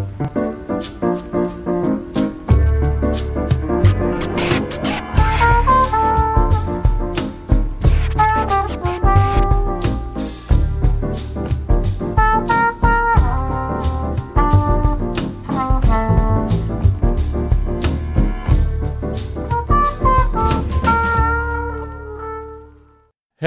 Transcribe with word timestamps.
Thank 0.00 0.34
you. 0.36 0.39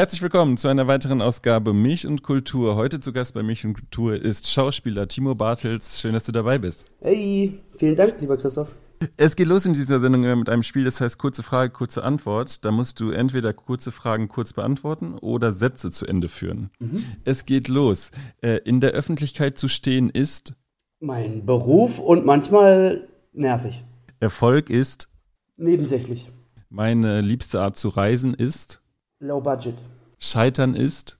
Herzlich 0.04 0.22
willkommen 0.22 0.58
zu 0.58 0.68
einer 0.68 0.86
weiteren 0.88 1.22
Ausgabe 1.22 1.72
Milch 1.72 2.06
und 2.06 2.24
Kultur. 2.24 2.76
Heute 2.76 3.00
zu 3.00 3.14
Gast 3.14 3.34
bei 3.36 3.42
Milch 3.42 3.66
und 3.66 3.74
Kultur 3.74 4.22
ist 4.22 4.52
Schauspieler 4.52 5.08
Timo 5.08 5.34
Bartels. 5.34 6.02
Schön, 6.02 6.12
dass 6.12 6.26
du 6.26 6.34
dabei 6.34 6.58
bist. 6.58 6.84
Hey, 7.00 7.58
vielen 7.78 7.96
Dank, 7.96 8.20
lieber 8.20 8.36
Christoph. 8.36 8.76
Es 9.16 9.38
geht 9.38 9.48
los 9.48 9.66
in 9.66 9.72
dieser 9.72 10.02
Sendung 10.02 10.24
mit 10.40 10.50
einem 10.50 10.62
Spiel, 10.64 10.84
das 10.84 11.00
heißt 11.00 11.18
kurze 11.18 11.42
Frage, 11.42 11.72
kurze 11.72 12.04
Antwort. 12.04 12.66
Da 12.66 12.72
musst 12.72 13.00
du 13.00 13.12
entweder 13.12 13.54
kurze 13.54 13.94
Fragen 13.94 14.28
kurz 14.28 14.52
beantworten 14.52 15.14
oder 15.20 15.54
Sätze 15.54 15.90
zu 15.90 16.06
Ende 16.06 16.28
führen. 16.28 16.70
Mhm. 16.80 17.06
Es 17.24 17.46
geht 17.46 17.70
los. 17.70 18.12
Äh, 18.42 18.58
in 18.66 18.82
der 18.82 18.92
Öffentlichkeit 18.92 19.58
zu 19.58 19.70
stehen 19.70 20.10
ist 20.10 20.54
mein 21.00 21.46
Beruf 21.46 22.00
und 22.00 22.26
manchmal 22.26 23.08
nervig. 23.32 23.86
Erfolg 24.20 24.70
ist 24.70 25.08
nebensächlich. 25.56 26.30
Meine 26.68 27.22
liebste 27.22 27.62
Art 27.62 27.78
zu 27.78 27.88
reisen 27.88 28.34
ist 28.34 28.82
Low 29.20 29.40
Budget. 29.40 29.76
Scheitern 30.24 30.76
ist? 30.76 31.18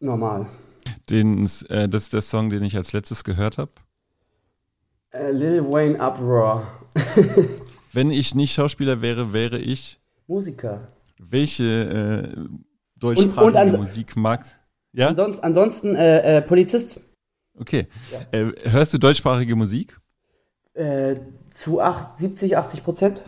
Normal. 0.00 0.46
Den, 1.08 1.48
äh, 1.68 1.88
das 1.88 2.04
ist 2.04 2.12
der 2.12 2.20
Song, 2.20 2.50
den 2.50 2.64
ich 2.64 2.76
als 2.76 2.92
letztes 2.92 3.24
gehört 3.24 3.58
habe. 3.58 3.72
Äh, 5.12 5.30
Lil 5.30 5.64
Wayne 5.72 5.96
Uproar. 5.96 6.66
Wenn 7.92 8.10
ich 8.10 8.34
nicht 8.34 8.52
Schauspieler 8.52 9.00
wäre, 9.00 9.32
wäre 9.32 9.58
ich? 9.58 10.00
Musiker. 10.26 10.88
Welche 11.18 11.64
äh, 11.64 12.36
deutschsprachige 12.96 13.60
und, 13.60 13.74
und 13.74 13.78
Musik 13.78 14.16
magst 14.16 14.58
ja? 14.94 15.08
Ansonsten, 15.08 15.44
ansonsten 15.44 15.94
äh, 15.96 16.38
äh, 16.38 16.42
Polizist. 16.42 17.00
Okay. 17.58 17.86
Ja. 18.12 18.38
Äh, 18.38 18.70
hörst 18.70 18.94
du 18.94 18.98
deutschsprachige 18.98 19.56
Musik? 19.56 20.00
Äh, 20.72 21.16
zu 21.52 21.80
acht, 21.80 22.18
70, 22.18 22.56
80 22.56 22.84
Prozent. 22.84 23.22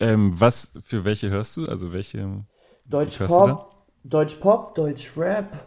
Ähm, 0.00 0.32
was 0.38 0.72
für 0.82 1.04
welche 1.04 1.30
hörst 1.30 1.56
du? 1.56 1.66
Also 1.66 1.92
welche? 1.92 2.44
Deutsch 2.84 3.18
Pop, 3.18 3.77
Deutsch 4.04 4.36
Pop, 4.36 4.74
Deutsch 4.74 5.16
Rap. 5.16 5.66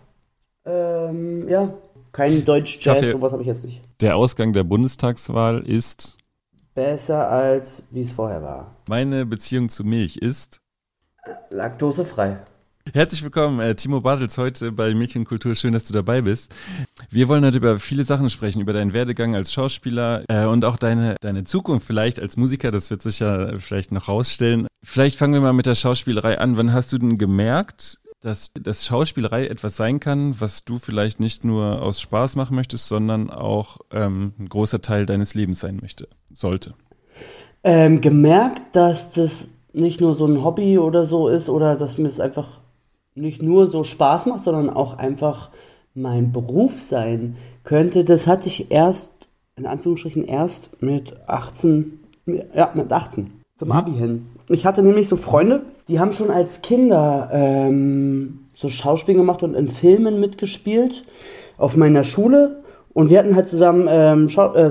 Ähm, 0.65 1.47
ja, 1.49 1.73
kein 2.11 2.45
Deutsch 2.45 2.79
Jazz, 2.81 3.11
sowas 3.11 3.31
habe 3.31 3.41
ich 3.41 3.47
jetzt 3.47 3.65
nicht. 3.65 3.81
Der 3.99 4.15
Ausgang 4.15 4.53
der 4.53 4.63
Bundestagswahl 4.63 5.61
ist 5.61 6.17
besser 6.73 7.29
als 7.29 7.83
wie 7.91 8.01
es 8.01 8.11
vorher 8.11 8.41
war. 8.41 8.75
Meine 8.87 9.25
Beziehung 9.25 9.69
zu 9.69 9.83
Milch 9.83 10.17
ist 10.17 10.61
laktosefrei. 11.49 12.39
Herzlich 12.93 13.23
willkommen, 13.23 13.59
äh, 13.59 13.75
Timo 13.75 14.01
Bartels, 14.01 14.37
heute 14.37 14.71
bei 14.71 14.93
Mädchenkultur. 14.93 15.55
Schön, 15.55 15.71
dass 15.71 15.85
du 15.85 15.93
dabei 15.93 16.21
bist. 16.21 16.53
Wir 17.09 17.27
wollen 17.27 17.45
heute 17.45 17.57
über 17.57 17.79
viele 17.79 18.03
Sachen 18.03 18.29
sprechen, 18.29 18.59
über 18.59 18.73
deinen 18.73 18.93
Werdegang 18.93 19.35
als 19.35 19.53
Schauspieler 19.53 20.23
äh, 20.27 20.45
und 20.45 20.65
auch 20.65 20.77
deine, 20.77 21.15
deine 21.21 21.43
Zukunft 21.43 21.85
vielleicht 21.85 22.19
als 22.19 22.37
Musiker. 22.37 22.71
Das 22.71 22.89
wird 22.89 23.01
sich 23.01 23.19
ja 23.19 23.57
vielleicht 23.59 23.91
noch 23.91 24.07
rausstellen. 24.07 24.67
Vielleicht 24.83 25.17
fangen 25.17 25.33
wir 25.33 25.41
mal 25.41 25.53
mit 25.53 25.67
der 25.67 25.75
Schauspielerei 25.75 26.39
an. 26.39 26.57
Wann 26.57 26.73
hast 26.73 26.91
du 26.91 26.97
denn 26.97 27.17
gemerkt, 27.17 28.00
dass, 28.21 28.51
dass 28.53 28.85
Schauspielerei 28.85 29.47
etwas 29.47 29.77
sein 29.77 29.99
kann, 29.99 30.39
was 30.39 30.63
du 30.63 30.77
vielleicht 30.77 31.19
nicht 31.19 31.43
nur 31.43 31.81
aus 31.81 31.99
Spaß 31.99 32.35
machen 32.35 32.55
möchtest, 32.55 32.87
sondern 32.87 33.29
auch 33.29 33.79
ähm, 33.91 34.33
ein 34.39 34.47
großer 34.47 34.81
Teil 34.81 35.05
deines 35.05 35.33
Lebens 35.33 35.59
sein 35.59 35.79
möchte, 35.81 36.07
sollte? 36.31 36.75
Ähm, 37.63 37.99
gemerkt, 38.01 38.75
dass 38.75 39.11
das 39.11 39.49
nicht 39.73 40.01
nur 40.01 40.15
so 40.15 40.25
ein 40.25 40.43
Hobby 40.43 40.77
oder 40.77 41.05
so 41.05 41.29
ist 41.29 41.49
oder 41.49 41.75
dass 41.75 41.97
mir 41.97 42.07
es 42.07 42.19
einfach 42.19 42.59
nicht 43.15 43.41
nur 43.41 43.67
so 43.67 43.83
Spaß 43.83 44.27
macht, 44.27 44.43
sondern 44.43 44.69
auch 44.69 44.97
einfach 44.97 45.49
mein 45.93 46.31
Beruf 46.31 46.79
sein 46.79 47.35
könnte, 47.63 48.03
das 48.03 48.27
hatte 48.27 48.47
ich 48.47 48.71
erst, 48.71 49.11
in 49.55 49.65
Anführungsstrichen, 49.65 50.23
erst 50.23 50.81
mit 50.81 51.13
18, 51.27 51.99
ja, 52.55 52.71
mit 52.73 52.91
18 52.91 53.31
zum 53.55 53.69
mhm. 53.69 53.71
Abi 53.73 53.91
hin. 53.91 54.27
Ich 54.53 54.65
hatte 54.65 54.83
nämlich 54.83 55.07
so 55.07 55.15
Freunde, 55.15 55.63
die 55.87 55.99
haben 55.99 56.13
schon 56.13 56.29
als 56.29 56.61
Kinder 56.61 57.29
ähm, 57.31 58.47
so 58.53 58.69
Schauspiel 58.69 59.15
gemacht 59.15 59.43
und 59.43 59.55
in 59.55 59.69
Filmen 59.69 60.19
mitgespielt 60.19 61.03
auf 61.57 61.77
meiner 61.77 62.03
Schule. 62.03 62.61
Und 62.93 63.09
wir 63.09 63.19
hatten 63.19 63.35
halt 63.35 63.47
zusammen 63.47 63.87
ähm, 63.89 64.29
Schau 64.29 64.53
äh, 64.53 64.69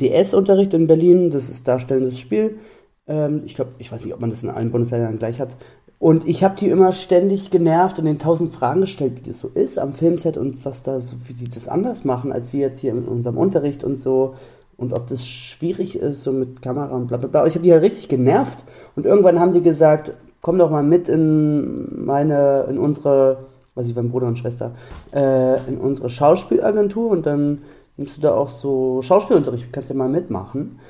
DS-Unterricht 0.00 0.74
in 0.74 0.86
Berlin, 0.86 1.30
das 1.30 1.48
ist 1.48 1.66
darstellendes 1.66 2.18
Spiel. 2.18 2.58
Ähm, 3.06 3.42
ich 3.44 3.54
glaube, 3.54 3.72
ich 3.78 3.90
weiß 3.90 4.04
nicht, 4.04 4.14
ob 4.14 4.20
man 4.20 4.30
das 4.30 4.42
in 4.42 4.50
allen 4.50 4.70
Bundesländern 4.70 5.18
gleich 5.18 5.40
hat. 5.40 5.56
Und 5.98 6.28
ich 6.28 6.44
habe 6.44 6.56
die 6.56 6.68
immer 6.68 6.92
ständig 6.92 7.50
genervt 7.50 7.98
und 7.98 8.04
den 8.04 8.18
tausend 8.18 8.52
Fragen 8.52 8.82
gestellt, 8.82 9.14
wie 9.16 9.28
das 9.28 9.38
so 9.38 9.48
ist 9.48 9.78
am 9.78 9.94
Filmset 9.94 10.36
und 10.36 10.62
was 10.64 10.82
da 10.82 11.00
so, 11.00 11.16
wie 11.26 11.32
die 11.32 11.48
das 11.48 11.68
anders 11.68 12.04
machen, 12.04 12.32
als 12.32 12.52
wir 12.52 12.60
jetzt 12.60 12.80
hier 12.80 12.90
in 12.90 13.04
unserem 13.04 13.38
Unterricht 13.38 13.84
und 13.84 13.96
so. 13.96 14.34
Und 14.76 14.92
ob 14.92 15.06
das 15.06 15.26
schwierig 15.26 15.98
ist, 15.98 16.22
so 16.22 16.32
mit 16.32 16.62
Kamera 16.62 16.96
und 16.96 17.06
bla 17.06 17.16
bla 17.16 17.28
bla. 17.28 17.46
Ich 17.46 17.54
habe 17.54 17.62
die 17.62 17.68
ja 17.68 17.76
richtig 17.76 18.08
genervt. 18.08 18.64
Und 18.96 19.06
irgendwann 19.06 19.38
haben 19.38 19.52
die 19.52 19.62
gesagt, 19.62 20.16
komm 20.40 20.58
doch 20.58 20.70
mal 20.70 20.82
mit 20.82 21.08
in 21.08 22.04
meine, 22.04 22.66
in 22.68 22.78
unsere, 22.78 23.46
was 23.74 23.88
ich, 23.88 23.94
mein 23.94 24.10
Bruder 24.10 24.26
und 24.26 24.38
Schwester, 24.38 24.74
äh, 25.14 25.66
in 25.68 25.78
unsere 25.78 26.10
Schauspielagentur 26.10 27.10
und 27.10 27.26
dann 27.26 27.62
nimmst 27.96 28.16
du 28.16 28.20
da 28.20 28.34
auch 28.34 28.48
so 28.48 29.00
Schauspielunterricht, 29.02 29.72
kannst 29.72 29.90
ja 29.90 29.96
mal 29.96 30.08
mitmachen. 30.08 30.80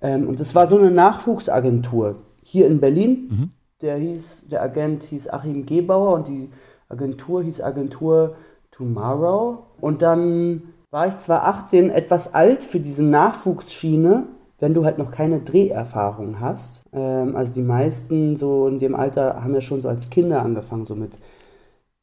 Ähm, 0.00 0.26
und 0.26 0.40
das 0.40 0.54
war 0.54 0.66
so 0.66 0.78
eine 0.78 0.90
Nachwuchsagentur 0.90 2.14
hier 2.42 2.66
in 2.66 2.80
Berlin. 2.80 3.28
Mhm 3.30 3.50
der 3.84 3.96
hieß, 3.98 4.48
der 4.50 4.62
Agent 4.62 5.04
hieß 5.04 5.28
Achim 5.28 5.66
Gebauer 5.66 6.14
und 6.14 6.28
die 6.28 6.50
Agentur 6.88 7.42
hieß 7.42 7.60
Agentur 7.60 8.36
Tomorrow. 8.70 9.66
Und 9.80 10.02
dann 10.02 10.62
war 10.94 11.08
ich 11.08 11.18
zwar 11.18 11.44
18, 11.44 11.90
etwas 11.90 12.34
alt 12.34 12.62
für 12.62 12.78
diese 12.78 13.02
Nachwuchsschiene, 13.02 14.28
wenn 14.60 14.74
du 14.74 14.84
halt 14.84 14.96
noch 14.96 15.10
keine 15.10 15.40
Dreherfahrung 15.40 16.38
hast. 16.38 16.82
Ähm, 16.92 17.34
also 17.34 17.52
die 17.52 17.62
meisten 17.62 18.36
so 18.36 18.68
in 18.68 18.78
dem 18.78 18.94
Alter 18.94 19.42
haben 19.42 19.54
ja 19.54 19.60
schon 19.60 19.80
so 19.80 19.88
als 19.88 20.08
Kinder 20.08 20.42
angefangen, 20.42 20.86
so 20.86 20.94
mit 20.94 21.18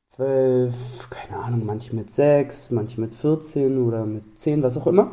12, 0.09 1.09
keine 1.09 1.41
Ahnung, 1.41 1.66
manche 1.66 1.96
mit 1.96 2.12
6, 2.12 2.72
manche 2.72 3.00
mit 3.00 3.13
14 3.13 3.81
oder 3.81 4.06
mit 4.06 4.24
10, 4.41 4.62
was 4.62 4.75
auch 4.75 4.88
immer. 4.88 5.12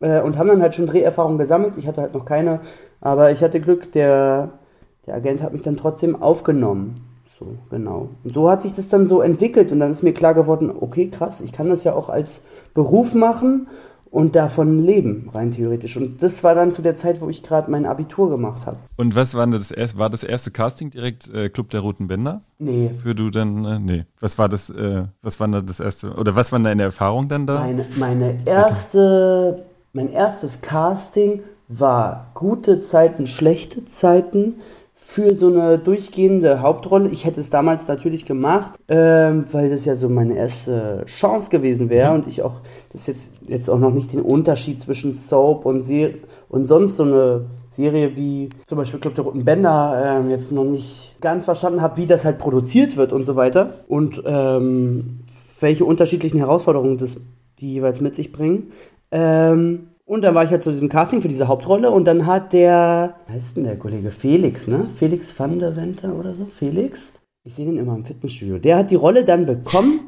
Äh, 0.00 0.22
und 0.22 0.36
haben 0.36 0.48
dann 0.48 0.60
halt 0.60 0.74
schon 0.74 0.86
Dreherfahrung 0.88 1.38
gesammelt. 1.38 1.74
Ich 1.76 1.86
hatte 1.86 2.00
halt 2.00 2.14
noch 2.14 2.24
keine, 2.24 2.58
aber 3.00 3.30
ich 3.30 3.44
hatte 3.44 3.60
Glück, 3.60 3.92
der 3.92 4.58
der 5.06 5.14
Agent 5.14 5.42
hat 5.42 5.52
mich 5.52 5.62
dann 5.62 5.76
trotzdem 5.76 6.20
aufgenommen. 6.20 7.09
So, 7.40 7.56
genau. 7.70 8.10
Und 8.22 8.34
so 8.34 8.50
hat 8.50 8.62
sich 8.62 8.74
das 8.74 8.88
dann 8.88 9.06
so 9.06 9.22
entwickelt 9.22 9.72
und 9.72 9.80
dann 9.80 9.90
ist 9.90 10.02
mir 10.02 10.12
klar 10.12 10.34
geworden, 10.34 10.70
okay, 10.78 11.08
krass, 11.08 11.40
ich 11.40 11.52
kann 11.52 11.70
das 11.70 11.84
ja 11.84 11.94
auch 11.94 12.10
als 12.10 12.42
Beruf 12.74 13.14
machen 13.14 13.66
und 14.10 14.36
davon 14.36 14.84
leben, 14.84 15.30
rein 15.32 15.50
theoretisch. 15.52 15.96
Und 15.96 16.22
das 16.22 16.44
war 16.44 16.54
dann 16.54 16.72
zu 16.72 16.82
der 16.82 16.96
Zeit, 16.96 17.20
wo 17.20 17.28
ich 17.28 17.42
gerade 17.42 17.70
mein 17.70 17.86
Abitur 17.86 18.28
gemacht 18.28 18.66
habe. 18.66 18.76
Und 18.96 19.14
was 19.14 19.34
war 19.34 19.46
das 19.46 19.70
erste, 19.70 19.98
war 19.98 20.10
das 20.10 20.22
erste 20.22 20.50
Casting 20.50 20.90
direkt 20.90 21.32
äh, 21.32 21.48
Club 21.48 21.70
der 21.70 21.80
Roten 21.80 22.08
Bänder? 22.08 22.42
Nee. 22.58 22.90
Für 23.02 23.14
du 23.14 23.30
dann, 23.30 23.64
äh, 23.64 23.78
nee. 23.78 24.04
Was 24.18 24.36
war 24.36 24.48
das, 24.48 24.68
äh, 24.68 25.04
was 25.22 25.40
war 25.40 25.48
da 25.48 25.62
das 25.62 25.80
erste, 25.80 26.12
oder 26.14 26.34
was 26.34 26.52
war 26.52 26.58
deine 26.58 26.82
Erfahrung 26.82 27.28
dann 27.28 27.46
da? 27.46 27.60
Meine, 27.60 27.86
meine 27.96 28.38
erste, 28.44 29.64
mein 29.92 30.10
erstes 30.10 30.60
Casting 30.60 31.42
war 31.68 32.32
gute 32.34 32.80
Zeiten, 32.80 33.28
schlechte 33.28 33.84
Zeiten 33.84 34.56
für 35.02 35.34
so 35.34 35.48
eine 35.48 35.78
durchgehende 35.78 36.60
Hauptrolle. 36.60 37.08
Ich 37.08 37.24
hätte 37.24 37.40
es 37.40 37.48
damals 37.48 37.88
natürlich 37.88 38.26
gemacht, 38.26 38.78
ähm, 38.88 39.44
weil 39.50 39.70
das 39.70 39.86
ja 39.86 39.96
so 39.96 40.10
meine 40.10 40.36
erste 40.36 41.04
Chance 41.06 41.48
gewesen 41.50 41.88
wäre 41.88 42.12
und 42.12 42.28
ich 42.28 42.42
auch 42.42 42.60
das 42.92 43.06
jetzt 43.06 43.32
jetzt 43.48 43.70
auch 43.70 43.78
noch 43.78 43.92
nicht 43.92 44.12
den 44.12 44.20
Unterschied 44.20 44.80
zwischen 44.80 45.12
Soap 45.12 45.64
und 45.64 45.82
Serie 45.82 46.18
und 46.48 46.66
sonst 46.66 46.98
so 46.98 47.04
eine 47.04 47.46
Serie 47.70 48.14
wie 48.14 48.50
zum 48.66 48.78
Beispiel 48.78 49.00
Club 49.00 49.14
der 49.14 49.24
Roten 49.24 49.44
Bänder 49.44 50.20
ähm, 50.20 50.30
jetzt 50.30 50.52
noch 50.52 50.64
nicht 50.64 51.16
ganz 51.20 51.46
verstanden 51.46 51.80
habe, 51.80 51.96
wie 51.96 52.06
das 52.06 52.24
halt 52.24 52.38
produziert 52.38 52.96
wird 52.96 53.12
und 53.12 53.24
so 53.24 53.34
weiter 53.36 53.72
und 53.88 54.22
ähm, 54.26 55.20
welche 55.60 55.86
unterschiedlichen 55.86 56.38
Herausforderungen 56.38 56.98
das 56.98 57.16
die 57.58 57.72
jeweils 57.72 58.00
mit 58.00 58.14
sich 58.14 58.32
bringen. 58.32 58.70
Ähm, 59.10 59.89
und 60.10 60.22
dann 60.22 60.34
war 60.34 60.42
ich 60.42 60.50
halt 60.50 60.64
zu 60.64 60.72
diesem 60.72 60.88
Casting 60.88 61.22
für 61.22 61.28
diese 61.28 61.46
Hauptrolle 61.46 61.88
und 61.92 62.04
dann 62.04 62.26
hat 62.26 62.52
der, 62.52 63.14
wie 63.28 63.34
heißt 63.34 63.56
denn 63.56 63.62
der 63.62 63.78
Kollege? 63.78 64.10
Felix, 64.10 64.66
ne? 64.66 64.88
Felix 64.92 65.38
van 65.38 65.60
der 65.60 65.76
Venter 65.76 66.16
oder 66.16 66.34
so? 66.34 66.46
Felix? 66.46 67.12
Ich 67.44 67.54
sehe 67.54 67.64
den 67.64 67.78
immer 67.78 67.94
im 67.94 68.04
Fitnessstudio. 68.04 68.58
Der 68.58 68.78
hat 68.78 68.90
die 68.90 68.96
Rolle 68.96 69.22
dann 69.22 69.46
bekommen. 69.46 70.00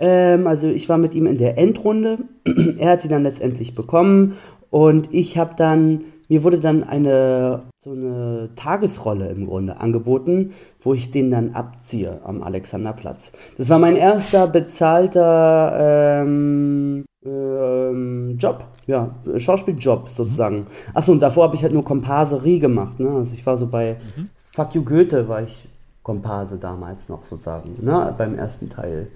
Ähm, 0.00 0.48
also 0.48 0.66
ich 0.66 0.88
war 0.88 0.98
mit 0.98 1.14
ihm 1.14 1.26
in 1.26 1.38
der 1.38 1.58
Endrunde. 1.58 2.18
er 2.78 2.90
hat 2.90 3.02
sie 3.02 3.08
dann 3.08 3.22
letztendlich 3.22 3.76
bekommen 3.76 4.36
und 4.70 5.14
ich 5.14 5.38
habe 5.38 5.54
dann, 5.56 6.06
mir 6.28 6.42
wurde 6.42 6.58
dann 6.58 6.82
eine 6.82 7.62
so 7.78 7.92
eine 7.92 8.50
Tagesrolle 8.56 9.28
im 9.28 9.46
Grunde 9.46 9.78
angeboten, 9.78 10.54
wo 10.80 10.92
ich 10.92 11.12
den 11.12 11.30
dann 11.30 11.50
abziehe 11.52 12.20
am 12.24 12.42
Alexanderplatz. 12.42 13.30
Das 13.58 13.70
war 13.70 13.78
mein 13.78 13.94
erster 13.94 14.48
bezahlter 14.48 16.24
ähm, 16.24 17.04
ähm, 17.24 18.36
Job, 18.38 18.64
ja, 18.86 19.14
Schauspieljob 19.36 20.08
sozusagen. 20.08 20.66
Achso, 20.94 21.12
und 21.12 21.20
davor 21.20 21.44
habe 21.44 21.56
ich 21.56 21.62
halt 21.62 21.72
nur 21.72 21.84
Komparserie 21.84 22.58
gemacht, 22.58 23.00
ne? 23.00 23.10
Also 23.10 23.34
ich 23.34 23.44
war 23.44 23.56
so 23.56 23.66
bei 23.66 23.96
mhm. 24.16 24.28
Fuck 24.36 24.74
You 24.74 24.84
Goethe, 24.84 25.28
war 25.28 25.42
ich 25.42 25.68
Komparse 26.02 26.58
damals 26.58 27.08
noch 27.08 27.24
sozusagen, 27.24 27.74
ne? 27.80 28.14
Beim 28.16 28.36
ersten 28.36 28.68
Teil. 28.68 29.08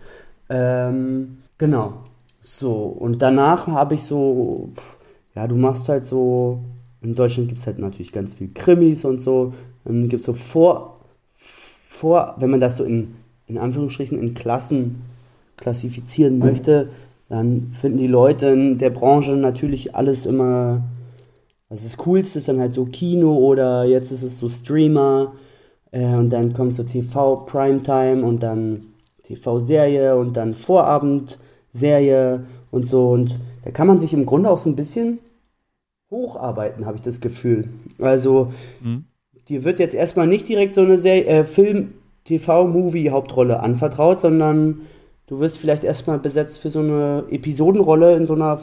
Ähm, 0.49 1.39
genau. 1.57 1.95
So, 2.43 2.73
und 2.73 3.23
danach 3.23 3.67
habe 3.69 3.95
ich 3.95 4.03
so, 4.03 4.71
ja, 5.35 5.47
du 5.47 5.57
machst 5.57 5.89
halt 5.89 6.05
so, 6.05 6.61
in 7.03 7.15
Deutschland 7.15 7.49
gibt 7.49 7.61
es 7.61 7.67
halt 7.67 7.79
natürlich 7.79 8.13
ganz 8.13 8.35
viel 8.35 8.51
Krimis 8.53 9.05
und 9.05 9.21
so. 9.21 9.53
Dann 9.85 10.09
gibt 10.09 10.21
es 10.21 10.27
so 10.27 10.33
vor, 10.33 11.01
vor, 11.29 12.35
wenn 12.39 12.51
man 12.51 12.61
das 12.61 12.77
so 12.77 12.85
in, 12.85 13.15
in 13.47 13.59
Anführungsstrichen 13.59 14.19
in 14.19 14.35
Klassen 14.35 15.03
klassifizieren 15.57 16.39
möchte, 16.39 16.91
dann 17.31 17.73
finden 17.73 17.99
die 17.99 18.09
Leute 18.09 18.49
in 18.49 18.79
der 18.79 18.91
Branche 18.91 19.37
natürlich 19.37 19.95
alles 19.95 20.27
immer, 20.27 20.83
also 21.69 21.85
das 21.85 21.97
Coolste 21.97 22.39
ist 22.39 22.49
dann 22.49 22.59
halt 22.59 22.75
so 22.75 22.87
Kino 22.87 23.37
oder 23.37 23.85
jetzt 23.85 24.11
ist 24.11 24.25
es 24.25 24.39
so 24.39 24.49
Streamer 24.49 25.33
äh, 25.93 26.17
und 26.17 26.31
dann 26.31 26.53
kommt 26.53 26.75
so 26.75 26.83
TV 26.83 27.37
Primetime 27.47 28.25
und 28.25 28.43
dann 28.43 28.87
TV-Serie 29.23 30.17
und 30.17 30.37
dann 30.37 30.53
Vorabendserie 30.53 32.47
und 32.73 32.89
so 32.89 33.11
und 33.11 33.39
da 33.65 33.71
kann 33.71 33.87
man 33.87 34.01
sich 34.01 34.13
im 34.13 34.27
Grunde 34.27 34.51
auch 34.51 34.59
so 34.59 34.69
ein 34.69 34.75
bisschen 34.77 35.21
hocharbeiten, 36.11 36.85
habe 36.85 36.97
ich 36.97 37.03
das 37.03 37.21
Gefühl. 37.21 37.69
Also 38.01 38.53
mhm. 38.81 39.05
dir 39.49 39.63
wird 39.63 39.79
jetzt 39.79 39.95
erstmal 39.95 40.27
nicht 40.27 40.49
direkt 40.49 40.75
so 40.75 40.81
eine 40.81 40.99
Serie, 40.99 41.27
äh, 41.27 41.45
Film, 41.45 41.93
TV-Movie-Hauptrolle 42.25 43.61
anvertraut, 43.61 44.19
sondern 44.19 44.81
Du 45.31 45.39
wirst 45.39 45.59
vielleicht 45.59 45.85
erstmal 45.85 46.19
besetzt 46.19 46.59
für 46.59 46.71
so 46.71 46.81
eine 46.81 47.23
Episodenrolle 47.31 48.17
in 48.17 48.27
so 48.27 48.35
einer 48.35 48.59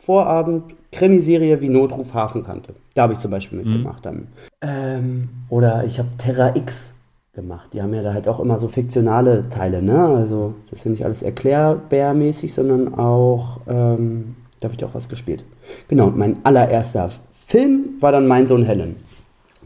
Vorabend-Krimiserie 0.00 1.62
wie 1.62 1.70
Notruf 1.70 2.12
Hafenkante. 2.12 2.74
Da 2.92 3.04
habe 3.04 3.14
ich 3.14 3.18
zum 3.20 3.30
Beispiel 3.30 3.58
mhm. 3.58 3.64
mitgemacht 3.64 4.04
dann. 4.04 4.26
Ähm, 4.60 5.30
oder 5.48 5.84
ich 5.86 5.98
habe 5.98 6.10
Terra 6.18 6.54
X 6.54 6.96
gemacht. 7.32 7.70
Die 7.72 7.80
haben 7.80 7.94
ja 7.94 8.02
da 8.02 8.12
halt 8.12 8.28
auch 8.28 8.38
immer 8.38 8.58
so 8.58 8.68
fiktionale 8.68 9.48
Teile, 9.48 9.80
ne? 9.80 9.98
Also 9.98 10.56
das 10.68 10.80
ist 10.80 10.84
ja 10.84 10.90
nicht 10.90 11.06
alles 11.06 11.22
erklärbärmäßig, 11.22 12.52
sondern 12.52 12.94
auch, 12.94 13.60
ähm, 13.66 14.36
da 14.60 14.70
wird 14.70 14.82
ja 14.82 14.88
auch 14.88 14.94
was 14.94 15.08
gespielt. 15.08 15.42
Genau, 15.88 16.08
und 16.08 16.18
mein 16.18 16.36
allererster 16.44 17.08
Film 17.32 17.94
war 18.00 18.12
dann 18.12 18.26
Mein 18.26 18.46
Sohn 18.46 18.64
Helen. 18.64 18.96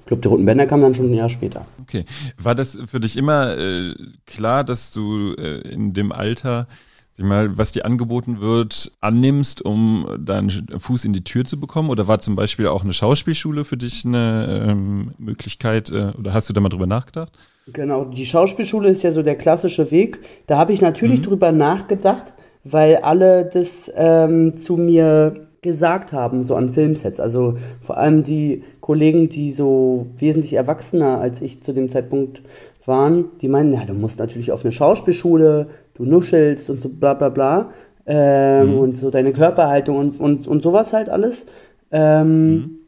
Club 0.08 0.22
der 0.22 0.30
Roten 0.30 0.46
Bänder 0.46 0.66
kam 0.66 0.80
dann 0.80 0.94
schon 0.94 1.10
ein 1.10 1.14
Jahr 1.14 1.28
später. 1.28 1.66
Okay. 1.82 2.06
War 2.38 2.54
das 2.54 2.78
für 2.86 2.98
dich 2.98 3.18
immer 3.18 3.58
äh, 3.58 3.94
klar, 4.24 4.64
dass 4.64 4.90
du 4.90 5.34
äh, 5.34 5.60
in 5.68 5.92
dem 5.92 6.12
Alter, 6.12 6.66
sag 7.12 7.26
mal, 7.26 7.58
was 7.58 7.72
dir 7.72 7.84
angeboten 7.84 8.40
wird, 8.40 8.90
annimmst, 9.02 9.62
um 9.62 10.08
deinen 10.18 10.50
Fuß 10.78 11.04
in 11.04 11.12
die 11.12 11.24
Tür 11.24 11.44
zu 11.44 11.60
bekommen? 11.60 11.90
Oder 11.90 12.08
war 12.08 12.20
zum 12.20 12.36
Beispiel 12.36 12.68
auch 12.68 12.84
eine 12.84 12.94
Schauspielschule 12.94 13.64
für 13.64 13.76
dich 13.76 14.06
eine 14.06 14.66
ähm, 14.66 15.12
Möglichkeit? 15.18 15.90
Äh, 15.90 16.12
oder 16.18 16.32
hast 16.32 16.48
du 16.48 16.54
da 16.54 16.62
mal 16.62 16.70
drüber 16.70 16.86
nachgedacht? 16.86 17.32
Genau, 17.70 18.06
die 18.06 18.24
Schauspielschule 18.24 18.88
ist 18.88 19.02
ja 19.02 19.12
so 19.12 19.22
der 19.22 19.36
klassische 19.36 19.90
Weg. 19.90 20.20
Da 20.46 20.56
habe 20.56 20.72
ich 20.72 20.80
natürlich 20.80 21.18
mhm. 21.18 21.24
drüber 21.24 21.52
nachgedacht, 21.52 22.32
weil 22.64 22.96
alle 22.96 23.44
das 23.44 23.92
ähm, 23.94 24.56
zu 24.56 24.78
mir 24.78 25.47
gesagt 25.62 26.12
haben, 26.12 26.44
so 26.44 26.54
an 26.54 26.68
Filmsets. 26.68 27.20
Also 27.20 27.54
vor 27.80 27.98
allem 27.98 28.22
die 28.22 28.62
Kollegen, 28.80 29.28
die 29.28 29.50
so 29.50 30.06
wesentlich 30.16 30.54
erwachsener 30.54 31.20
als 31.20 31.40
ich 31.40 31.62
zu 31.62 31.72
dem 31.72 31.90
Zeitpunkt 31.90 32.42
waren, 32.84 33.26
die 33.40 33.48
meinen, 33.48 33.72
ja, 33.72 33.84
du 33.84 33.94
musst 33.94 34.18
natürlich 34.18 34.52
auf 34.52 34.64
eine 34.64 34.72
Schauspielschule, 34.72 35.68
du 35.94 36.04
nuschelst 36.04 36.70
und 36.70 36.80
so 36.80 36.88
bla 36.88 37.14
bla 37.14 37.28
bla. 37.28 37.70
Ähm, 38.06 38.72
mhm. 38.72 38.78
Und 38.78 38.96
so 38.96 39.10
deine 39.10 39.32
Körperhaltung 39.32 39.96
und, 39.98 40.20
und, 40.20 40.48
und 40.48 40.62
sowas 40.62 40.92
halt 40.92 41.10
alles. 41.10 41.46
Ähm, 41.90 42.50
mhm. 42.50 42.78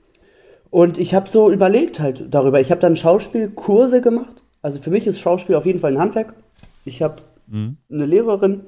Und 0.71 0.99
ich 0.99 1.15
habe 1.15 1.29
so 1.29 1.51
überlegt 1.51 2.01
halt 2.01 2.27
darüber. 2.31 2.61
Ich 2.61 2.71
habe 2.71 2.81
dann 2.81 2.97
Schauspielkurse 2.97 4.01
gemacht. 4.01 4.43
Also 4.63 4.79
für 4.79 4.91
mich 4.91 5.07
ist 5.07 5.19
Schauspiel 5.19 5.57
auf 5.57 5.67
jeden 5.67 5.81
Fall 5.81 5.93
ein 5.93 5.99
Handwerk. 5.99 6.35
Ich 6.85 7.03
habe 7.03 7.17
mhm. 7.49 7.77
eine 7.91 8.07
Lehrerin 8.07 8.63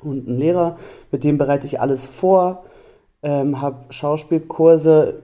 und 0.00 0.28
einen 0.28 0.38
Lehrer, 0.38 0.76
mit 1.10 1.24
dem 1.24 1.38
bereite 1.38 1.66
ich 1.66 1.80
alles 1.80 2.06
vor 2.06 2.64
ähm, 3.22 3.60
habe 3.60 3.92
Schauspielkurse 3.92 5.22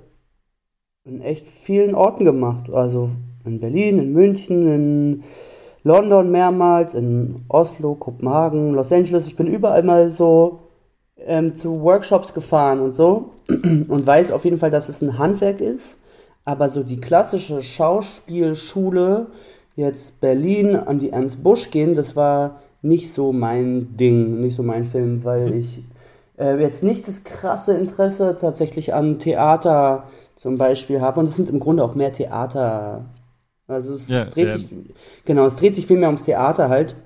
in 1.05 1.21
echt 1.21 1.47
vielen 1.47 1.95
Orten 1.95 2.25
gemacht. 2.25 2.71
Also 2.73 3.11
in 3.45 3.61
Berlin, 3.61 3.99
in 3.99 4.13
München, 4.13 4.73
in 4.73 5.25
London 5.83 6.31
mehrmals, 6.31 6.95
in 6.95 7.45
Oslo, 7.49 7.95
Kopenhagen, 7.95 8.75
Los 8.75 8.93
Angeles. 8.93 9.27
Ich 9.27 9.37
bin 9.37 9.47
überall 9.47 9.83
mal 9.83 10.11
so 10.11 10.61
ähm, 11.17 11.55
zu 11.55 11.81
Workshops 11.83 12.35
gefahren 12.35 12.81
und 12.81 12.95
so 12.95 13.31
und 13.49 14.07
weiß 14.07 14.33
auf 14.33 14.45
jeden 14.45 14.59
Fall, 14.59 14.71
dass 14.71 14.89
es 14.89 15.03
ein 15.03 15.19
Handwerk 15.19 15.61
ist. 15.61 15.99
Aber 16.45 16.69
so 16.69 16.83
die 16.83 17.01
klassische 17.01 17.63
Schauspielschule, 17.63 19.27
jetzt 19.77 20.21
Berlin 20.21 20.77
an 20.77 20.99
die 20.99 21.11
Ernst 21.11 21.43
Busch 21.43 21.71
gehen, 21.71 21.95
das 21.95 22.17
war 22.17 22.61
nicht 22.81 23.13
so 23.13 23.33
mein 23.33 23.97
Ding, 23.97 24.41
nicht 24.41 24.55
so 24.55 24.63
mein 24.63 24.85
Film, 24.85 25.25
weil 25.25 25.51
mhm. 25.51 25.59
ich 25.59 25.83
äh, 26.39 26.61
jetzt 26.61 26.83
nicht 26.83 27.07
das 27.09 27.25
krasse 27.25 27.77
Interesse 27.77 28.37
tatsächlich 28.41 28.95
an 28.95 29.19
Theater 29.19 30.05
zum 30.37 30.59
Beispiel 30.59 31.01
habe. 31.01 31.21
Und 31.21 31.27
es 31.27 31.37
sind 31.37 31.51
im 31.51 31.61
Grunde 31.61 31.85
auch 31.85 31.95
mehr 31.95 32.13
Theater. 32.13 33.05
Also 33.67 33.95
es, 33.95 34.09
ja, 34.09 34.25
dreht 34.25 34.49
ja. 34.49 34.57
sich, 34.57 34.71
genau, 35.25 35.47
es 35.47 35.57
dreht 35.57 35.75
sich 35.75 35.87
viel 35.87 35.99
mehr 35.99 36.09
ums 36.09 36.25
Theater 36.25 36.69
halt. 36.69 36.97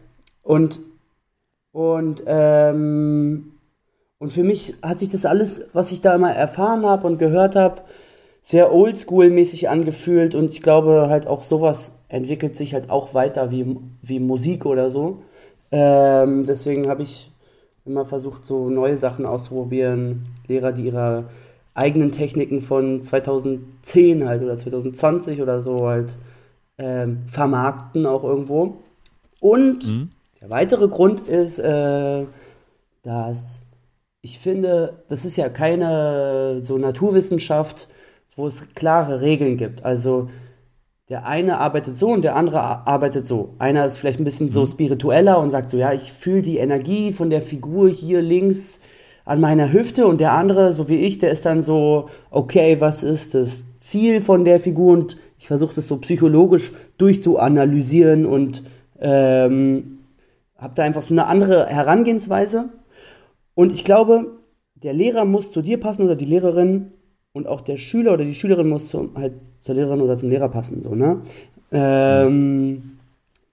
Und, 0.43 0.81
und, 1.73 2.23
ähm, 2.27 3.55
und 4.19 4.33
für 4.33 4.45
mich 4.45 4.75
hat 4.83 4.99
sich 5.01 5.09
das 5.09 5.25
alles, 5.25 5.69
was 5.73 5.91
ich 5.91 6.01
da 6.01 6.15
immer 6.15 6.33
erfahren 6.33 6.87
habe 6.87 7.07
und 7.07 7.19
gehört 7.19 7.57
habe, 7.57 7.83
sehr 8.43 8.73
oldschool-mäßig 8.73 9.69
angefühlt. 9.69 10.35
Und 10.35 10.51
ich 10.53 10.63
glaube 10.63 11.07
halt 11.09 11.27
auch 11.27 11.43
sowas 11.43 11.93
entwickelt 12.09 12.55
sich 12.55 12.75
halt 12.75 12.91
auch 12.91 13.15
weiter 13.15 13.51
wie, 13.51 13.77
wie 14.03 14.21
Musik 14.21 14.67
oder 14.67 14.91
so. 14.91 15.23
Ähm, 15.71 16.45
deswegen 16.47 16.89
habe 16.89 17.03
ich 17.03 17.32
immer 17.85 18.05
versucht, 18.05 18.47
so 18.47 18.69
neue 18.71 18.97
Sachen 18.97 19.27
auszuprobieren. 19.27 20.23
Lehrer, 20.47 20.73
die 20.73 20.87
ihre 20.87 21.25
eigenen 21.75 22.13
Techniken 22.13 22.61
von 22.61 23.03
2010 23.03 24.27
halt 24.27 24.43
oder 24.43 24.57
2020 24.57 25.41
oder 25.41 25.61
so 25.61 25.87
halt 25.89 26.17
ähm, 26.79 27.23
vermarkten 27.27 28.07
auch 28.07 28.25
irgendwo. 28.25 28.77
Und 29.41 29.87
mhm. 29.87 30.11
der 30.41 30.51
weitere 30.51 30.89
Grund 30.89 31.21
ist, 31.21 31.59
äh, 31.59 32.25
dass 33.03 33.61
ich 34.21 34.39
finde, 34.39 35.03
das 35.09 35.25
ist 35.25 35.37
ja 35.37 35.49
keine 35.49 36.61
so 36.61 36.79
Naturwissenschaft, 36.79 37.89
wo 38.37 38.47
es 38.47 38.75
klare 38.75 39.21
Regeln 39.21 39.57
gibt. 39.57 39.85
Also 39.85 40.29
der 41.09 41.27
eine 41.27 41.59
arbeitet 41.59 41.97
so 41.97 42.09
und 42.11 42.23
der 42.23 42.37
andere 42.37 42.87
arbeitet 42.87 43.27
so. 43.27 43.55
Einer 43.59 43.85
ist 43.87 43.99
vielleicht 43.99 44.21
ein 44.21 44.25
bisschen 44.25 44.49
so 44.49 44.61
mhm. 44.61 44.67
spiritueller 44.67 45.39
und 45.39 45.51
sagt 45.51 45.71
so, 45.71 45.77
ja, 45.77 45.93
ich 45.93 46.13
fühle 46.13 46.43
die 46.43 46.59
Energie 46.59 47.13
von 47.13 47.31
der 47.31 47.43
Figur 47.43 47.89
hier 47.89 48.23
links 48.23 48.81
an 49.25 49.41
meiner 49.41 49.73
Hüfte 49.73 50.07
und 50.07 50.21
der 50.21 50.33
andere, 50.33 50.73
so 50.73 50.89
wie 50.89 50.97
ich, 50.97 51.19
der 51.19 51.31
ist 51.31 51.45
dann 51.45 51.63
so, 51.63 52.09
okay, 52.31 52.81
was 52.81 53.03
ist 53.03 53.35
das 53.35 53.79
Ziel 53.79 54.21
von 54.21 54.45
der 54.45 54.59
Figur 54.59 54.93
und 54.93 55.17
ich 55.39 55.47
versuche 55.47 55.75
das 55.77 55.89
so 55.89 55.97
psychologisch 55.99 56.73
durchzuanalysieren 56.99 58.27
und 58.27 58.65
ähm, 59.01 59.99
habe 60.57 60.75
da 60.75 60.83
einfach 60.83 61.03
so 61.03 61.15
eine 61.15 61.27
andere 61.27 61.67
Herangehensweise. 61.67 62.71
Und 63.55 63.73
ich 63.73 63.85
glaube, 63.85 64.39
der 64.77 64.93
Lehrer 64.93 65.25
muss 65.25 65.51
zu 65.51 65.63
dir 65.63 65.79
passen 65.79 66.05
oder 66.05 66.15
die 66.15 66.25
Lehrerin 66.25 66.93
und 67.33 67.47
auch 67.47 67.61
der 67.61 67.77
Schüler 67.77 68.13
oder 68.13 68.25
die 68.25 68.35
Schülerin 68.35 68.69
muss 68.69 68.89
zum, 68.89 69.15
halt 69.17 69.35
zur 69.63 69.75
Lehrerin 69.75 70.01
oder 70.01 70.17
zum 70.17 70.31
Lehrer 70.31 70.49
passen, 70.49 70.83
so, 70.83 70.95
ne? 70.95 71.23
Ähm, 71.71 72.99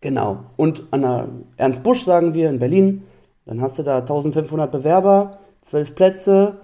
genau. 0.02 0.44
Und 0.58 0.84
an 0.92 1.02
der 1.02 1.30
Ernst 1.58 1.84
Busch 1.84 2.04
sagen 2.04 2.34
wir 2.34 2.50
in 2.50 2.60
Berlin, 2.60 3.04
dann 3.46 3.62
hast 3.62 3.80
du 3.80 3.84
da 3.84 4.00
1500 4.00 4.72
Bewerber, 4.72 5.40
12 5.62 5.96
Plätze, 5.96 6.58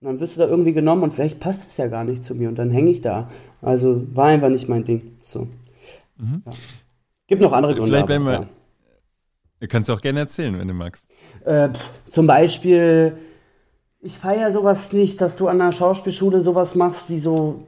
und 0.00 0.06
dann 0.08 0.20
wirst 0.20 0.36
du 0.36 0.40
da 0.40 0.48
irgendwie 0.48 0.72
genommen 0.72 1.04
und 1.04 1.12
vielleicht 1.12 1.38
passt 1.38 1.68
es 1.68 1.76
ja 1.76 1.86
gar 1.86 2.02
nicht 2.02 2.24
zu 2.24 2.34
mir 2.34 2.48
und 2.48 2.58
dann 2.58 2.72
hänge 2.72 2.90
ich 2.90 3.02
da. 3.02 3.28
Also 3.60 4.04
war 4.12 4.26
einfach 4.26 4.48
nicht 4.48 4.68
mein 4.68 4.82
Ding. 4.82 5.16
So. 5.22 5.46
Mhm. 6.18 6.42
Ja. 6.44 6.52
Gibt 7.28 7.40
noch 7.40 7.52
andere 7.52 7.74
Gründe. 7.74 7.92
Vielleicht 7.92 8.06
bleiben 8.06 8.24
wir. 8.24 8.32
Ja. 8.32 8.46
Du 9.60 9.68
kannst 9.68 9.88
auch 9.92 10.00
gerne 10.00 10.18
erzählen, 10.18 10.58
wenn 10.58 10.66
du 10.66 10.74
magst. 10.74 11.06
Äh, 11.44 11.68
zum 12.10 12.26
Beispiel 12.26 13.16
ich 14.02 14.18
feiere 14.18 14.52
sowas 14.52 14.92
nicht, 14.92 15.20
dass 15.20 15.36
du 15.36 15.46
an 15.48 15.58
der 15.58 15.72
Schauspielschule 15.72 16.42
sowas 16.42 16.74
machst 16.74 17.08
wie 17.08 17.18
so, 17.18 17.62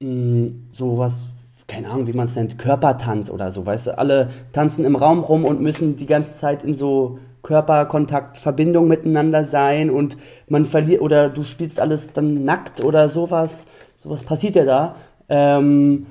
mh, 0.00 0.08
mm, 0.08 0.68
sowas, 0.72 1.22
keine 1.66 1.90
Ahnung, 1.90 2.06
wie 2.06 2.12
man 2.12 2.26
es 2.26 2.36
nennt, 2.36 2.58
Körpertanz 2.58 3.28
oder 3.28 3.50
so, 3.52 3.66
weißt 3.66 3.88
du, 3.88 3.98
alle 3.98 4.28
tanzen 4.52 4.84
im 4.84 4.96
Raum 4.96 5.20
rum 5.20 5.44
und 5.44 5.60
müssen 5.60 5.96
die 5.96 6.06
ganze 6.06 6.32
Zeit 6.34 6.62
in 6.62 6.74
so 6.74 7.18
Körperkontakt, 7.42 8.38
Verbindung 8.38 8.86
miteinander 8.86 9.44
sein 9.44 9.90
und 9.90 10.16
man 10.48 10.64
verliert, 10.64 11.00
oder 11.00 11.28
du 11.28 11.42
spielst 11.42 11.80
alles 11.80 12.12
dann 12.12 12.44
nackt 12.44 12.82
oder 12.82 13.08
sowas, 13.08 13.66
sowas 13.98 14.22
passiert 14.22 14.54
ja 14.56 14.64
da, 14.64 14.96
ähm, 15.28 16.06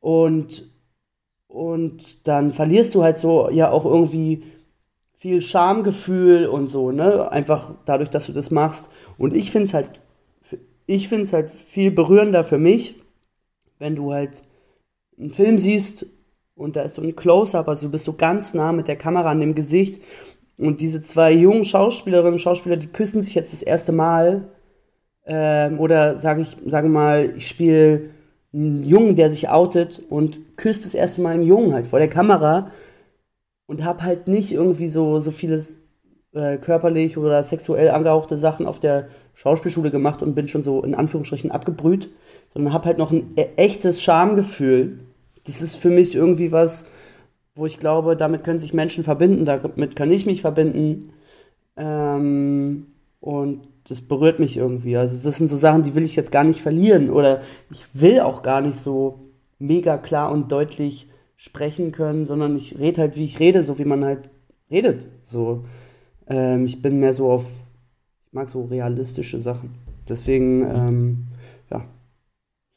und, 0.00 0.64
und 1.46 2.26
dann 2.28 2.52
verlierst 2.52 2.94
du 2.94 3.02
halt 3.02 3.16
so 3.16 3.48
ja 3.50 3.70
auch 3.70 3.86
irgendwie 3.86 4.42
viel 5.22 5.40
Schamgefühl 5.40 6.46
und 6.46 6.66
so, 6.66 6.90
ne? 6.90 7.30
Einfach 7.30 7.70
dadurch, 7.84 8.10
dass 8.10 8.26
du 8.26 8.32
das 8.32 8.50
machst. 8.50 8.88
Und 9.18 9.36
ich 9.36 9.52
finde 9.52 9.66
es 9.66 9.72
halt, 9.72 9.88
ich 10.86 11.06
finde 11.06 11.22
es 11.22 11.32
halt 11.32 11.48
viel 11.48 11.92
berührender 11.92 12.42
für 12.42 12.58
mich, 12.58 12.96
wenn 13.78 13.94
du 13.94 14.12
halt 14.12 14.42
einen 15.16 15.30
Film 15.30 15.58
siehst 15.58 16.06
und 16.56 16.74
da 16.74 16.82
ist 16.82 16.96
so 16.96 17.02
ein 17.02 17.14
Close-up, 17.14 17.68
also 17.68 17.86
du 17.86 17.92
bist 17.92 18.02
so 18.02 18.14
ganz 18.14 18.52
nah 18.52 18.72
mit 18.72 18.88
der 18.88 18.96
Kamera 18.96 19.30
an 19.30 19.38
dem 19.38 19.54
Gesicht 19.54 20.02
und 20.58 20.80
diese 20.80 21.02
zwei 21.02 21.30
jungen 21.30 21.64
Schauspielerinnen 21.64 22.32
und 22.32 22.40
Schauspieler, 22.40 22.76
die 22.76 22.88
küssen 22.88 23.22
sich 23.22 23.36
jetzt 23.36 23.52
das 23.52 23.62
erste 23.62 23.92
Mal 23.92 24.48
ähm, 25.24 25.78
oder 25.78 26.16
sage 26.16 26.40
ich, 26.40 26.56
sage 26.66 26.88
mal, 26.88 27.32
ich 27.36 27.46
spiele 27.46 28.10
einen 28.52 28.84
Jungen, 28.84 29.14
der 29.14 29.30
sich 29.30 29.48
outet 29.48 30.02
und 30.10 30.56
küsst 30.56 30.84
das 30.84 30.94
erste 30.94 31.20
Mal 31.20 31.34
einen 31.34 31.46
Jungen 31.46 31.74
halt 31.74 31.86
vor 31.86 32.00
der 32.00 32.08
Kamera 32.08 32.72
und 33.66 33.84
hab 33.84 34.02
halt 34.02 34.28
nicht 34.28 34.52
irgendwie 34.52 34.88
so, 34.88 35.20
so 35.20 35.30
vieles 35.30 35.78
äh, 36.32 36.58
körperlich 36.58 37.16
oder 37.16 37.42
sexuell 37.42 37.90
angehauchte 37.90 38.36
Sachen 38.36 38.66
auf 38.66 38.80
der 38.80 39.08
Schauspielschule 39.34 39.90
gemacht 39.90 40.22
und 40.22 40.34
bin 40.34 40.48
schon 40.48 40.62
so 40.62 40.82
in 40.82 40.94
Anführungsstrichen 40.94 41.50
abgebrüht, 41.50 42.10
sondern 42.52 42.72
hab 42.72 42.84
halt 42.84 42.98
noch 42.98 43.10
ein 43.10 43.32
e 43.36 43.46
echtes 43.56 44.02
Schamgefühl. 44.02 45.00
Das 45.46 45.62
ist 45.62 45.76
für 45.76 45.90
mich 45.90 46.14
irgendwie 46.14 46.52
was, 46.52 46.86
wo 47.54 47.66
ich 47.66 47.78
glaube, 47.78 48.16
damit 48.16 48.44
können 48.44 48.58
sich 48.58 48.74
Menschen 48.74 49.04
verbinden, 49.04 49.44
damit 49.44 49.96
kann 49.96 50.10
ich 50.10 50.26
mich 50.26 50.40
verbinden. 50.42 51.12
Ähm, 51.76 52.86
und 53.20 53.68
das 53.88 54.00
berührt 54.02 54.38
mich 54.38 54.56
irgendwie. 54.56 54.96
Also 54.96 55.22
das 55.22 55.36
sind 55.36 55.48
so 55.48 55.56
Sachen, 55.56 55.82
die 55.82 55.94
will 55.94 56.04
ich 56.04 56.16
jetzt 56.16 56.32
gar 56.32 56.44
nicht 56.44 56.60
verlieren 56.60 57.10
oder 57.10 57.42
ich 57.70 57.86
will 57.94 58.20
auch 58.20 58.42
gar 58.42 58.60
nicht 58.60 58.78
so 58.78 59.20
mega 59.58 59.98
klar 59.98 60.30
und 60.30 60.52
deutlich 60.52 61.08
sprechen 61.42 61.90
können, 61.90 62.24
sondern 62.24 62.56
ich 62.56 62.78
rede 62.78 63.00
halt, 63.00 63.16
wie 63.16 63.24
ich 63.24 63.40
rede, 63.40 63.64
so 63.64 63.76
wie 63.80 63.84
man 63.84 64.04
halt 64.04 64.30
redet. 64.70 65.06
So, 65.22 65.64
ähm, 66.28 66.66
ich 66.66 66.80
bin 66.80 67.00
mehr 67.00 67.12
so 67.14 67.32
auf, 67.32 67.58
ich 68.26 68.32
mag 68.32 68.48
so 68.48 68.64
realistische 68.66 69.42
Sachen. 69.42 69.74
Deswegen, 70.08 70.62
ähm, 70.62 71.26
ja, 71.68 71.84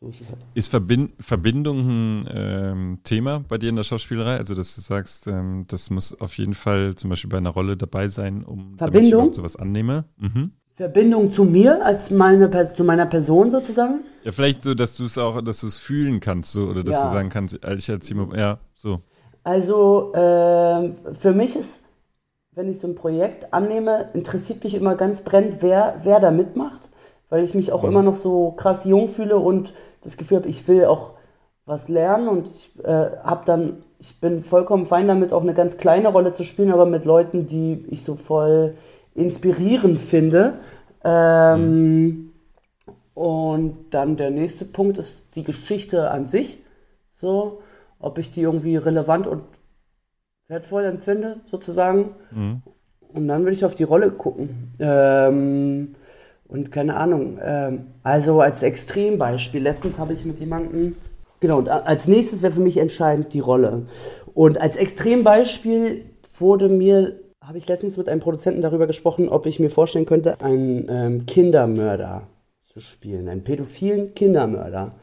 so 0.01 0.09
ist 0.09 0.21
es 0.21 0.29
halt. 0.29 0.39
Ist 0.55 0.69
Verbind 0.69 1.11
Verbindung 1.19 2.23
ein 2.23 2.29
ähm, 2.31 2.99
Thema 3.03 3.45
bei 3.47 3.59
dir 3.59 3.69
in 3.69 3.75
der 3.75 3.83
Schauspielerei? 3.83 4.37
Also, 4.37 4.55
dass 4.55 4.73
du 4.73 4.81
sagst, 4.81 5.27
ähm, 5.27 5.65
das 5.67 5.91
muss 5.91 6.19
auf 6.19 6.35
jeden 6.39 6.55
Fall 6.55 6.95
zum 6.95 7.11
Beispiel 7.11 7.29
bei 7.29 7.37
einer 7.37 7.51
Rolle 7.51 7.77
dabei 7.77 8.07
sein, 8.07 8.43
um 8.43 8.79
Verbindung? 8.79 9.29
ich 9.29 9.35
sowas 9.35 9.57
annehme? 9.57 10.05
Mhm. 10.17 10.53
Verbindung 10.75 11.31
zu 11.31 11.45
mir 11.45 11.85
als 11.85 12.11
meine 12.11 12.51
zu 12.73 12.83
meiner 12.83 13.05
Person 13.05 13.49
sozusagen? 13.49 14.01
Ja, 14.25 14.33
vielleicht 14.33 14.61
so, 14.61 14.73
dass 14.73 14.97
du 14.97 15.05
es 15.05 15.17
auch, 15.17 15.41
dass 15.41 15.61
du 15.61 15.67
es 15.67 15.77
fühlen 15.77 16.19
kannst, 16.19 16.51
so 16.51 16.65
oder 16.65 16.83
dass 16.83 16.95
ja. 16.95 17.07
du 17.07 17.13
sagen 17.13 17.29
kannst, 17.29 17.53
ich 17.53 17.89
als 17.89 18.09
ja, 18.35 18.59
so. 18.73 18.99
Also 19.45 20.11
äh, 20.13 20.91
für 21.13 21.31
mich 21.33 21.55
ist, 21.55 21.85
wenn 22.51 22.69
ich 22.69 22.79
so 22.79 22.87
ein 22.87 22.95
Projekt 22.95 23.53
annehme, 23.53 24.09
interessiert 24.13 24.65
mich 24.65 24.75
immer 24.75 24.95
ganz 24.95 25.21
brennend, 25.21 25.61
wer 25.61 25.95
wer 26.03 26.19
da 26.19 26.31
mitmacht, 26.31 26.89
weil 27.29 27.45
ich 27.45 27.53
mich 27.53 27.71
auch 27.71 27.83
mhm. 27.83 27.89
immer 27.89 28.03
noch 28.03 28.15
so 28.15 28.51
krass 28.51 28.83
jung 28.83 29.07
fühle 29.07 29.37
und 29.37 29.73
das 30.01 30.17
Gefühl 30.17 30.39
habe, 30.39 30.49
ich 30.49 30.67
will 30.67 30.85
auch 30.85 31.11
was 31.65 31.87
lernen 31.87 32.27
und 32.27 32.49
ich 32.49 32.71
äh, 32.83 33.17
habe 33.23 33.43
dann, 33.45 33.83
ich 33.99 34.19
bin 34.19 34.43
vollkommen 34.43 34.87
fein 34.87 35.07
damit, 35.07 35.31
auch 35.31 35.41
eine 35.41 35.53
ganz 35.53 35.77
kleine 35.77 36.09
Rolle 36.09 36.33
zu 36.33 36.43
spielen, 36.43 36.71
aber 36.71 36.85
mit 36.85 37.05
Leuten, 37.05 37.47
die 37.47 37.85
ich 37.89 38.03
so 38.03 38.15
voll 38.15 38.75
inspirierend 39.15 39.99
finde. 39.99 40.59
Ähm, 41.03 42.05
mhm. 42.05 42.31
Und 43.13 43.77
dann 43.91 44.17
der 44.17 44.29
nächste 44.29 44.65
Punkt 44.65 44.97
ist 44.97 45.35
die 45.35 45.43
Geschichte 45.43 46.11
an 46.11 46.27
sich. 46.27 46.59
So, 47.09 47.59
ob 47.99 48.17
ich 48.17 48.29
die 48.29 48.41
irgendwie 48.41 48.75
relevant 48.75 49.25
und 49.25 49.43
wertvoll 50.47 50.83
empfinde, 50.83 51.41
sozusagen. 51.45 52.11
Mhm. 52.31 52.61
Und 53.13 53.27
dann 53.27 53.43
würde 53.43 53.53
ich 53.53 53.63
auf 53.63 53.75
die 53.75 53.83
Rolle 53.83 54.11
gucken. 54.11 54.73
Ähm, 54.79 55.95
und 56.47 56.71
keine 56.71 56.97
Ahnung. 56.97 57.39
Ähm, 57.41 57.87
also 58.03 58.41
als 58.41 58.61
Extrembeispiel. 58.61 59.63
Letztens 59.63 59.97
habe 59.97 60.13
ich 60.13 60.25
mit 60.25 60.39
jemandem. 60.39 60.97
Genau, 61.39 61.57
und 61.59 61.69
als 61.69 62.07
nächstes 62.07 62.41
wäre 62.41 62.53
für 62.53 62.61
mich 62.61 62.77
entscheidend 62.77 63.33
die 63.33 63.39
Rolle. 63.39 63.87
Und 64.33 64.59
als 64.59 64.75
Extrembeispiel 64.75 66.05
wurde 66.37 66.67
mir 66.67 67.19
habe 67.47 67.57
ich 67.57 67.67
letztens 67.67 67.97
mit 67.97 68.09
einem 68.09 68.21
Produzenten 68.21 68.61
darüber 68.61 68.87
gesprochen, 68.87 69.29
ob 69.29 69.45
ich 69.45 69.59
mir 69.59 69.69
vorstellen 69.69 70.05
könnte, 70.05 70.41
einen 70.41 70.87
ähm, 70.89 71.25
Kindermörder 71.25 72.27
zu 72.65 72.79
spielen, 72.79 73.29
einen 73.29 73.43
pädophilen 73.43 74.15
Kindermörder. 74.15 74.95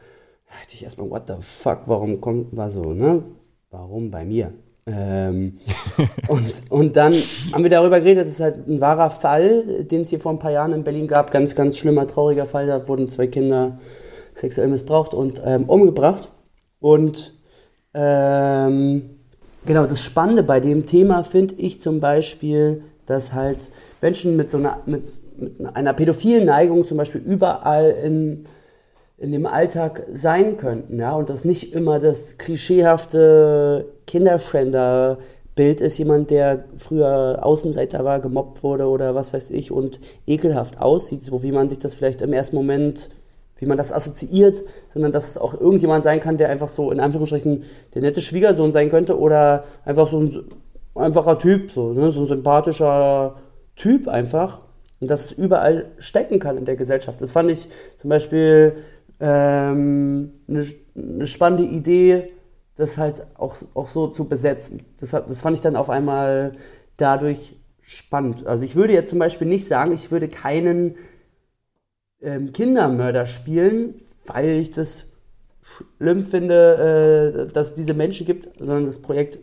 Da 0.47 0.53
dachte 0.59 0.73
ich 0.73 0.83
erstmal, 0.83 1.09
what 1.09 1.27
the 1.27 1.35
fuck, 1.41 1.83
warum 1.85 2.19
kommt, 2.19 2.55
war 2.55 2.69
so, 2.69 2.81
ne? 2.93 3.23
Warum 3.71 4.11
bei 4.11 4.25
mir? 4.25 4.53
Ähm, 4.85 5.59
und, 6.27 6.61
und 6.69 6.97
dann 6.97 7.13
haben 7.53 7.63
wir 7.63 7.69
darüber 7.69 7.99
geredet, 7.99 8.25
das 8.25 8.33
ist 8.33 8.39
halt 8.41 8.67
ein 8.67 8.81
wahrer 8.81 9.09
Fall, 9.09 9.85
den 9.85 10.01
es 10.01 10.09
hier 10.09 10.19
vor 10.19 10.33
ein 10.33 10.39
paar 10.39 10.51
Jahren 10.51 10.73
in 10.73 10.83
Berlin 10.83 11.07
gab. 11.07 11.31
Ganz, 11.31 11.55
ganz 11.55 11.77
schlimmer, 11.77 12.05
trauriger 12.07 12.45
Fall. 12.45 12.67
Da 12.67 12.87
wurden 12.87 13.07
zwei 13.07 13.27
Kinder 13.27 13.77
sexuell 14.33 14.67
missbraucht 14.67 15.13
und 15.13 15.41
ähm, 15.45 15.69
umgebracht. 15.69 16.29
Und 16.79 17.33
ähm, 17.93 19.12
Genau, 19.65 19.85
das 19.85 20.01
Spannende 20.01 20.43
bei 20.43 20.59
dem 20.59 20.85
Thema 20.85 21.23
finde 21.23 21.55
ich 21.55 21.79
zum 21.79 22.01
Beispiel, 22.01 22.83
dass 23.05 23.33
halt 23.33 23.71
Menschen 24.01 24.35
mit 24.35 24.49
so 24.49 24.57
einer, 24.57 24.79
mit, 24.85 25.03
mit 25.37 25.75
einer 25.75 25.93
pädophilen 25.93 26.45
Neigung 26.45 26.83
zum 26.83 26.97
Beispiel 26.97 27.21
überall 27.21 27.95
in, 28.03 28.45
in 29.17 29.31
dem 29.31 29.45
Alltag 29.45 30.05
sein 30.11 30.57
könnten, 30.57 30.99
ja, 30.99 31.13
und 31.13 31.29
das 31.29 31.45
nicht 31.45 31.73
immer 31.73 31.99
das 31.99 32.37
klischeehafte 32.37 33.87
Kinderschänder-Bild 34.05 35.79
ist, 35.79 35.97
jemand, 35.97 36.29
der 36.29 36.65
früher 36.75 37.39
Außenseiter 37.41 38.03
war, 38.03 38.19
gemobbt 38.19 38.63
wurde 38.63 38.87
oder 38.87 39.15
was 39.15 39.33
weiß 39.33 39.49
ich 39.51 39.71
und 39.71 40.01
ekelhaft 40.27 40.81
aussieht, 40.81 41.23
so 41.23 41.41
wie 41.41 41.53
man 41.53 41.69
sich 41.69 41.79
das 41.79 41.93
vielleicht 41.93 42.21
im 42.21 42.33
ersten 42.33 42.57
Moment 42.57 43.09
wie 43.57 43.65
man 43.65 43.77
das 43.77 43.93
assoziiert, 43.93 44.63
sondern 44.91 45.11
dass 45.11 45.29
es 45.29 45.37
auch 45.37 45.53
irgendjemand 45.59 46.03
sein 46.03 46.19
kann, 46.19 46.37
der 46.37 46.49
einfach 46.49 46.67
so 46.67 46.91
in 46.91 46.99
Anführungsstrichen 46.99 47.63
der 47.93 48.01
nette 48.01 48.21
Schwiegersohn 48.21 48.71
sein 48.71 48.89
könnte 48.89 49.19
oder 49.19 49.65
einfach 49.85 50.07
so 50.07 50.19
ein 50.19 50.43
einfacher 50.95 51.37
Typ, 51.37 51.71
so, 51.71 51.93
ne? 51.93 52.11
so 52.11 52.21
ein 52.21 52.27
sympathischer 52.27 53.35
Typ 53.75 54.07
einfach. 54.07 54.61
Und 54.99 55.11
dass 55.11 55.25
es 55.25 55.31
überall 55.33 55.91
stecken 55.97 56.39
kann 56.39 56.57
in 56.57 56.65
der 56.65 56.75
Gesellschaft. 56.77 57.21
Das 57.21 57.31
fand 57.31 57.51
ich 57.51 57.67
zum 57.99 58.09
Beispiel 58.09 58.77
ähm, 59.19 60.31
eine, 60.47 60.65
eine 60.95 61.27
spannende 61.27 61.63
Idee, 61.63 62.31
das 62.75 62.97
halt 62.97 63.27
auch, 63.35 63.55
auch 63.73 63.87
so 63.87 64.07
zu 64.07 64.25
besetzen. 64.25 64.85
Das, 64.99 65.11
das 65.11 65.41
fand 65.41 65.55
ich 65.55 65.61
dann 65.61 65.75
auf 65.75 65.89
einmal 65.89 66.53
dadurch 66.97 67.59
spannend. 67.81 68.47
Also 68.47 68.63
ich 68.63 68.75
würde 68.75 68.93
jetzt 68.93 69.09
zum 69.09 69.19
Beispiel 69.19 69.47
nicht 69.47 69.67
sagen, 69.67 69.91
ich 69.91 70.09
würde 70.09 70.29
keinen 70.29 70.95
ähm, 72.23 72.51
Kindermörder 72.53 73.25
spielen, 73.25 73.95
weil 74.25 74.49
ich 74.49 74.71
das 74.71 75.05
schlimm 75.61 76.25
finde, 76.25 77.45
äh, 77.47 77.53
dass 77.53 77.69
es 77.69 77.73
diese 77.75 77.93
Menschen 77.93 78.25
gibt, 78.25 78.49
sondern 78.59 78.85
das 78.85 78.99
Projekt 78.99 79.39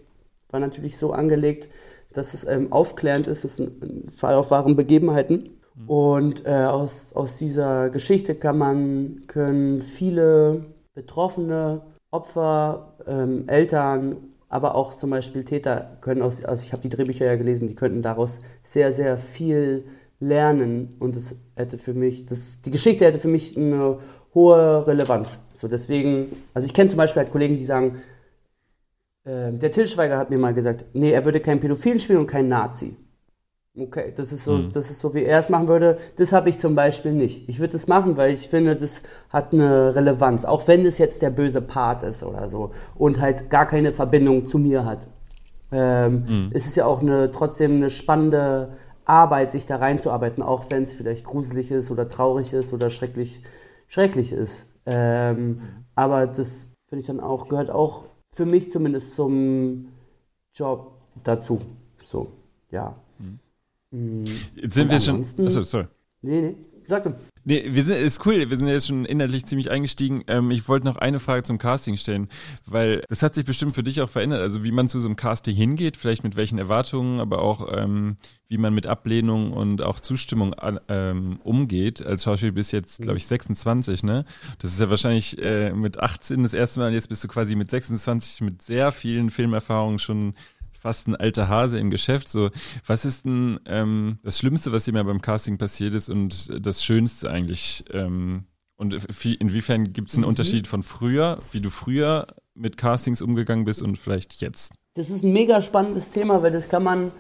war 0.51 0.61
natürlich 0.61 0.99
so 0.99 1.13
angelegt, 1.13 1.69
dass 2.13 2.35
es 2.35 2.47
ähm, 2.47 2.73
aufklärend 2.73 3.27
ist. 3.27 3.45
Es 3.45 3.53
ist 3.53 3.61
ein, 3.61 3.81
ein 3.83 4.11
Fall 4.11 4.35
auf 4.35 4.51
wahren 4.51 4.77
Begebenheiten. 4.77 5.51
Mhm. 5.75 5.89
Und 5.89 6.47
äh, 6.47 6.51
aus, 6.51 7.13
aus 7.15 7.37
dieser 7.37 7.91
Geschichte 7.91 8.35
kann 8.35 8.59
man, 8.59 9.23
können 9.27 9.83
viele 9.83 10.65
Betroffene, 10.95 11.83
Opfer, 12.11 12.95
ähm, 13.07 13.49
Eltern, 13.49 14.17
aber 14.49 14.75
auch 14.75 14.95
zum 14.95 15.11
Beispiel 15.11 15.45
Täter 15.45 15.97
können 16.01 16.23
aus, 16.23 16.45
also 16.45 16.65
ich 16.65 16.73
habe 16.73 16.83
die 16.83 16.89
Drehbücher 16.89 17.25
ja 17.25 17.37
gelesen, 17.37 17.69
die 17.69 17.77
könnten 17.77 18.03
daraus 18.03 18.41
sehr, 18.65 18.93
sehr 18.93 19.17
viel 19.17 19.85
lernen 20.21 20.95
und 20.99 21.17
es 21.17 21.35
hätte 21.57 21.79
für 21.79 21.95
mich, 21.95 22.27
das, 22.27 22.61
die 22.61 22.71
Geschichte 22.71 23.05
hätte 23.07 23.19
für 23.19 23.29
mich 23.29 23.57
eine 23.57 23.99
hohe 24.35 24.87
Relevanz. 24.87 25.39
So 25.55 25.67
deswegen, 25.67 26.31
also 26.55 26.67
ich 26.67 26.75
kenne 26.75 26.91
zum 26.91 26.99
Beispiel 26.99 27.23
halt 27.23 27.33
Kollegen, 27.33 27.57
die 27.57 27.65
sagen, 27.65 28.01
äh, 29.25 29.53
der 29.53 29.71
Till 29.71 29.87
Schweiger 29.87 30.19
hat 30.19 30.31
mir 30.31 30.39
mal 30.39 30.55
gesagt, 30.55 30.85
nee, 30.93 31.11
er 31.11 31.25
würde 31.25 31.41
keinen 31.41 31.61
Pädophilen 31.61 31.99
spielen 31.99 32.21
und 32.21 32.27
keinen 32.27 32.49
Nazi. 32.49 32.97
Okay, 33.79 34.13
das 34.15 34.33
ist 34.33 34.45
so, 34.45 34.55
mhm. 34.55 34.73
das 34.73 34.91
ist 34.91 34.99
so, 34.99 35.15
wie 35.15 35.25
er 35.25 35.39
es 35.39 35.49
machen 35.49 35.69
würde. 35.69 35.99
Das 36.17 36.33
habe 36.33 36.51
ich 36.51 36.59
zum 36.59 36.75
Beispiel 36.75 37.13
nicht. 37.13 37.49
Ich 37.49 37.61
würde 37.61 37.73
das 37.73 37.87
machen, 37.87 38.17
weil 38.17 38.33
ich 38.33 38.49
finde, 38.49 38.75
das 38.75 39.03
hat 39.31 39.53
eine 39.53 39.95
Relevanz, 39.95 40.45
auch 40.45 40.67
wenn 40.67 40.85
es 40.85 40.99
jetzt 40.99 41.23
der 41.23 41.31
böse 41.31 41.63
Part 41.63 42.03
ist 42.03 42.25
oder 42.25 42.49
so 42.49 42.73
und 42.97 43.21
halt 43.21 43.49
gar 43.49 43.67
keine 43.67 43.93
Verbindung 43.93 44.47
zu 44.47 44.59
mir 44.59 44.85
hat. 44.85 45.09
Ähm, 45.73 46.25
mhm. 46.27 46.51
Es 46.53 46.67
ist 46.67 46.77
ja 46.77 46.85
auch 46.85 47.01
eine 47.01 47.31
trotzdem 47.31 47.77
eine 47.77 47.91
spannende 47.91 48.73
Arbeit, 49.11 49.53
sich 49.53 49.67
da 49.67 49.77
reinzuarbeiten, 49.77 50.43
auch 50.43 50.67
wenn 50.71 50.85
es 50.85 50.93
vielleicht 50.93 51.25
gruselig 51.25 51.71
ist 51.71 51.91
oder 51.91 52.09
traurig 52.09 52.53
ist 52.53 52.73
oder 52.73 52.91
schrecklich, 52.91 53.43
schrecklich 53.89 54.33
ist. 54.33 54.67
Ähm, 54.87 55.47
mhm. 55.47 55.61
Aber 55.97 56.27
das 56.27 56.69
finde 56.87 57.01
ich 57.01 57.07
dann 57.07 57.21
auch, 57.21 57.49
gehört 57.49 57.71
auch 57.71 58.07
für 58.33 58.47
mich 58.47 58.71
zumindest 58.71 59.11
zum 59.13 59.89
Job 60.55 60.93
dazu. 61.25 61.61
So, 62.03 62.33
ja. 62.71 62.97
Mhm. 63.19 63.41
Mm. 63.91 64.25
Jetzt 64.55 64.75
sind 64.75 64.91
wir 64.91 65.01
schon. 65.01 65.21
Achso, 65.21 65.63
sorry. 65.63 65.87
Nee, 66.23 66.41
nee. 66.41 66.57
Sag 66.87 67.03
du. 67.03 67.15
Nee, 67.45 67.65
wir 67.69 67.85
sind, 67.85 67.97
ist 67.97 68.25
cool, 68.27 68.51
wir 68.51 68.59
sind 68.59 68.69
jetzt 68.69 68.87
schon 68.87 69.07
inhaltlich 69.07 69.47
ziemlich 69.47 69.71
eingestiegen. 69.71 70.23
Ähm, 70.27 70.51
ich 70.51 70.69
wollte 70.69 70.85
noch 70.85 70.97
eine 70.97 71.19
Frage 71.19 71.43
zum 71.43 71.57
Casting 71.57 71.97
stellen, 71.97 72.29
weil 72.67 73.03
das 73.09 73.23
hat 73.23 73.35
sich 73.35 73.47
bestimmt 73.47 73.75
für 73.75 73.83
dich 73.83 74.03
auch 74.03 74.11
verändert. 74.11 74.43
Also 74.43 74.63
wie 74.63 74.73
man 74.73 74.89
zu 74.89 75.01
so 75.01 75.09
einem 75.09 75.17
Casting 75.17 75.57
hingeht, 75.57 75.97
vielleicht 75.97 76.23
mit 76.23 76.37
welchen 76.37 76.59
Erwartungen, 76.59 77.19
aber 77.19 77.41
auch 77.41 77.69
ähm, 77.75 78.17
wie 78.49 78.59
man 78.59 78.75
mit 78.75 78.87
Ablehnung 78.87 79.53
und 79.53 79.81
auch 79.81 80.01
Zustimmung 80.01 80.53
an, 80.53 80.81
ähm, 80.89 81.41
umgeht. 81.43 82.05
Als 82.05 82.25
Schauspieler 82.25 82.53
bis 82.53 82.73
jetzt, 82.73 83.01
glaube 83.01 83.17
ich, 83.17 83.27
26, 83.27 84.03
ne? 84.03 84.27
Das 84.59 84.73
ist 84.73 84.81
ja 84.81 84.91
wahrscheinlich 84.91 85.43
äh, 85.43 85.73
mit 85.73 85.99
18 85.99 86.43
das 86.43 86.53
erste 86.53 86.81
Mal, 86.81 86.93
jetzt 86.93 87.09
bist 87.09 87.25
du 87.25 87.29
quasi 87.29 87.55
mit 87.55 87.71
26 87.71 88.43
mit 88.43 88.61
sehr 88.61 88.93
vielen 88.93 89.31
Filmerfahrungen 89.31 89.99
schon 89.99 90.35
fast 90.81 91.07
ein 91.07 91.15
alter 91.15 91.49
Hase 91.49 91.79
im 91.79 91.91
Geschäft. 91.91 92.29
So, 92.29 92.51
was 92.87 93.05
ist 93.05 93.25
denn 93.25 93.61
ähm, 93.67 94.19
das 94.23 94.39
Schlimmste, 94.39 94.73
was 94.73 94.85
dir 94.85 94.93
mal 94.93 95.05
beim 95.05 95.21
Casting 95.21 95.59
passiert 95.59 95.95
ist 95.95 96.09
und 96.09 96.51
das 96.67 96.83
Schönste 96.83 97.31
eigentlich? 97.31 97.85
Ähm, 97.93 98.45
und 98.77 98.95
inwiefern 99.25 99.93
gibt 99.93 100.09
es 100.09 100.17
einen 100.17 100.25
mhm. 100.25 100.31
Unterschied 100.31 100.67
von 100.67 100.83
früher, 100.83 101.39
wie 101.53 101.61
du 101.61 101.69
früher 101.69 102.29
mit 102.55 102.79
Castings 102.79 103.21
umgegangen 103.21 103.67
bist 103.67 103.83
und 103.83 103.99
vielleicht 103.99 104.41
jetzt? 104.41 104.73
Das 104.95 105.11
ist 105.11 105.23
ein 105.23 105.35
mega 105.35 105.61
spannendes 105.61 106.11
Thema, 106.11 106.43
weil 106.43 106.51
das 106.51 106.71
kann 106.71 106.83
man 106.83 107.13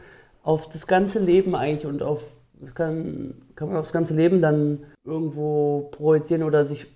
auf 0.43 0.71
das 0.71 0.87
ganze 0.87 1.19
Leben 1.19 1.55
eigentlich 1.55 1.87
und 1.87 2.02
auf 2.02 2.23
das 2.55 2.75
kann, 2.75 3.35
kann 3.55 3.69
man 3.69 3.76
aufs 3.79 3.93
ganze 3.93 4.14
Leben 4.14 4.43
dann 4.43 4.85
irgendwo 5.05 5.90
projizieren 5.93 6.43
oder 6.43 6.67
sich 6.67 6.87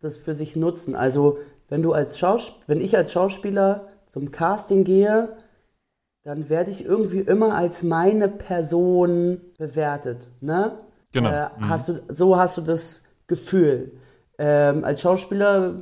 das 0.00 0.16
für 0.16 0.34
sich 0.34 0.56
nutzen. 0.56 0.94
Also 0.94 1.38
wenn 1.68 1.82
du 1.82 1.92
als 1.92 2.18
Schaus 2.18 2.60
wenn 2.66 2.80
ich 2.80 2.96
als 2.96 3.12
Schauspieler 3.12 3.88
zum 4.08 4.30
Casting 4.30 4.84
gehe, 4.84 5.36
dann 6.24 6.48
werde 6.48 6.70
ich 6.70 6.84
irgendwie 6.84 7.20
immer 7.20 7.54
als 7.54 7.82
meine 7.82 8.28
Person 8.28 9.40
bewertet. 9.58 10.28
Ne? 10.40 10.78
Genau. 11.12 11.30
Äh, 11.30 11.48
mhm. 11.58 11.68
hast 11.68 11.88
du, 11.88 12.02
so 12.08 12.36
hast 12.36 12.56
du 12.56 12.62
das 12.62 13.02
Gefühl. 13.26 13.92
Ähm, 14.38 14.84
als 14.84 15.02
Schauspieler 15.02 15.74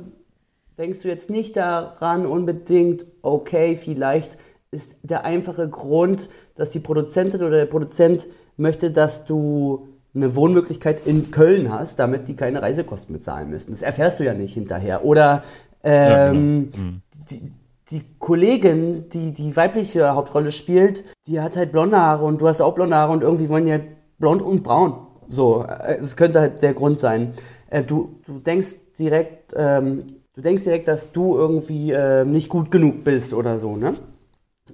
denkst 0.77 1.01
du 1.01 1.07
jetzt 1.07 1.29
nicht 1.29 1.55
daran 1.55 2.25
unbedingt, 2.25 3.05
okay, 3.21 3.77
vielleicht 3.77 4.37
ist 4.69 4.95
der 5.01 5.23
einfache 5.23 5.69
Grund, 5.69 6.29
dass 6.55 6.71
die 6.71 6.79
Produzentin 6.79 7.41
oder 7.41 7.57
der 7.57 7.65
Produzent 7.65 8.27
möchte, 8.57 8.91
dass 8.91 9.23
du 9.25 9.87
eine 10.13 10.35
Wohnmöglichkeit 10.35 11.07
in 11.07 11.31
Köln 11.31 11.71
hast, 11.71 11.99
damit 11.99 12.27
die 12.27 12.35
keine 12.35 12.61
Reisekosten 12.61 13.13
bezahlen 13.13 13.49
müssen. 13.49 13.71
Das 13.71 13.81
erfährst 13.81 14.19
du 14.19 14.25
ja 14.25 14.33
nicht 14.33 14.53
hinterher. 14.53 15.05
Oder 15.05 15.43
ähm, 15.83 15.93
ja, 15.93 16.31
genau. 16.31 16.39
ähm, 16.39 16.57
mhm. 16.59 17.01
die, 17.29 17.51
die 17.93 18.03
Kollegin, 18.17 19.07
die 19.09 19.33
die 19.33 19.55
weibliche 19.55 20.15
Hauptrolle 20.15 20.51
spielt, 20.51 21.05
die 21.27 21.39
hat 21.39 21.55
halt 21.55 21.71
blonde 21.71 21.97
Haare 21.97 22.25
und 22.25 22.41
du 22.41 22.47
hast 22.47 22.59
auch 22.59 22.73
blonde 22.73 22.95
Haare 22.95 23.13
und 23.13 23.21
irgendwie 23.21 23.47
wollen 23.49 23.65
die 23.65 23.71
halt 23.71 23.85
blond 24.17 24.41
und 24.41 24.63
braun. 24.63 25.07
So, 25.29 25.63
äh, 25.63 25.99
es 26.01 26.17
könnte 26.17 26.41
halt 26.41 26.61
der 26.63 26.73
Grund 26.73 26.99
sein. 26.99 27.33
Äh, 27.69 27.83
du, 27.83 28.19
du 28.25 28.39
denkst 28.39 28.75
direkt, 28.97 29.53
ähm, 29.55 30.05
du 30.33 30.41
denkst 30.41 30.63
direkt, 30.63 30.87
dass 30.87 31.11
du 31.11 31.35
irgendwie 31.37 31.91
äh, 31.91 32.25
nicht 32.25 32.49
gut 32.49 32.71
genug 32.71 33.03
bist 33.03 33.33
oder 33.33 33.59
so, 33.59 33.75
ne? 33.75 33.93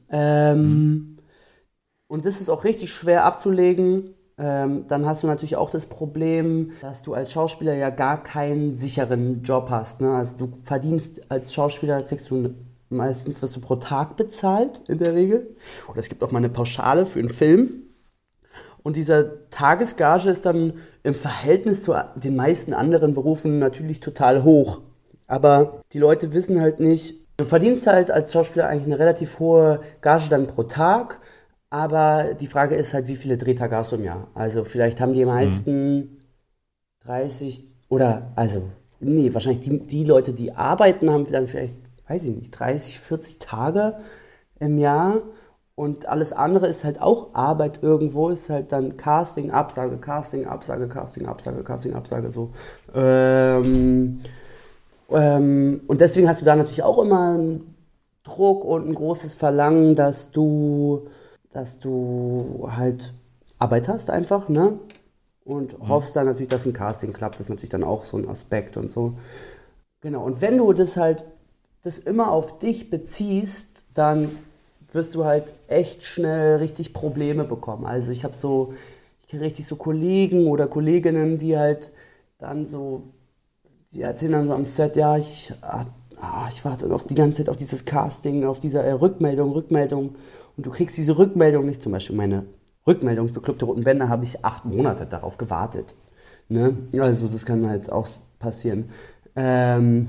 Ähm, 0.10 0.62
mhm. 0.62 1.18
Und 2.08 2.26
das 2.26 2.40
ist 2.40 2.50
auch 2.50 2.64
richtig 2.64 2.92
schwer 2.92 3.26
abzulegen. 3.26 4.16
Ähm, 4.38 4.86
dann 4.88 5.06
hast 5.06 5.24
du 5.24 5.28
natürlich 5.28 5.58
auch 5.58 5.70
das 5.70 5.88
Problem, 5.88 6.72
dass 6.82 7.02
du 7.02 7.14
als 7.14 7.34
Schauspieler 7.34 7.74
ja 7.74 7.90
gar 7.90 8.24
keinen 8.24 8.78
sicheren 8.78 9.44
Job 9.44 9.70
hast. 9.70 10.00
Ne? 10.00 10.16
Also 10.16 10.38
du 10.38 10.54
verdienst 10.64 11.30
als 11.30 11.54
Schauspieler, 11.54 12.02
kriegst 12.04 12.32
du 12.32 12.56
Meistens 12.90 13.42
wirst 13.42 13.56
du 13.56 13.62
pro 13.62 13.76
Tag 13.76 14.18
bezahlt, 14.18 14.84
in 14.88 14.98
der 14.98 15.14
Regel. 15.14 15.56
Oder 15.88 16.00
es 16.00 16.10
gibt 16.10 16.24
auch 16.24 16.32
mal 16.32 16.40
eine 16.40 16.50
Pauschale 16.50 17.06
für 17.06 17.20
einen 17.20 17.30
Film. 17.30 17.84
Und 18.82 18.96
dieser 18.96 19.50
Tagesgage 19.50 20.30
ist 20.30 20.46
dann 20.46 20.74
im 21.04 21.14
Verhältnis 21.14 21.84
zu 21.84 21.94
den 22.16 22.36
meisten 22.36 22.74
anderen 22.74 23.14
Berufen 23.14 23.60
natürlich 23.60 24.00
total 24.00 24.44
hoch. 24.44 24.82
Aber 25.28 25.82
die 25.94 26.00
Leute 26.00 26.34
wissen 26.34 26.60
halt 26.60 26.80
nicht, 26.80 27.16
du 27.38 27.44
verdienst 27.44 27.86
halt 27.86 28.10
als 28.10 28.34
Schauspieler 28.34 28.68
eigentlich 28.68 28.88
eine 28.88 29.00
relativ 29.00 29.40
hohe 29.40 29.82
Gage 30.02 30.30
dann 30.30 30.48
pro 30.48 30.64
Tag. 30.64 31.20
Aber 31.70 32.34
die 32.34 32.48
Frage 32.48 32.76
ist 32.76 32.96
halt, 32.96 33.08
wie 33.08 33.16
viele 33.16 33.38
Drehtage 33.38 33.76
hast 33.76 33.92
du 33.92 33.98
im 33.98 34.06
Jahr? 34.06 34.28
Also 34.34 34.64
vielleicht 34.64 35.00
haben 35.02 35.14
die 35.14 35.26
meisten 35.26 35.96
mhm. 35.96 36.18
30 37.06 37.64
oder, 37.90 38.32
also, 38.36 38.64
nee, 39.00 39.34
wahrscheinlich 39.34 39.62
die, 39.62 39.86
die 39.86 40.04
Leute, 40.04 40.34
die 40.34 40.54
arbeiten, 40.54 41.12
haben 41.12 41.32
dann 41.32 41.48
vielleicht 41.48 41.76
weiß 42.10 42.26
ich 42.26 42.36
nicht, 42.36 42.52
30, 42.52 43.00
40 43.00 43.40
Tage 43.40 43.98
im 44.60 44.78
Jahr. 44.78 45.22
Und 45.76 46.10
alles 46.10 46.34
andere 46.34 46.68
ist 46.68 46.84
halt 46.84 47.02
auch 47.02 47.34
Arbeit 47.34 47.82
irgendwo, 47.82 48.30
ist 48.30 48.50
halt 48.50 48.74
dann 48.74 48.98
Casting, 48.98 49.52
Absage, 49.52 49.98
Casting, 49.98 50.46
Absage, 50.46 50.90
Casting, 50.90 51.26
Absage, 51.28 51.64
Casting, 51.64 51.94
Absage, 51.94 52.32
so. 52.32 52.50
Ähm, 52.94 54.20
ähm, 55.10 55.82
und 55.88 56.02
deswegen 56.02 56.28
hast 56.28 56.42
du 56.42 56.46
da 56.46 56.56
natürlich 56.56 56.84
auch 56.84 57.02
immer 57.02 57.36
einen 57.36 57.76
Druck 58.24 58.66
und 58.66 58.90
ein 58.90 58.96
großes 58.96 59.36
Verlangen, 59.36 59.96
dass 59.96 60.32
du, 60.32 61.08
dass 61.52 61.80
du 61.80 62.68
halt 62.70 63.14
Arbeit 63.58 63.88
hast 63.88 64.10
einfach, 64.10 64.50
ne? 64.50 64.80
Und 65.46 65.80
mhm. 65.80 65.88
hoffst 65.88 66.16
dann 66.16 66.26
natürlich, 66.26 66.50
dass 66.50 66.66
ein 66.66 66.74
Casting 66.74 67.14
klappt, 67.14 67.36
das 67.36 67.46
ist 67.46 67.50
natürlich 67.50 67.70
dann 67.70 67.86
auch 67.86 68.04
so 68.04 68.18
ein 68.18 68.28
Aspekt 68.28 68.76
und 68.76 68.92
so. 68.92 69.14
Genau, 70.02 70.24
und 70.24 70.42
wenn 70.42 70.58
du 70.58 70.74
das 70.74 70.98
halt 70.98 71.24
das 71.84 72.00
immer 72.00 72.32
auf 72.32 72.60
dich 72.60 72.90
beziehst, 72.90 73.86
dann 73.94 74.30
wirst 74.92 75.16
du 75.16 75.26
halt 75.26 75.54
echt 75.68 76.04
schnell 76.04 76.58
richtig 76.58 76.94
Probleme 76.94 77.44
bekommen. 77.44 77.86
Also 77.86 78.12
ich 78.12 78.24
habe 78.24 78.36
so, 78.36 78.74
ich 79.22 79.30
kenne 79.30 79.44
richtig 79.44 79.68
so 79.68 79.76
Kollegen 79.76 80.48
oder 80.48 80.68
Kolleginnen, 80.68 81.38
die 81.38 81.58
halt 81.58 81.92
dann 82.40 82.66
so, 82.66 83.04
die 83.92 84.02
erzählen 84.02 84.34
dann 84.34 84.48
so 84.48 84.54
am 84.54 84.66
Set, 84.66 84.96
ja, 84.96 85.18
ich, 85.18 85.54
ah, 85.62 85.86
ah 86.20 86.48
ich 86.50 86.64
warte 86.66 86.94
auf 86.94 87.06
die 87.06 87.16
ganze 87.16 87.38
Zeit 87.38 87.50
auf 87.50 87.58
dieses 87.58 87.86
Casting, 87.86 88.46
auf 88.46 88.60
diese 88.60 88.82
äh, 88.82 88.92
Rückmeldung, 88.92 89.52
Rückmeldung 89.52 90.16
und 90.58 90.66
du 90.66 90.72
kriegst 90.72 90.98
diese 90.98 91.18
Rückmeldung 91.18 91.66
nicht. 91.66 91.82
Zum 91.82 91.92
Beispiel 91.92 92.16
meine 92.16 92.46
Rückmeldung 92.88 93.30
für 93.30 93.42
Club 93.42 93.60
der 93.60 93.68
Roten 93.68 93.84
Bänder 93.84 94.10
habe 94.10 94.24
ich 94.24 94.44
acht 94.44 94.66
Monate 94.66 95.06
darauf 95.06 95.38
gewartet. 95.38 95.96
Ne? 96.48 96.76
Also 96.98 97.28
das 97.28 97.46
kann 97.46 97.68
halt 97.68 97.92
auch 97.92 98.08
passieren. 98.40 98.90
Ähm, 99.36 100.08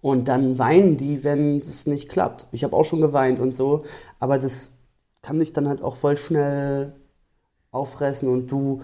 und 0.00 0.28
dann 0.28 0.58
weinen 0.58 0.96
die, 0.96 1.24
wenn 1.24 1.58
es 1.58 1.86
nicht 1.86 2.08
klappt. 2.08 2.46
Ich 2.52 2.64
habe 2.64 2.76
auch 2.76 2.84
schon 2.84 3.00
geweint 3.00 3.40
und 3.40 3.54
so, 3.54 3.84
aber 4.20 4.38
das 4.38 4.78
kann 5.22 5.38
dich 5.38 5.52
dann 5.52 5.68
halt 5.68 5.82
auch 5.82 5.96
voll 5.96 6.16
schnell 6.16 6.94
auffressen 7.70 8.28
und 8.28 8.50
du, 8.50 8.82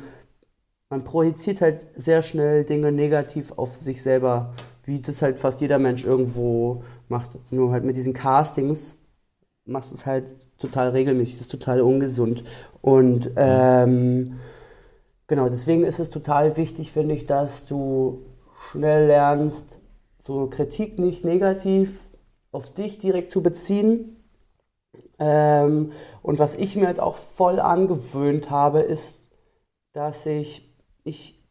man 0.91 1.05
projiziert 1.05 1.61
halt 1.61 1.87
sehr 1.97 2.23
schnell 2.23 2.65
Dinge 2.65 2.93
negativ 2.93 3.53
auf 3.57 3.75
sich 3.75 4.03
selber, 4.03 4.53
wie 4.85 5.01
das 5.01 5.23
halt 5.23 5.39
fast 5.39 5.61
jeder 5.61 5.79
Mensch 5.79 6.05
irgendwo 6.05 6.83
macht. 7.09 7.39
Nur 7.51 7.73
halt 7.73 7.85
mit 7.85 7.97
diesen 7.97 8.13
Castings 8.13 8.99
machst 9.65 9.93
du 9.93 9.97
es 9.97 10.07
halt 10.07 10.33
total 10.59 10.91
regelmäßig, 10.91 11.37
das 11.37 11.47
ist 11.47 11.53
total 11.53 11.81
ungesund. 11.81 12.45
Und 12.83 13.31
ähm, 13.37 14.39
genau, 15.27 15.49
deswegen 15.49 15.85
ist 15.85 16.01
es 16.01 16.11
total 16.11 16.57
wichtig, 16.57 16.93
finde 16.93 17.15
ich, 17.15 17.27
dass 17.27 17.65
du 17.65 18.27
schnell 18.71 19.07
lernst, 19.07 19.79
so 20.25 20.47
Kritik 20.47 20.99
nicht 20.99 21.23
negativ 21.23 22.09
auf 22.51 22.73
dich 22.73 22.99
direkt 22.99 23.31
zu 23.31 23.43
beziehen. 23.43 24.25
Ähm, 25.19 25.93
und 26.23 26.39
was 26.39 26.57
ich 26.57 26.77
mir 26.77 26.87
halt 26.87 26.99
auch 26.99 27.17
voll 27.17 27.61
angewöhnt 27.61 28.49
habe, 28.49 28.81
ist, 28.81 29.29
dass 29.93 30.25
ich, 30.25 30.75
ich 31.05 31.43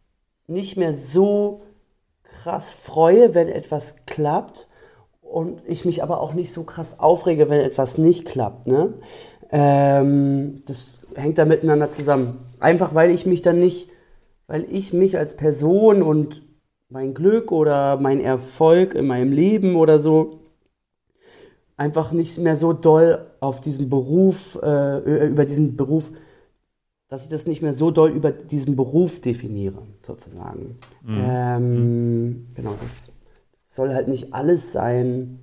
nicht 0.47 0.75
mehr 0.75 0.95
so 0.95 1.61
krass 2.23 2.71
freue, 2.71 3.35
wenn 3.35 3.47
etwas 3.47 3.95
klappt 4.07 4.67
und 5.21 5.61
ich 5.67 5.85
mich 5.85 6.01
aber 6.01 6.19
auch 6.19 6.33
nicht 6.33 6.51
so 6.51 6.63
krass 6.63 6.99
aufrege, 6.99 7.49
wenn 7.49 7.59
etwas 7.59 7.99
nicht 7.99 8.25
klappt. 8.25 8.65
Ne? 8.65 8.95
Ähm, 9.51 10.63
das 10.65 11.01
hängt 11.13 11.37
da 11.37 11.45
miteinander 11.45 11.91
zusammen. 11.91 12.39
Einfach 12.59 12.95
weil 12.95 13.11
ich 13.11 13.27
mich 13.27 13.43
dann 13.43 13.59
nicht, 13.59 13.89
weil 14.47 14.65
ich 14.67 14.93
mich 14.93 15.15
als 15.15 15.37
Person 15.37 16.01
und 16.01 16.41
mein 16.93 17.15
Glück 17.15 17.51
oder 17.51 17.97
mein 17.97 18.19
Erfolg 18.19 18.93
in 18.93 19.07
meinem 19.07 19.31
Leben 19.31 19.75
oder 19.75 19.99
so 19.99 20.39
einfach 21.75 22.11
nicht 22.11 22.37
mehr 22.37 22.55
so 22.55 22.71
doll 22.71 23.25
auf 23.39 23.59
diesen 23.59 23.89
Beruf, 23.89 24.59
äh, 24.61 25.27
über 25.27 25.45
diesen 25.45 25.75
Beruf, 25.75 26.11
dass 27.09 27.23
ich 27.23 27.29
das 27.29 27.47
nicht 27.47 27.63
mehr 27.63 27.73
so 27.73 27.89
doll 27.89 28.11
über 28.11 28.31
diesen 28.31 28.75
Beruf 28.75 29.19
definiere, 29.19 29.81
sozusagen. 30.05 30.77
Mhm. 31.01 31.17
Ähm, 31.17 32.25
mhm. 32.25 32.45
genau, 32.53 32.75
das 32.83 33.09
soll 33.65 33.95
halt 33.95 34.07
nicht 34.07 34.35
alles 34.35 34.71
sein. 34.71 35.39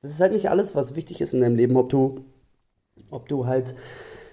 Das 0.00 0.10
ist 0.10 0.20
halt 0.20 0.32
nicht 0.32 0.48
alles, 0.48 0.74
was 0.74 0.96
wichtig 0.96 1.20
ist 1.20 1.34
in 1.34 1.42
deinem 1.42 1.56
Leben, 1.56 1.76
ob 1.76 1.90
du, 1.90 2.24
ob 3.10 3.28
du 3.28 3.44
halt 3.44 3.74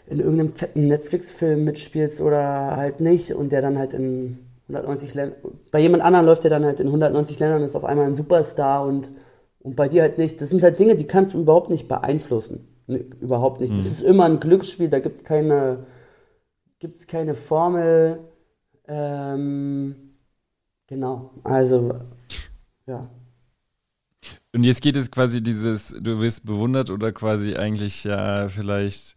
in 0.07 0.21
irgendeinem 0.21 0.55
fetten 0.55 0.87
Netflix-Film 0.87 1.65
mitspielst 1.65 2.21
oder 2.21 2.77
halt 2.77 3.01
nicht 3.01 3.33
und 3.33 3.51
der 3.51 3.61
dann 3.61 3.77
halt 3.77 3.93
in 3.93 4.48
190 4.69 5.13
Länder. 5.13 5.35
Bei 5.71 5.79
jemand 5.79 6.03
anderem 6.03 6.25
läuft 6.25 6.43
er 6.45 6.49
dann 6.49 6.65
halt 6.65 6.79
in 6.79 6.87
190 6.87 7.39
Ländern 7.39 7.59
und 7.59 7.65
ist 7.65 7.75
auf 7.75 7.85
einmal 7.85 8.05
ein 8.05 8.15
Superstar 8.15 8.85
und, 8.85 9.11
und 9.59 9.75
bei 9.75 9.87
dir 9.87 10.03
halt 10.03 10.17
nicht. 10.17 10.39
Das 10.39 10.49
sind 10.49 10.63
halt 10.63 10.79
Dinge, 10.79 10.95
die 10.95 11.07
kannst 11.07 11.33
du 11.33 11.41
überhaupt 11.41 11.69
nicht 11.69 11.87
beeinflussen. 11.87 12.67
Nee, 12.87 13.05
überhaupt 13.19 13.59
nicht. 13.59 13.73
Mhm. 13.73 13.77
Das 13.77 13.85
ist 13.85 14.01
immer 14.01 14.25
ein 14.25 14.39
Glücksspiel, 14.39 14.89
da 14.89 14.99
gibt 14.99 15.17
es 15.17 15.23
keine, 15.23 15.85
gibt's 16.79 17.07
keine 17.07 17.35
Formel. 17.35 18.19
Ähm, 18.87 20.09
Genau, 20.89 21.31
also 21.43 21.99
ja. 22.87 23.07
Und 24.51 24.63
jetzt 24.63 24.81
geht 24.81 24.95
es 24.95 25.11
quasi 25.11 25.43
dieses, 25.43 25.89
du 25.89 26.19
wirst 26.19 26.47
bewundert 26.47 26.89
oder 26.89 27.11
quasi 27.11 27.55
eigentlich 27.55 28.05
ja 28.05 28.47
vielleicht 28.49 29.15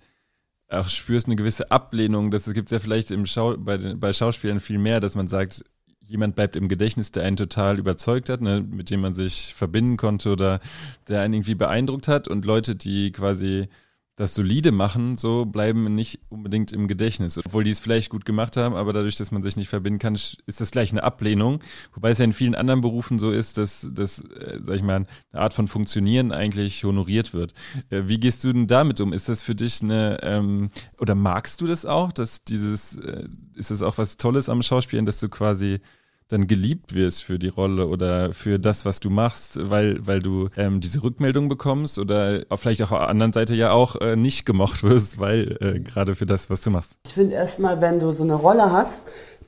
auch 0.72 0.88
spürst 0.88 1.26
eine 1.26 1.37
gewisse 1.37 1.70
Ablehnung. 1.70 2.30
Das 2.30 2.52
gibt 2.52 2.68
es 2.68 2.72
ja 2.72 2.78
vielleicht 2.78 3.11
im 3.11 3.26
Schau, 3.26 3.56
bei, 3.56 3.78
den, 3.78 4.00
bei 4.00 4.12
Schauspielern 4.12 4.61
viel 4.61 4.78
mehr, 4.78 5.00
dass 5.00 5.14
man 5.14 5.28
sagt, 5.28 5.64
jemand 6.00 6.35
bleibt 6.35 6.56
im 6.56 6.68
Gedächtnis, 6.68 7.12
der 7.12 7.24
einen 7.24 7.37
total 7.37 7.78
überzeugt 7.78 8.28
hat, 8.28 8.40
ne, 8.40 8.61
mit 8.61 8.90
dem 8.90 9.00
man 9.00 9.14
sich 9.14 9.54
verbinden 9.54 9.96
konnte 9.96 10.30
oder 10.30 10.61
der 11.08 11.20
einen 11.20 11.35
irgendwie 11.35 11.54
beeindruckt 11.54 12.08
hat 12.08 12.28
und 12.28 12.44
Leute, 12.44 12.74
die 12.74 13.12
quasi 13.12 13.68
das 14.16 14.35
solide 14.35 14.72
machen, 14.72 15.16
so 15.16 15.46
bleiben 15.46 15.94
nicht 15.94 16.20
unbedingt 16.29 16.70
im 16.70 16.87
Gedächtnis. 16.87 17.38
Obwohl 17.38 17.64
die 17.64 17.70
es 17.70 17.81
vielleicht 17.81 18.11
gut 18.11 18.27
gemacht 18.27 18.57
haben, 18.59 18.75
aber 18.75 18.92
dadurch, 18.92 19.16
dass 19.16 19.31
man 19.31 19.42
sich 19.42 19.57
nicht 19.57 19.68
verbinden 19.68 19.98
kann, 19.98 20.14
ist 20.14 20.61
das 20.61 20.70
gleich 20.70 20.92
eine 20.92 21.03
Ablehnung. 21.03 21.61
Wobei 21.94 22.11
es 22.11 22.18
ja 22.18 22.27
in 22.27 22.35
vielen 22.35 22.55
anderen 22.55 22.83
Berufen 22.83 23.18
so 23.18 23.31
ist, 23.31 23.57
dass, 23.57 23.88
dass 23.90 24.18
äh, 24.18 24.61
sag 24.62 24.77
ich 24.77 24.83
mal, 24.83 25.07
eine 25.33 25.42
Art 25.42 25.55
von 25.55 25.66
Funktionieren 25.66 26.31
eigentlich 26.31 26.85
honoriert 26.85 27.33
wird. 27.33 27.55
Äh, 27.88 28.03
wie 28.07 28.20
gehst 28.20 28.44
du 28.44 28.53
denn 28.53 28.66
damit 28.66 29.01
um? 29.01 29.14
Ist 29.14 29.31
das 29.31 29.42
für 29.42 29.55
dich 29.55 29.83
eine, 29.83 30.22
ähm, 30.22 30.68
oder 30.98 31.14
magst 31.14 31.62
du 31.62 31.66
das 31.66 31.87
auch, 31.87 32.12
dass 32.12 32.44
dieses, 32.44 32.98
äh, 32.98 33.29
ist 33.55 33.70
das 33.70 33.81
auch 33.81 33.96
was 33.96 34.18
Tolles 34.18 34.51
am 34.51 34.62
Schauspielen, 34.62 35.07
dass 35.07 35.20
du 35.20 35.31
quasi 35.31 35.81
dann 36.33 36.47
geliebt 36.47 36.95
wirst 36.95 37.23
für 37.23 37.38
die 37.38 37.49
Rolle 37.49 37.87
oder 37.87 38.33
für 38.33 38.59
das, 38.59 38.85
was 38.85 39.01
du 39.01 39.11
machst, 39.11 39.59
weil, 39.71 40.07
weil 40.07 40.21
du 40.21 40.49
ähm, 40.57 40.81
diese 40.81 41.03
Rückmeldung 41.03 41.49
bekommst 41.49 41.99
oder 41.99 42.45
vielleicht 42.57 42.83
auch 42.83 42.92
auf 42.92 42.99
der 42.99 43.09
anderen 43.09 43.33
Seite 43.33 43.55
ja 43.55 43.73
auch 43.73 43.97
äh, 44.01 44.16
nicht 44.16 44.47
gemocht 44.47 44.83
wirst, 44.83 45.18
weil 45.18 45.57
äh, 45.61 45.81
gerade 45.81 46.14
für 46.14 46.27
das, 46.27 46.51
was 46.51 46.62
du 46.62 46.71
machst. 46.71 46.95
Ich 47.07 47.12
finde 47.12 47.35
erstmal, 47.35 47.81
wenn 47.81 47.99
du 47.99 48.12
so 48.12 48.23
eine 48.25 48.35
Rolle 48.35 48.73
hast, 48.73 49.05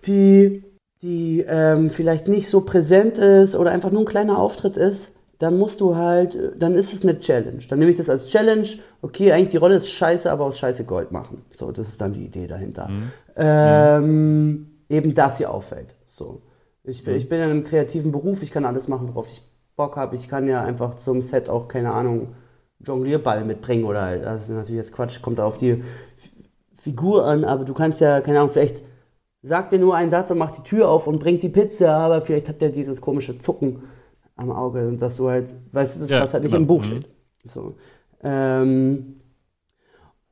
die, 0.07 0.65
die 1.03 1.45
ähm, 1.49 1.91
vielleicht 1.91 2.29
nicht 2.29 2.49
so 2.49 2.63
präsent 2.63 3.19
ist 3.19 3.57
oder 3.57 3.71
einfach 3.71 3.91
nur 3.91 4.03
ein 4.03 4.07
kleiner 4.07 4.39
Auftritt 4.39 4.77
ist, 4.77 5.13
dann 5.39 5.59
musst 5.59 5.81
du 5.81 5.97
halt, 5.97 6.37
dann 6.59 6.75
ist 6.75 6.93
es 6.93 7.03
eine 7.03 7.19
Challenge. 7.19 7.63
Dann 7.69 7.79
nehme 7.79 7.91
ich 7.91 7.97
das 7.97 8.09
als 8.09 8.31
Challenge. 8.31 8.67
Okay, 9.03 9.33
eigentlich 9.33 9.49
die 9.49 9.57
Rolle 9.57 9.77
ist 9.77 9.91
scheiße, 9.91 10.31
aber 10.31 10.45
aus 10.45 10.59
scheiße 10.59 10.85
Gold 10.85 11.13
machen. 11.13 11.43
So, 11.51 11.73
das 11.73 11.89
ist 11.89 12.01
dann 12.01 12.13
die 12.13 12.25
Idee 12.25 12.47
dahinter. 12.47 12.89
Mhm. 12.89 13.11
Ähm, 13.37 14.47
mhm. 14.47 14.67
Eben 14.89 15.15
das 15.15 15.39
hier 15.39 15.51
auffällt. 15.51 15.97
So. 16.07 16.43
Ich, 16.85 17.05
mhm. 17.07 17.15
ich 17.15 17.29
bin 17.29 17.41
in 17.41 17.51
einem 17.51 17.65
kreativen 17.65 18.13
Beruf, 18.13 18.43
ich 18.43 18.51
kann 18.51 18.65
alles 18.65 18.89
machen, 18.89 19.09
worauf 19.09 19.29
ich 19.29 19.43
Bock 19.77 19.97
habe. 19.97 20.17
Ich 20.17 20.29
kann 20.29 20.47
ja 20.47 20.63
einfach 20.63 20.97
zum 20.97 21.23
Set 21.23 21.49
auch, 21.49 21.67
keine 21.67 21.93
Ahnung, 21.93 22.35
Jonglierball 22.81 23.45
mitbringen 23.45 23.85
oder 23.85 24.19
das 24.19 24.45
ist 24.45 24.51
natürlich 24.51 24.77
jetzt 24.77 24.93
Quatsch, 24.93 25.23
kommt 25.23 25.41
auf 25.41 25.57
die 25.57 25.83
Figur 26.73 27.25
an, 27.25 27.45
aber 27.45 27.65
du 27.65 27.73
kannst 27.73 28.01
ja, 28.01 28.21
keine 28.21 28.41
Ahnung, 28.41 28.51
vielleicht 28.53 28.83
sagt 29.43 29.73
dir 29.73 29.79
nur 29.79 29.97
einen 29.97 30.11
Satz 30.11 30.31
und 30.31 30.39
macht 30.39 30.59
die 30.59 30.63
Tür 30.63 30.89
auf 30.89 31.07
und 31.07 31.19
bringt 31.19 31.43
die 31.43 31.49
Pizza, 31.49 31.97
aber 31.97 32.21
vielleicht 32.21 32.49
hat 32.49 32.61
der 32.61 32.71
dieses 32.71 33.01
komische 33.01 33.39
Zucken 33.39 33.83
am 34.37 34.51
Auge 34.51 34.87
und 34.87 35.01
das 35.01 35.17
so 35.17 35.31
halt, 35.31 35.55
weißt 35.73 35.97
du, 35.97 36.01
das, 36.01 36.11
ja, 36.11 36.21
was 36.21 36.35
halt 36.35 36.43
nicht 36.43 36.53
genau. 36.53 36.63
im 36.63 36.67
Buch 36.67 36.81
mhm. 36.81 36.85
steht. 36.85 37.07
So. 37.45 37.75
Ähm, 38.23 39.21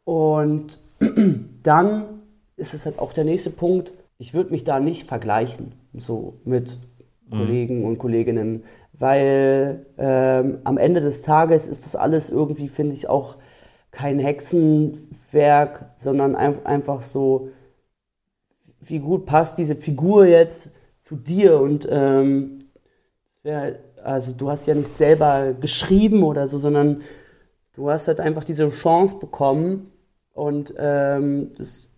und 0.05 0.79
dann 1.62 2.23
ist 2.57 2.75
es 2.75 2.85
halt 2.85 2.99
auch 2.99 3.12
der 3.12 3.25
nächste 3.25 3.51
Punkt, 3.51 3.93
ich 4.23 4.35
würde 4.35 4.53
mich 4.53 4.63
da 4.63 4.79
nicht 4.79 5.09
vergleichen, 5.09 5.75
so 5.95 6.35
mit 6.45 6.79
mhm. 7.29 7.39
Kollegen 7.39 7.85
und 7.85 7.99
Kolleginnen, 7.99 8.63
weil 8.93 9.85
ähm, 9.99 10.59
am 10.63 10.79
Ende 10.79 11.01
des 11.01 11.23
Tages 11.23 11.67
ist 11.67 11.85
das 11.85 11.97
alles 11.97 12.31
irgendwie, 12.31 12.69
finde 12.69 12.95
ich, 12.95 13.09
auch 13.09 13.39
kein 13.91 14.21
Hexenwerk, 14.21 15.91
sondern 15.97 16.37
ein, 16.37 16.65
einfach 16.65 17.03
so, 17.03 17.49
wie 18.79 19.01
gut 19.01 19.27
passt 19.27 19.59
diese 19.59 19.75
Figur 19.75 20.25
jetzt 20.25 20.71
zu 21.01 21.17
dir 21.17 21.61
und 21.61 21.89
ähm, 21.91 22.61
wär, 23.43 23.81
also 24.05 24.31
du 24.31 24.51
hast 24.51 24.69
ja 24.69 24.77
nicht 24.77 24.87
selber 24.87 25.53
geschrieben 25.53 26.23
oder 26.23 26.47
so, 26.47 26.61
sondern 26.61 27.03
du 27.73 27.91
hast 27.91 28.07
halt 28.07 28.21
einfach 28.21 28.45
diese 28.45 28.69
Chance 28.69 29.17
bekommen 29.19 29.91
und 30.33 30.75
ähm, 30.79 31.51
das 31.59 31.89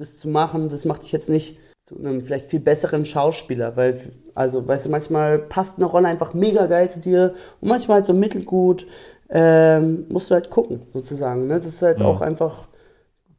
das 0.00 0.18
zu 0.18 0.28
machen, 0.28 0.68
das 0.68 0.84
macht 0.84 1.02
dich 1.02 1.12
jetzt 1.12 1.28
nicht 1.28 1.58
zu 1.84 1.98
einem 1.98 2.20
vielleicht 2.20 2.50
viel 2.50 2.60
besseren 2.60 3.04
Schauspieler, 3.04 3.76
weil, 3.76 3.98
also, 4.34 4.66
weißt 4.66 4.86
du, 4.86 4.90
manchmal 4.90 5.38
passt 5.38 5.78
eine 5.78 5.86
Rolle 5.86 6.08
einfach 6.08 6.34
mega 6.34 6.66
geil 6.66 6.90
zu 6.90 7.00
dir 7.00 7.34
und 7.60 7.68
manchmal 7.68 7.96
halt 7.96 8.06
so 8.06 8.12
mittelgut. 8.12 8.86
Ähm, 9.28 10.06
musst 10.08 10.30
du 10.30 10.34
halt 10.34 10.50
gucken, 10.50 10.82
sozusagen. 10.88 11.46
Ne? 11.46 11.54
Das 11.54 11.64
ist 11.64 11.82
halt 11.82 12.00
ja. 12.00 12.06
auch 12.06 12.20
einfach 12.20 12.66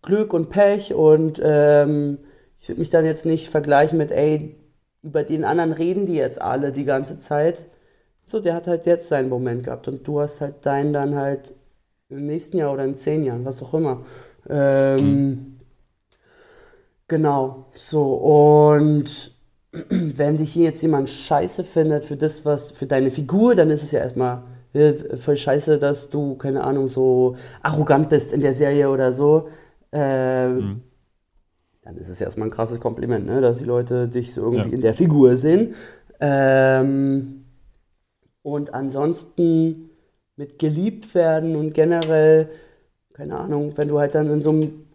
Glück 0.02 0.34
und 0.34 0.50
Pech 0.50 0.94
und 0.94 1.42
ähm, 1.44 2.20
ich 2.58 2.70
würde 2.70 2.80
mich 2.80 2.90
dann 2.90 3.06
jetzt 3.06 3.26
nicht 3.26 3.50
vergleichen 3.50 3.98
mit, 3.98 4.12
ey, 4.12 4.56
über 5.04 5.24
den 5.24 5.44
anderen 5.44 5.74
reden 5.74 6.06
die 6.06 6.16
jetzt 6.16 6.42
alle 6.42 6.72
die 6.72 6.86
ganze 6.86 7.20
Zeit. 7.20 7.66
So, 8.24 8.40
der 8.40 8.54
hat 8.54 8.68
halt 8.68 8.86
jetzt 8.86 9.10
seinen 9.10 9.30
Moment 9.30 9.64
gehabt 9.66 9.88
und 9.88 10.08
du 10.08 10.22
hast 10.22 10.42
halt 10.42 10.66
deinen 10.66 10.94
dann 10.94 11.16
halt 11.16 11.54
im 12.10 12.26
nächsten 12.26 12.58
Jahr 12.58 12.74
oder 12.74 12.86
in 12.86 12.96
zehn 12.96 13.24
Jahren, 13.24 13.46
was 13.46 13.62
auch 13.62 13.74
immer. 13.74 14.06
Ähm, 14.50 14.98
mhm. 14.98 15.51
Genau, 17.12 17.66
so 17.74 18.14
und 18.14 19.36
wenn 19.90 20.38
dich 20.38 20.54
hier 20.54 20.64
jetzt 20.64 20.82
jemand 20.82 21.10
scheiße 21.10 21.66
findet 21.66 22.06
für 22.06 22.16
das, 22.16 22.46
was 22.46 22.72
für 22.72 22.86
deine 22.86 23.12
Figur, 23.12 23.54
dann 23.54 23.70
ist 23.70 23.84
es 23.84 23.92
ja 23.92 24.00
erstmal 24.00 24.44
äh, 24.72 24.94
voll 25.18 25.36
scheiße, 25.36 25.78
dass 25.78 26.10
du, 26.10 26.36
keine 26.36 26.64
Ahnung, 26.64 26.88
so 26.88 27.36
arrogant 27.64 28.08
bist 28.08 28.32
in 28.32 28.40
der 28.40 28.54
Serie 28.54 28.90
oder 28.90 29.12
so. 29.12 29.50
Ähm, 29.92 30.56
mhm. 30.56 30.82
Dann 31.82 31.98
ist 31.98 32.08
es 32.08 32.20
ja 32.20 32.28
erstmal 32.28 32.48
ein 32.48 32.52
krasses 32.52 32.80
Kompliment, 32.80 33.26
ne? 33.26 33.42
dass 33.42 33.58
die 33.58 33.66
Leute 33.66 34.08
dich 34.08 34.34
so 34.34 34.44
irgendwie 34.44 34.70
ja. 34.70 34.76
in 34.76 34.82
der 34.82 34.94
Figur 34.94 35.36
sehen. 35.36 35.76
Ähm, 36.22 37.44
und 38.42 38.74
ansonsten 38.74 39.90
mit 40.38 40.60
geliebt 40.60 41.14
werden 41.14 41.58
und 41.58 41.74
generell, 41.74 42.48
keine 43.12 43.38
Ahnung, 43.38 43.74
wenn 43.76 43.90
du 43.90 44.00
halt 44.00 44.16
dann 44.16 44.30
in 44.30 44.42
so 44.42 44.52
einem 44.52 44.86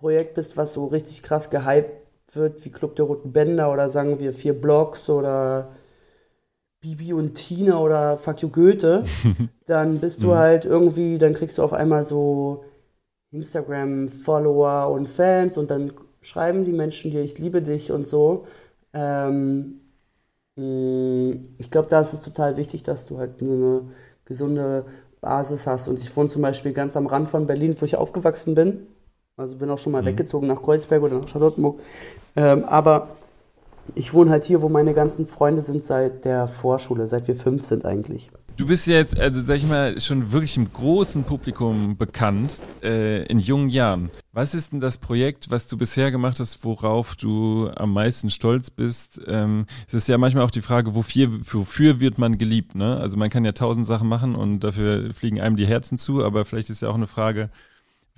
Projekt 0.00 0.34
bist, 0.34 0.56
was 0.56 0.72
so 0.72 0.86
richtig 0.86 1.22
krass 1.22 1.50
gehypt 1.50 1.92
wird, 2.32 2.64
wie 2.64 2.70
Club 2.70 2.96
der 2.96 3.04
Roten 3.04 3.32
Bänder 3.32 3.72
oder 3.72 3.90
sagen 3.90 4.18
wir 4.18 4.32
vier 4.32 4.58
Blogs 4.58 5.08
oder 5.10 5.70
Bibi 6.80 7.12
und 7.12 7.34
Tina 7.34 7.78
oder 7.78 8.16
Fuck 8.16 8.42
You 8.42 8.48
Goethe, 8.48 9.04
dann 9.66 10.00
bist 10.00 10.22
du 10.22 10.28
mhm. 10.28 10.34
halt 10.34 10.64
irgendwie, 10.64 11.18
dann 11.18 11.34
kriegst 11.34 11.58
du 11.58 11.62
auf 11.62 11.74
einmal 11.74 12.04
so 12.04 12.64
Instagram-Follower 13.32 14.90
und 14.90 15.08
Fans 15.08 15.58
und 15.58 15.70
dann 15.70 15.92
schreiben 16.22 16.64
die 16.64 16.72
Menschen 16.72 17.10
dir, 17.10 17.22
ich 17.22 17.38
liebe 17.38 17.62
dich 17.62 17.92
und 17.92 18.06
so. 18.06 18.46
Ähm, 18.92 19.80
mm, 20.56 21.42
ich 21.58 21.70
glaube, 21.70 21.88
da 21.88 22.00
ist 22.00 22.14
es 22.14 22.22
total 22.22 22.56
wichtig, 22.56 22.82
dass 22.82 23.06
du 23.06 23.18
halt 23.18 23.40
eine 23.40 23.82
gesunde 24.24 24.86
Basis 25.20 25.66
hast. 25.66 25.88
Und 25.88 26.00
ich 26.00 26.14
wohne 26.16 26.28
zum 26.28 26.42
Beispiel 26.42 26.72
ganz 26.72 26.96
am 26.96 27.06
Rand 27.06 27.28
von 27.28 27.46
Berlin, 27.46 27.76
wo 27.78 27.84
ich 27.84 27.96
aufgewachsen 27.96 28.54
bin. 28.54 28.86
Also 29.40 29.56
bin 29.56 29.70
auch 29.70 29.78
schon 29.78 29.92
mal 29.92 30.02
mhm. 30.02 30.06
weggezogen 30.06 30.46
nach 30.46 30.60
Kreuzberg 30.60 31.02
oder 31.02 31.18
nach 31.18 31.28
Charlottenburg. 31.28 31.80
Ähm, 32.36 32.64
aber 32.64 33.08
ich 33.94 34.12
wohne 34.12 34.30
halt 34.30 34.44
hier, 34.44 34.60
wo 34.60 34.68
meine 34.68 34.92
ganzen 34.92 35.26
Freunde 35.26 35.62
sind 35.62 35.84
seit 35.84 36.24
der 36.24 36.46
Vorschule, 36.46 37.06
seit 37.06 37.26
wir 37.26 37.34
fünf 37.34 37.64
sind 37.64 37.86
eigentlich. 37.86 38.30
Du 38.56 38.66
bist 38.66 38.86
jetzt, 38.86 39.18
also 39.18 39.42
sag 39.42 39.56
ich 39.56 39.66
mal, 39.66 39.98
schon 40.02 40.32
wirklich 40.32 40.58
im 40.58 40.70
großen 40.70 41.24
Publikum 41.24 41.96
bekannt, 41.96 42.58
äh, 42.82 43.24
in 43.24 43.38
jungen 43.38 43.70
Jahren. 43.70 44.10
Was 44.34 44.54
ist 44.54 44.72
denn 44.72 44.80
das 44.80 44.98
Projekt, 44.98 45.50
was 45.50 45.66
du 45.66 45.78
bisher 45.78 46.10
gemacht 46.10 46.38
hast, 46.38 46.62
worauf 46.62 47.16
du 47.16 47.70
am 47.74 47.94
meisten 47.94 48.28
stolz 48.28 48.68
bist? 48.68 49.22
Ähm, 49.26 49.64
es 49.88 49.94
ist 49.94 50.08
ja 50.08 50.18
manchmal 50.18 50.44
auch 50.44 50.50
die 50.50 50.60
Frage, 50.60 50.94
wofür, 50.94 51.30
wofür 51.50 52.00
wird 52.00 52.18
man 52.18 52.36
geliebt? 52.36 52.74
Ne? 52.74 52.98
Also 52.98 53.16
man 53.16 53.30
kann 53.30 53.46
ja 53.46 53.52
tausend 53.52 53.86
Sachen 53.86 54.08
machen 54.08 54.34
und 54.34 54.60
dafür 54.60 55.14
fliegen 55.14 55.40
einem 55.40 55.56
die 55.56 55.66
Herzen 55.66 55.96
zu, 55.96 56.22
aber 56.22 56.44
vielleicht 56.44 56.68
ist 56.68 56.82
ja 56.82 56.90
auch 56.90 56.94
eine 56.94 57.06
Frage, 57.06 57.48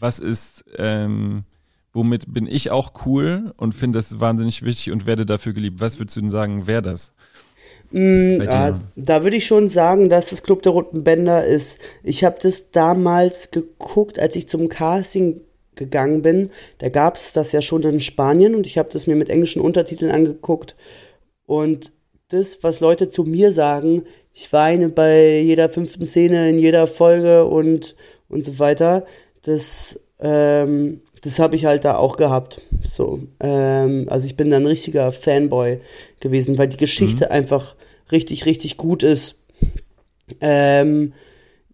was 0.02 0.18
ist, 0.18 0.64
ähm, 0.76 1.44
womit 1.92 2.32
bin 2.32 2.46
ich 2.46 2.70
auch 2.70 2.92
cool 3.06 3.54
und 3.56 3.74
finde 3.74 3.98
das 3.98 4.18
wahnsinnig 4.20 4.64
wichtig 4.64 4.92
und 4.92 5.06
werde 5.06 5.24
dafür 5.24 5.52
geliebt. 5.52 5.80
Was 5.80 5.98
würdest 5.98 6.16
du 6.16 6.20
denn 6.20 6.30
sagen, 6.30 6.62
wer 6.66 6.82
das? 6.82 7.12
Mm, 7.92 8.40
ja, 8.42 8.78
da 8.96 9.22
würde 9.22 9.36
ich 9.36 9.46
schon 9.46 9.68
sagen, 9.68 10.08
dass 10.08 10.30
das 10.30 10.42
Club 10.42 10.62
der 10.62 10.72
Roten 10.72 11.04
Bänder 11.04 11.46
ist. 11.46 11.78
Ich 12.02 12.24
habe 12.24 12.36
das 12.42 12.72
damals 12.72 13.52
geguckt, 13.52 14.18
als 14.18 14.34
ich 14.34 14.48
zum 14.48 14.68
Casting 14.68 15.40
gegangen 15.76 16.22
bin. 16.22 16.50
Da 16.78 16.88
gab 16.88 17.16
es 17.16 17.32
das 17.32 17.52
ja 17.52 17.62
schon 17.62 17.82
in 17.84 18.00
Spanien 18.00 18.54
und 18.54 18.66
ich 18.66 18.78
habe 18.78 18.88
das 18.90 19.06
mir 19.06 19.16
mit 19.16 19.30
englischen 19.30 19.62
Untertiteln 19.62 20.10
angeguckt. 20.10 20.74
Und 21.46 21.92
das, 22.28 22.62
was 22.62 22.80
Leute 22.80 23.08
zu 23.08 23.24
mir 23.24 23.52
sagen, 23.52 24.02
ich 24.32 24.52
weine 24.52 24.88
bei 24.88 25.38
jeder 25.38 25.68
fünften 25.68 26.06
Szene, 26.06 26.50
in 26.50 26.58
jeder 26.58 26.86
Folge 26.86 27.44
und, 27.44 27.94
und 28.28 28.44
so 28.44 28.58
weiter 28.58 29.04
das, 29.42 30.00
ähm, 30.20 31.00
das 31.22 31.38
habe 31.38 31.56
ich 31.56 31.64
halt 31.64 31.84
da 31.84 31.96
auch 31.96 32.16
gehabt. 32.16 32.60
So, 32.82 33.20
ähm, 33.40 34.06
also 34.08 34.26
ich 34.26 34.36
bin 34.36 34.50
da 34.50 34.56
ein 34.56 34.66
richtiger 34.66 35.12
Fanboy 35.12 35.80
gewesen, 36.20 36.58
weil 36.58 36.68
die 36.68 36.76
Geschichte 36.76 37.26
mhm. 37.26 37.32
einfach 37.32 37.76
richtig, 38.10 38.46
richtig 38.46 38.76
gut 38.76 39.02
ist. 39.02 39.36
Ähm, 40.40 41.12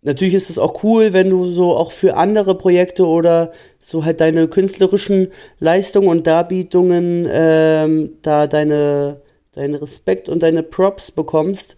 natürlich 0.03 0.35
ist 0.35 0.51
es 0.51 0.59
auch 0.59 0.83
cool, 0.83 1.13
wenn 1.13 1.31
du 1.31 1.51
so 1.51 1.77
auch 1.77 1.93
für 1.93 2.17
andere 2.17 2.57
Projekte 2.57 3.07
oder 3.07 3.53
so 3.79 4.05
halt 4.05 4.21
deine 4.21 4.49
künstlerischen 4.49 5.29
Leistungen 5.59 6.09
und 6.09 6.27
Darbietungen 6.27 7.29
ähm, 7.31 8.17
da 8.23 8.47
deine 8.47 9.21
deinen 9.53 9.75
Respekt 9.75 10.29
und 10.29 10.43
deine 10.43 10.63
Props 10.63 11.11
bekommst. 11.11 11.77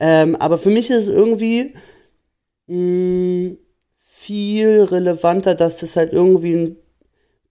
Ähm, 0.00 0.36
aber 0.36 0.58
für 0.58 0.70
mich 0.70 0.90
ist 0.90 1.08
es 1.08 1.08
irgendwie 1.08 1.74
mh, 2.66 2.76
mm, 2.76 3.58
viel 4.22 4.82
relevanter, 4.84 5.54
dass 5.54 5.78
das 5.78 5.96
halt 5.96 6.12
irgendwie 6.12 6.54
ein 6.54 6.76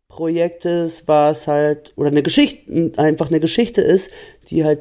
Projekt 0.08 0.66
ist, 0.66 1.08
was 1.08 1.48
halt, 1.48 1.94
oder 1.96 2.10
eine 2.10 2.24
Geschichte, 2.24 2.92
einfach 2.98 3.30
eine 3.30 3.40
Geschichte 3.40 3.82
ist, 3.82 4.12
die 4.48 4.64
halt 4.64 4.80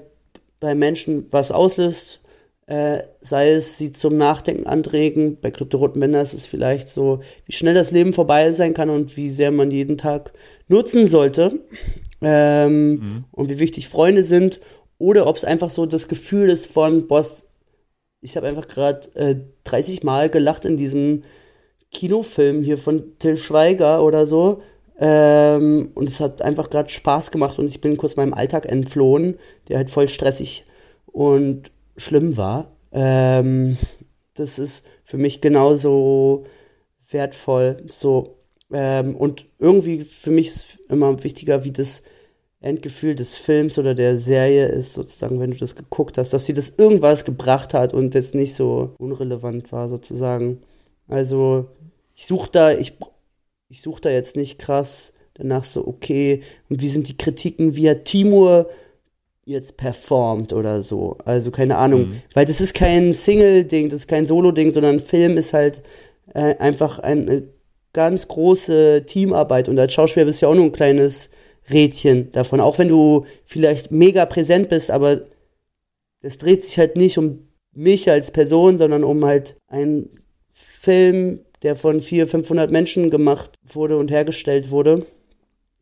bei 0.61 0.75
Menschen 0.75 1.27
was 1.31 1.51
auslöst, 1.51 2.21
äh, 2.67 3.03
sei 3.21 3.53
es 3.53 3.79
sie 3.79 3.93
zum 3.93 4.17
Nachdenken 4.17 4.67
anregen. 4.67 5.39
Bei 5.41 5.51
Club 5.51 5.71
der 5.71 5.81
Roten 5.81 5.99
Männer 5.99 6.23
ist 6.23 6.35
es 6.35 6.47
vielleicht 6.47 6.89
so, 6.89 7.21
wie 7.47 7.53
schnell 7.53 7.75
das 7.75 7.91
Leben 7.91 8.13
vorbei 8.13 8.53
sein 8.53 8.75
kann 8.75 8.91
und 8.91 9.17
wie 9.17 9.29
sehr 9.29 9.51
man 9.51 9.71
jeden 9.71 9.99
Tag 9.99 10.33
nutzen 10.69 11.09
sollte. 11.09 11.61
Ähm, 12.23 12.91
mhm. 12.91 13.25
Und 13.33 13.49
wie 13.49 13.59
wichtig 13.59 13.89
Freunde 13.89 14.23
sind. 14.23 14.61
Oder 14.99 15.27
ob 15.27 15.37
es 15.37 15.45
einfach 15.45 15.71
so 15.71 15.87
das 15.87 16.07
Gefühl 16.07 16.51
ist 16.51 16.67
von, 16.67 17.09
Boss, 17.09 17.47
ich 18.21 18.37
habe 18.37 18.47
einfach 18.47 18.69
gerade 18.69 19.09
äh, 19.15 19.37
30 19.65 20.05
Mal 20.05 20.29
gelacht 20.29 20.65
in 20.65 20.77
diesem 20.77 21.23
Kinofilm 21.93 22.63
hier 22.63 22.79
von 22.79 23.19
Till 23.19 23.37
Schweiger 23.37 24.03
oder 24.05 24.27
so. 24.27 24.63
Ähm, 24.99 25.91
und 25.95 26.09
es 26.09 26.21
hat 26.21 26.43
einfach 26.43 26.69
gerade 26.71 26.91
Spaß 26.91 27.31
gemacht 27.31 27.59
und 27.59 27.69
ich 27.69 27.81
bin 27.81 27.97
kurz 27.97 28.17
meinem 28.17 28.35
Alltag 28.35 28.67
entflohen, 28.67 29.39
der 29.69 29.79
halt 29.79 29.91
voll 29.91 30.09
stressig 30.09 30.67
und 31.07 31.71
schlimm 31.97 32.37
war. 32.37 32.71
Ähm, 32.93 33.79
das 34.35 34.59
ist 34.59 34.85
für 35.05 35.17
mich 35.17 35.41
genauso 35.41 36.45
wertvoll. 37.11 37.85
So, 37.89 38.37
ähm, 38.73 39.17
und 39.17 39.47
irgendwie 39.59 40.01
für 40.01 40.31
mich 40.31 40.49
ist 40.49 40.79
immer 40.89 41.23
wichtiger, 41.25 41.65
wie 41.65 41.73
das 41.73 42.03
Endgefühl 42.61 43.15
des 43.15 43.39
Films 43.39 43.79
oder 43.79 43.95
der 43.95 44.19
Serie 44.19 44.69
ist, 44.69 44.93
sozusagen, 44.93 45.41
wenn 45.41 45.51
du 45.51 45.57
das 45.57 45.77
geguckt 45.77 46.19
hast, 46.19 46.33
dass 46.35 46.45
sie 46.45 46.53
das 46.53 46.75
irgendwas 46.77 47.25
gebracht 47.25 47.73
hat 47.73 47.95
und 47.95 48.15
jetzt 48.15 48.35
nicht 48.35 48.55
so 48.55 48.95
unrelevant 48.99 49.73
war, 49.73 49.89
sozusagen. 49.89 50.61
Also, 51.09 51.69
ich 52.21 52.27
suche 52.27 52.51
da, 52.53 52.73
ich, 52.73 52.93
ich 53.71 53.81
suche 53.81 54.03
da 54.03 54.11
jetzt 54.11 54.37
nicht 54.37 54.59
krass 54.59 55.15
danach 55.33 55.65
so, 55.65 55.87
okay, 55.87 56.43
und 56.69 56.83
wie 56.83 56.89
sind 56.89 57.09
die 57.09 57.17
Kritiken, 57.17 57.77
wie 57.77 57.89
hat 57.89 58.05
Timur 58.05 58.69
jetzt 59.47 59.79
performt 59.79 60.53
oder 60.53 60.83
so. 60.83 61.17
Also 61.25 61.51
keine 61.51 61.79
Ahnung, 61.79 62.09
mhm. 62.09 62.23
weil 62.35 62.45
das 62.45 62.61
ist 62.61 62.75
kein 62.75 63.15
Single-Ding, 63.15 63.89
das 63.89 64.01
ist 64.01 64.07
kein 64.07 64.27
Solo-Ding, 64.27 64.71
sondern 64.71 65.01
Film 65.01 65.39
ist 65.39 65.55
halt 65.55 65.83
äh, 66.35 66.57
einfach 66.59 66.99
eine 66.99 67.45
ganz 67.95 68.29
große 68.29 69.05
Teamarbeit 69.07 69.71
und 69.71 69.79
als 69.79 69.95
Schauspieler 69.95 70.27
bist 70.27 70.43
du 70.43 70.47
ja 70.47 70.53
auch 70.53 70.57
nur 70.57 70.67
ein 70.67 70.73
kleines 70.73 71.31
Rädchen 71.71 72.33
davon, 72.33 72.61
auch 72.61 72.79
wenn 72.79 72.89
du 72.89 73.25
vielleicht 73.47 73.93
mega 73.93 74.27
präsent 74.27 74.69
bist, 74.69 74.91
aber 74.91 75.23
es 76.21 76.37
dreht 76.37 76.65
sich 76.65 76.79
halt 76.79 76.97
nicht 76.97 77.17
um 77.17 77.49
mich 77.73 78.11
als 78.11 78.31
Person, 78.31 78.77
sondern 78.77 79.05
um 79.05 79.25
halt 79.25 79.57
einen 79.69 80.21
Film, 80.53 81.41
der 81.63 81.77
von 81.77 82.01
400, 82.01 82.31
500 82.31 82.71
Menschen 82.71 83.11
gemacht 83.11 83.59
wurde 83.67 83.99
und 83.99 84.11
hergestellt 84.11 84.71
wurde 84.71 85.07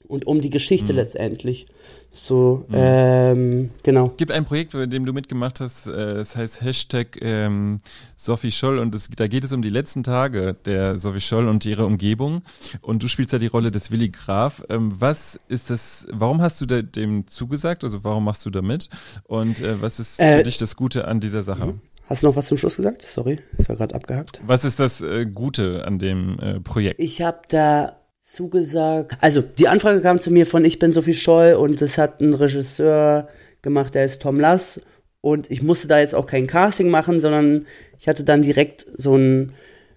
und 0.08 0.26
um 0.26 0.40
die 0.40 0.50
Geschichte 0.50 0.92
mhm. 0.92 0.98
letztendlich. 0.98 1.66
So, 2.10 2.64
mhm. 2.68 2.74
ähm, 2.74 3.70
genau. 3.82 4.08
Gibt 4.16 4.32
ein 4.32 4.46
Projekt, 4.46 4.72
bei 4.72 4.86
dem 4.86 5.04
du 5.04 5.12
mitgemacht 5.12 5.60
hast, 5.60 5.86
äh, 5.86 6.14
das 6.14 6.36
heißt 6.36 6.62
Hashtag 6.62 7.18
ähm, 7.20 7.80
Sophie 8.16 8.50
Scholl 8.50 8.78
und 8.78 8.94
das, 8.94 9.10
da 9.14 9.26
geht 9.26 9.44
es 9.44 9.52
um 9.52 9.60
die 9.60 9.68
letzten 9.68 10.02
Tage 10.02 10.56
der 10.64 10.98
Sophie 10.98 11.20
Scholl 11.20 11.46
und 11.46 11.66
ihre 11.66 11.84
Umgebung 11.84 12.42
und 12.80 13.02
du 13.02 13.08
spielst 13.08 13.34
da 13.34 13.38
die 13.38 13.46
Rolle 13.46 13.70
des 13.70 13.90
Willi 13.90 14.08
Graf. 14.08 14.64
Ähm, 14.70 14.92
was 14.98 15.38
ist 15.48 15.68
das, 15.68 16.06
warum 16.10 16.40
hast 16.40 16.60
du 16.62 16.66
da, 16.66 16.80
dem 16.80 17.26
zugesagt, 17.26 17.84
also 17.84 18.02
warum 18.04 18.24
machst 18.24 18.46
du 18.46 18.50
da 18.50 18.62
mit 18.62 18.88
und 19.24 19.60
äh, 19.60 19.80
was 19.82 20.00
ist 20.00 20.18
äh, 20.18 20.38
für 20.38 20.42
dich 20.44 20.56
das 20.56 20.76
Gute 20.76 21.06
an 21.06 21.20
dieser 21.20 21.42
Sache? 21.42 21.66
Mhm. 21.66 21.80
Hast 22.08 22.22
du 22.22 22.28
noch 22.28 22.36
was 22.36 22.46
zum 22.46 22.56
Schluss 22.56 22.76
gesagt? 22.76 23.02
Sorry, 23.02 23.38
das 23.58 23.68
war 23.68 23.76
gerade 23.76 23.94
abgehakt. 23.94 24.40
Was 24.46 24.64
ist 24.64 24.80
das 24.80 25.02
äh, 25.02 25.26
Gute 25.26 25.84
an 25.84 25.98
dem 25.98 26.38
äh, 26.40 26.58
Projekt? 26.58 27.02
Ich 27.02 27.20
habe 27.20 27.42
da 27.48 27.98
zugesagt. 28.20 29.18
Also, 29.20 29.42
die 29.42 29.68
Anfrage 29.68 30.00
kam 30.00 30.18
zu 30.18 30.30
mir 30.30 30.46
von 30.46 30.64
Ich 30.64 30.78
bin 30.78 30.92
Sophie 30.92 31.12
Scholl 31.12 31.52
und 31.52 31.82
es 31.82 31.98
hat 31.98 32.22
ein 32.22 32.32
Regisseur 32.32 33.28
gemacht, 33.60 33.94
der 33.94 34.06
ist 34.06 34.22
Tom 34.22 34.40
Lass. 34.40 34.80
Und 35.20 35.50
ich 35.50 35.62
musste 35.62 35.86
da 35.86 35.98
jetzt 35.98 36.14
auch 36.14 36.26
kein 36.26 36.46
Casting 36.46 36.88
machen, 36.88 37.20
sondern 37.20 37.66
ich 37.98 38.08
hatte 38.08 38.24
dann 38.24 38.40
direkt 38.40 38.86
so 38.96 39.14
ein 39.14 39.52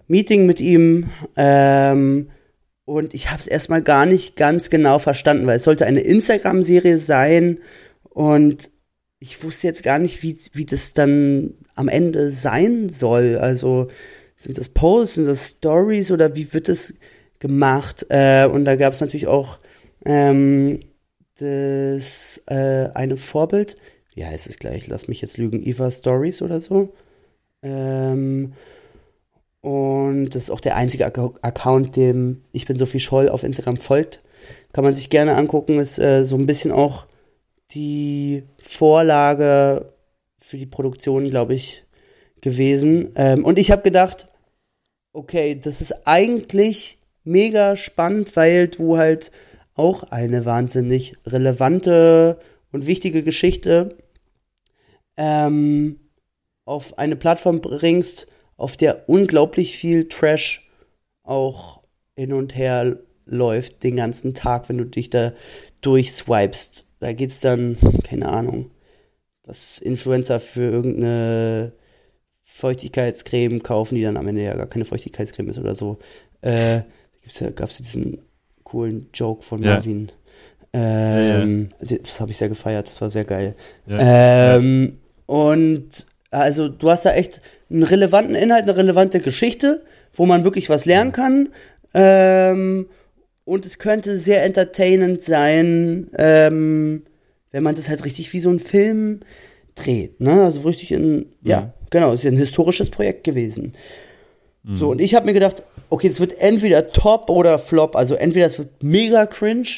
Meeting 0.06 0.44
mit 0.44 0.60
ihm. 0.60 1.08
Ähm, 1.36 2.28
und 2.84 3.14
ich 3.14 3.30
habe 3.30 3.40
es 3.40 3.46
erstmal 3.46 3.80
gar 3.80 4.04
nicht 4.04 4.36
ganz 4.36 4.68
genau 4.68 4.98
verstanden, 4.98 5.46
weil 5.46 5.56
es 5.56 5.64
sollte 5.64 5.86
eine 5.86 6.00
Instagram-Serie 6.00 6.98
sein. 6.98 7.58
Und 8.02 8.70
ich 9.18 9.42
wusste 9.42 9.66
jetzt 9.66 9.82
gar 9.82 9.98
nicht, 9.98 10.22
wie, 10.22 10.36
wie 10.52 10.66
das 10.66 10.92
dann 10.92 11.54
am 11.74 11.88
Ende 11.88 12.30
sein 12.30 12.88
soll. 12.88 13.38
Also 13.38 13.88
sind 14.36 14.58
das 14.58 14.68
Posts, 14.68 15.14
sind 15.14 15.26
das 15.26 15.48
Stories 15.48 16.10
oder 16.10 16.34
wie 16.36 16.52
wird 16.52 16.68
es 16.68 16.94
gemacht. 17.38 18.06
Äh, 18.08 18.46
und 18.46 18.64
da 18.64 18.76
gab 18.76 18.92
es 18.92 19.00
natürlich 19.00 19.26
auch 19.26 19.58
ähm, 20.04 20.80
das 21.38 22.40
äh, 22.46 22.88
eine 22.94 23.16
Vorbild. 23.16 23.76
Wie 24.14 24.24
heißt 24.24 24.48
es 24.48 24.58
gleich? 24.58 24.86
Lass 24.88 25.08
mich 25.08 25.20
jetzt 25.20 25.38
lügen. 25.38 25.64
Eva 25.64 25.90
Stories 25.90 26.42
oder 26.42 26.60
so. 26.60 26.92
Ähm, 27.62 28.52
und 29.60 30.30
das 30.30 30.44
ist 30.44 30.50
auch 30.50 30.60
der 30.60 30.76
einzige 30.76 31.06
Account, 31.06 31.96
dem 31.96 32.42
ich 32.52 32.66
bin 32.66 32.76
Sophie 32.76 33.00
Scholl 33.00 33.28
auf 33.28 33.44
Instagram 33.44 33.76
folgt. 33.76 34.22
Kann 34.72 34.84
man 34.84 34.94
sich 34.94 35.08
gerne 35.08 35.36
angucken. 35.36 35.78
Ist 35.78 35.98
äh, 35.98 36.24
so 36.24 36.36
ein 36.36 36.46
bisschen 36.46 36.72
auch 36.72 37.06
die 37.70 38.42
Vorlage 38.58 39.86
für 40.42 40.58
die 40.58 40.66
Produktion, 40.66 41.28
glaube 41.28 41.54
ich, 41.54 41.84
gewesen. 42.40 43.12
Ähm, 43.16 43.44
und 43.44 43.58
ich 43.58 43.70
habe 43.70 43.82
gedacht, 43.82 44.28
okay, 45.12 45.58
das 45.58 45.80
ist 45.80 46.06
eigentlich 46.06 46.98
mega 47.24 47.76
spannend, 47.76 48.34
weil 48.36 48.68
du 48.68 48.98
halt 48.98 49.30
auch 49.74 50.04
eine 50.04 50.44
wahnsinnig 50.44 51.16
relevante 51.26 52.38
und 52.72 52.86
wichtige 52.86 53.22
Geschichte 53.22 53.96
ähm, 55.16 56.00
auf 56.64 56.98
eine 56.98 57.16
Plattform 57.16 57.60
bringst, 57.60 58.26
auf 58.56 58.76
der 58.76 59.08
unglaublich 59.08 59.76
viel 59.76 60.08
Trash 60.08 60.68
auch 61.22 61.82
hin 62.16 62.32
und 62.32 62.54
her 62.56 62.98
läuft 63.24 63.82
den 63.82 63.96
ganzen 63.96 64.34
Tag, 64.34 64.68
wenn 64.68 64.78
du 64.78 64.84
dich 64.84 65.10
da 65.10 65.32
durchswipest. 65.80 66.86
Da 67.00 67.12
geht's 67.12 67.40
dann, 67.40 67.76
keine 68.04 68.28
Ahnung, 68.28 68.70
was 69.44 69.78
Influencer 69.78 70.40
für 70.40 70.70
irgendeine 70.70 71.72
Feuchtigkeitscreme 72.42 73.62
kaufen, 73.62 73.94
die 73.94 74.02
dann 74.02 74.16
am 74.16 74.28
Ende 74.28 74.42
ja 74.42 74.54
gar 74.54 74.66
keine 74.66 74.84
Feuchtigkeitscreme 74.84 75.50
ist 75.50 75.58
oder 75.58 75.74
so. 75.74 75.98
Äh, 76.42 76.76
ja, 76.76 77.50
gab 77.54 77.70
es 77.70 77.78
diesen 77.78 78.18
coolen 78.64 79.08
Joke 79.14 79.42
von 79.42 79.62
ja. 79.62 79.74
Marvin. 79.74 80.10
Ähm, 80.72 81.68
ja, 81.80 81.98
das 81.98 82.20
habe 82.20 82.30
ich 82.30 82.38
sehr 82.38 82.48
gefeiert, 82.48 82.86
das 82.86 83.00
war 83.00 83.10
sehr 83.10 83.24
geil. 83.24 83.54
Ähm, 83.86 84.98
und 85.26 86.06
also 86.30 86.68
du 86.68 86.90
hast 86.90 87.04
da 87.04 87.12
echt 87.12 87.40
einen 87.70 87.82
relevanten 87.82 88.34
Inhalt, 88.34 88.62
eine 88.62 88.76
relevante 88.76 89.20
Geschichte, 89.20 89.84
wo 90.14 90.26
man 90.26 90.44
wirklich 90.44 90.70
was 90.70 90.86
lernen 90.86 91.12
kann. 91.12 91.50
Ähm, 91.94 92.88
und 93.44 93.66
es 93.66 93.78
könnte 93.78 94.18
sehr 94.18 94.44
entertainend 94.44 95.20
sein, 95.20 96.08
ähm, 96.16 97.02
wenn 97.52 97.62
man 97.62 97.74
das 97.74 97.88
halt 97.88 98.04
richtig 98.04 98.32
wie 98.32 98.40
so 98.40 98.50
ein 98.50 98.58
Film 98.58 99.20
dreht. 99.74 100.20
Ne? 100.20 100.42
Also 100.42 100.62
richtig 100.62 100.92
in, 100.92 101.26
ja, 101.42 101.72
genau, 101.90 102.12
ist 102.12 102.24
ja 102.24 102.30
ein 102.30 102.36
historisches 102.36 102.90
Projekt 102.90 103.24
gewesen. 103.24 103.74
Mhm. 104.64 104.74
So, 104.74 104.90
und 104.90 105.00
ich 105.00 105.14
habe 105.14 105.26
mir 105.26 105.34
gedacht, 105.34 105.62
okay, 105.90 106.08
es 106.08 106.20
wird 106.20 106.38
entweder 106.40 106.90
top 106.90 107.30
oder 107.30 107.58
flop. 107.58 107.94
Also 107.94 108.14
entweder 108.14 108.46
es 108.46 108.58
wird 108.58 108.82
mega 108.82 109.26
cringe 109.26 109.68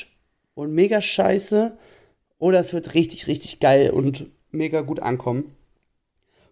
und 0.54 0.72
mega 0.72 1.00
scheiße 1.00 1.76
oder 2.38 2.60
es 2.60 2.72
wird 2.72 2.94
richtig, 2.94 3.26
richtig 3.26 3.60
geil 3.60 3.90
und 3.90 4.26
mega 4.50 4.80
gut 4.80 5.00
ankommen. 5.00 5.52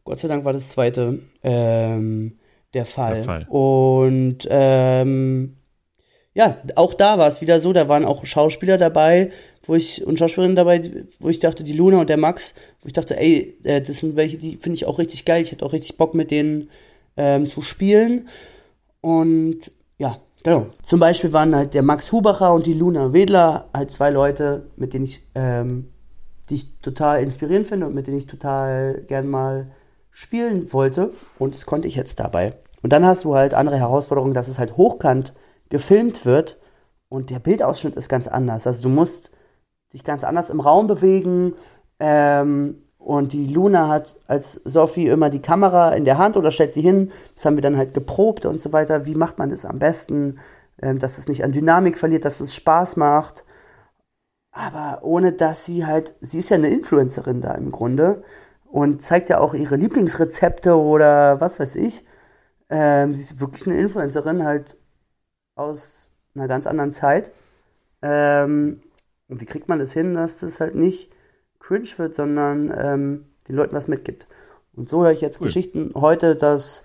Gott 0.05 0.19
sei 0.19 0.29
Dank 0.29 0.45
war 0.45 0.53
das 0.53 0.71
zweite 0.71 1.21
ähm, 1.45 2.39
der, 2.75 2.87
Fall. 2.87 3.15
der 3.17 3.25
Fall. 3.25 3.47
Und 3.49 4.49
ähm, 4.51 5.57
ja, 6.35 6.61
auch 6.77 6.95
da 6.95 7.19
war 7.19 7.29
es 7.29 7.41
wieder 7.41 7.61
so, 7.61 7.73
da 7.73 7.89
waren 7.89 8.05
auch 8.05 8.25
Schauspieler 8.25 8.79
dabei, 8.79 9.31
wo 9.65 9.75
ich 9.75 10.05
und 10.07 10.19
Schauspielerinnen 10.19 10.57
dabei, 10.57 10.81
wo 11.21 11.29
ich 11.29 11.39
dachte, 11.39 11.63
die 11.63 11.73
Luna 11.73 12.01
und 12.01 12.11
der 12.11 12.17
Max, 12.17 12.55
wo 12.81 12.87
ich 12.87 12.93
dachte, 12.93 13.19
ey, 13.19 13.57
äh, 13.63 13.81
das 13.81 14.01
sind 14.01 14.17
welche, 14.17 14.39
die 14.39 14.57
finde 14.57 14.75
ich 14.75 14.87
auch 14.87 14.99
richtig 14.99 15.25
geil. 15.25 15.43
Ich 15.43 15.53
hätte 15.53 15.65
auch 15.65 15.73
richtig 15.73 15.97
Bock 15.97 16.15
mit 16.15 16.31
denen 16.31 16.71
ähm, 17.17 17.47
zu 17.47 17.63
spielen. 17.63 18.29
Und 19.01 19.71
ja, 19.99 20.19
genau. 20.43 20.67
Zum 20.83 21.01
Beispiel 21.01 21.33
waren 21.33 21.55
halt 21.55 21.75
der 21.75 21.83
Max 21.83 22.11
Hubacher 22.11 22.53
und 22.53 22.67
die 22.67 22.75
Luna 22.75 23.13
Wedler 23.13 23.69
halt 23.73 23.91
zwei 23.91 24.11
Leute, 24.11 24.67
mit 24.77 24.95
denen 24.95 25.05
ich, 25.05 25.27
ähm, 25.35 25.89
die 26.49 26.57
ich 26.57 26.79
total 26.81 27.23
inspirierend 27.23 27.67
finde 27.67 27.87
und 27.87 27.95
mit 27.95 28.07
denen 28.07 28.19
ich 28.19 28.27
total 28.27 29.03
gern 29.07 29.29
mal 29.29 29.71
spielen 30.11 30.73
wollte. 30.73 31.13
Und 31.39 31.55
das 31.55 31.67
konnte 31.67 31.89
ich 31.89 31.95
jetzt 31.95 32.19
dabei. 32.19 32.55
Und 32.83 32.93
dann 32.93 33.07
hast 33.07 33.25
du 33.25 33.37
halt 33.37 33.55
andere 33.55 33.79
Herausforderungen, 33.79 34.35
dass 34.35 34.49
es 34.49 34.59
halt 34.59 34.77
hochkant 34.77 35.35
gefilmt 35.69 36.27
wird 36.27 36.59
und 37.09 37.31
der 37.31 37.39
Bildausschnitt 37.39 37.95
ist 37.95 38.09
ganz 38.09 38.27
anders. 38.27 38.67
Also 38.67 38.83
du 38.83 38.89
musst 38.89 39.31
dich 39.93 40.05
ganz 40.05 40.25
anders 40.25 40.51
im 40.51 40.61
Raum 40.61 40.87
bewegen. 40.87 41.55
Ähm, 42.01 42.83
und 42.99 43.33
die 43.33 43.47
Luna 43.49 43.89
hat 43.89 44.17
als 44.29 44.55
Sophie 44.65 45.09
immer 45.09 45.29
die 45.29 45.43
Kamera 45.43 45.93
in 45.93 46.05
der 46.05 46.19
Hand 46.19 46.37
oder 46.37 46.51
stellt 46.51 46.73
sie 46.73 46.83
hin. 46.83 47.11
Das 47.35 47.45
haben 47.45 47.57
wir 47.57 47.63
dann 47.63 47.77
halt 47.77 47.95
geprobt 47.95 48.45
und 48.45 48.61
so 48.61 48.73
weiter. 48.73 49.07
Wie 49.07 49.17
macht 49.17 49.39
man 49.39 49.51
das 49.51 49.65
am 49.65 49.79
besten, 49.79 50.39
ähm, 50.81 50.99
dass 50.99 51.19
es 51.19 51.29
nicht 51.29 51.45
an 51.45 51.53
Dynamik 51.53 51.99
verliert, 51.99 52.25
dass 52.25 52.41
es 52.41 52.55
Spaß 52.55 52.97
macht. 52.97 53.45
Aber 54.53 55.01
ohne 55.03 55.33
dass 55.33 55.65
sie 55.67 55.87
halt, 55.87 56.15
sie 56.21 56.39
ist 56.39 56.51
ja 56.51 56.57
eine 56.57 56.69
Influencerin 56.69 57.41
da 57.41 57.55
im 57.55 57.73
Grunde 57.73 58.23
und 58.71 59.03
zeigt 59.03 59.31
ja 59.31 59.41
auch 59.41 59.55
ihre 59.55 59.77
Lieblingsrezepte 59.77 60.77
oder 60.77 61.41
was 61.41 61.59
weiß 61.59 61.77
ich. 61.77 62.07
Ähm, 62.71 63.15
sie 63.15 63.23
ist 63.23 63.41
wirklich 63.41 63.67
eine 63.67 63.79
Influencerin 63.79 64.45
halt 64.45 64.77
aus 65.57 66.09
einer 66.35 66.49
ganz 66.49 66.67
anderen 66.67 66.93
Zeit. 66.93 67.33
Ähm, 68.03 68.83
und 69.33 69.41
wie 69.41 69.47
kriegt 69.47 69.69
man 69.69 69.79
das 69.79 69.95
hin, 69.95 70.13
dass 70.13 70.41
das 70.41 70.61
halt 70.61 70.75
nicht 70.75 71.11
cringe 71.59 71.89
wird, 71.97 72.15
sondern 72.15 72.73
ähm, 72.77 73.25
den 73.49 73.57
Leuten 73.57 73.75
was 73.75 73.89
mitgibt. 73.89 74.27
Und 74.75 74.91
so 74.91 75.03
höre 75.03 75.13
ich 75.13 75.23
jetzt 75.23 75.41
cool. 75.41 75.47
Geschichten 75.47 75.93
heute, 75.95 76.37
dass, 76.37 76.85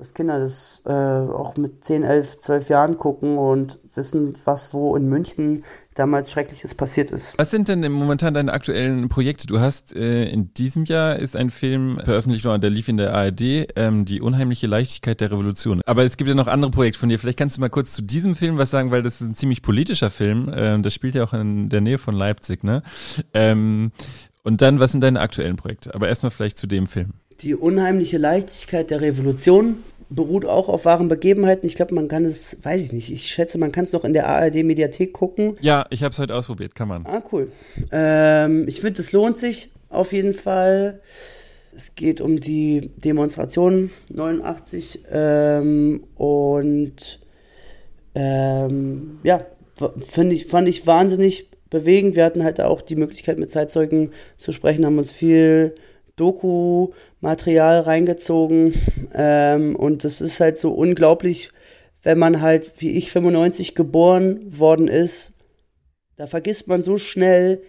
dass 0.00 0.14
Kinder 0.14 0.40
das 0.40 0.82
äh, 0.86 0.90
auch 0.90 1.58
mit 1.58 1.84
10, 1.84 2.04
11, 2.04 2.38
12 2.38 2.68
Jahren 2.70 2.96
gucken 2.96 3.36
und 3.36 3.78
wissen, 3.94 4.34
was 4.46 4.72
wo 4.72 4.96
in 4.96 5.10
München 5.10 5.62
damals 5.94 6.30
Schreckliches 6.30 6.74
passiert 6.74 7.10
ist. 7.10 7.34
Was 7.36 7.50
sind 7.50 7.68
denn 7.68 7.80
momentan 7.92 8.32
deine 8.32 8.50
aktuellen 8.54 9.10
Projekte? 9.10 9.46
Du 9.46 9.60
hast 9.60 9.94
äh, 9.94 10.24
in 10.30 10.54
diesem 10.54 10.86
Jahr 10.86 11.16
ist 11.16 11.36
ein 11.36 11.50
Film 11.50 12.00
veröffentlicht 12.02 12.46
worden, 12.46 12.62
der 12.62 12.70
lief 12.70 12.88
in 12.88 12.96
der 12.96 13.12
ARD, 13.12 13.68
ähm, 13.76 14.06
Die 14.06 14.22
unheimliche 14.22 14.66
Leichtigkeit 14.66 15.20
der 15.20 15.32
Revolution. 15.32 15.82
Aber 15.84 16.02
es 16.04 16.16
gibt 16.16 16.28
ja 16.28 16.34
noch 16.34 16.46
andere 16.46 16.70
Projekte 16.70 16.98
von 16.98 17.10
dir. 17.10 17.18
Vielleicht 17.18 17.38
kannst 17.38 17.58
du 17.58 17.60
mal 17.60 17.68
kurz 17.68 17.92
zu 17.92 18.02
diesem 18.02 18.34
Film 18.34 18.56
was 18.56 18.70
sagen, 18.70 18.90
weil 18.90 19.02
das 19.02 19.20
ist 19.20 19.28
ein 19.28 19.34
ziemlich 19.34 19.60
politischer 19.60 20.08
Film. 20.08 20.50
Ähm, 20.56 20.82
das 20.82 20.94
spielt 20.94 21.14
ja 21.14 21.24
auch 21.24 21.34
in 21.34 21.68
der 21.68 21.82
Nähe 21.82 21.98
von 21.98 22.14
Leipzig, 22.14 22.64
ne? 22.64 22.82
Ähm, 23.34 23.92
und 24.44 24.62
dann, 24.62 24.80
was 24.80 24.92
sind 24.92 25.02
deine 25.02 25.20
aktuellen 25.20 25.56
Projekte? 25.56 25.94
Aber 25.94 26.08
erstmal 26.08 26.30
vielleicht 26.30 26.56
zu 26.56 26.66
dem 26.66 26.86
Film. 26.86 27.12
Die 27.42 27.54
unheimliche 27.54 28.18
Leichtigkeit 28.18 28.90
der 28.90 29.00
Revolution 29.00 29.78
beruht 30.10 30.44
auch 30.44 30.68
auf 30.68 30.84
wahren 30.84 31.08
Begebenheiten. 31.08 31.66
Ich 31.66 31.76
glaube, 31.76 31.94
man 31.94 32.08
kann 32.08 32.24
es, 32.24 32.56
weiß 32.62 32.84
ich 32.84 32.92
nicht, 32.92 33.10
ich 33.10 33.28
schätze, 33.28 33.56
man 33.56 33.72
kann 33.72 33.84
es 33.84 33.92
noch 33.92 34.04
in 34.04 34.12
der 34.12 34.26
ARD-Mediathek 34.26 35.12
gucken. 35.12 35.56
Ja, 35.60 35.86
ich 35.90 36.02
habe 36.02 36.12
es 36.12 36.18
heute 36.18 36.34
ausprobiert, 36.34 36.74
kann 36.74 36.88
man. 36.88 37.06
Ah, 37.06 37.22
cool. 37.32 37.50
Ähm, 37.92 38.68
ich 38.68 38.80
finde, 38.80 39.00
es 39.00 39.12
lohnt 39.12 39.38
sich 39.38 39.70
auf 39.88 40.12
jeden 40.12 40.34
Fall. 40.34 41.00
Es 41.74 41.94
geht 41.94 42.20
um 42.20 42.40
die 42.40 42.90
Demonstration 42.96 43.90
89 44.12 45.04
ähm, 45.10 46.04
und 46.16 47.20
ähm, 48.14 49.20
ja, 49.22 49.46
find 50.00 50.32
ich, 50.32 50.46
fand 50.46 50.68
ich 50.68 50.86
wahnsinnig 50.86 51.48
bewegend. 51.70 52.16
Wir 52.16 52.24
hatten 52.24 52.42
halt 52.42 52.60
auch 52.60 52.82
die 52.82 52.96
Möglichkeit, 52.96 53.38
mit 53.38 53.50
Zeitzeugen 53.50 54.10
zu 54.36 54.52
sprechen, 54.52 54.84
haben 54.84 54.98
uns 54.98 55.12
viel 55.12 55.74
Doku-Material 56.20 57.80
reingezogen. 57.80 58.74
Ähm, 59.14 59.74
und 59.74 60.04
das 60.04 60.20
ist 60.20 60.40
halt 60.40 60.58
so 60.58 60.72
unglaublich, 60.72 61.50
wenn 62.02 62.18
man 62.18 62.40
halt, 62.40 62.70
wie 62.78 62.90
ich, 62.90 63.10
95 63.10 63.74
geboren 63.74 64.40
worden 64.58 64.88
ist. 64.88 65.32
Da 66.16 66.26
vergisst 66.26 66.68
man 66.68 66.82
so 66.82 66.98
schnell, 66.98 67.62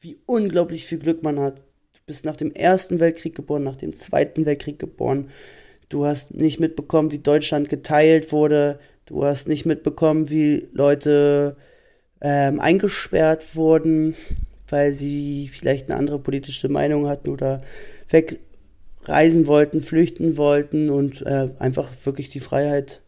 wie 0.00 0.18
unglaublich 0.26 0.86
viel 0.86 0.98
Glück 0.98 1.22
man 1.22 1.38
hat. 1.38 1.58
Du 1.58 2.00
bist 2.06 2.24
nach 2.24 2.36
dem 2.36 2.50
Ersten 2.50 2.98
Weltkrieg 2.98 3.36
geboren, 3.36 3.62
nach 3.62 3.76
dem 3.76 3.94
Zweiten 3.94 4.44
Weltkrieg 4.44 4.78
geboren. 4.78 5.30
Du 5.88 6.04
hast 6.04 6.34
nicht 6.34 6.58
mitbekommen, 6.58 7.12
wie 7.12 7.20
Deutschland 7.20 7.68
geteilt 7.68 8.32
wurde. 8.32 8.80
Du 9.04 9.24
hast 9.24 9.46
nicht 9.46 9.66
mitbekommen, 9.66 10.30
wie 10.30 10.68
Leute 10.72 11.56
ähm, 12.20 12.58
eingesperrt 12.58 13.54
wurden 13.54 14.16
weil 14.72 14.92
sie 14.92 15.48
vielleicht 15.52 15.90
eine 15.90 15.98
andere 15.98 16.18
politische 16.18 16.68
Meinung 16.68 17.06
hatten 17.06 17.28
oder 17.28 17.62
wegreisen 18.08 19.46
wollten, 19.46 19.82
flüchten 19.82 20.36
wollten 20.38 20.88
und 20.90 21.22
äh, 21.22 21.50
einfach 21.58 21.90
wirklich 22.04 22.30
die 22.30 22.40
Freiheit 22.40 23.02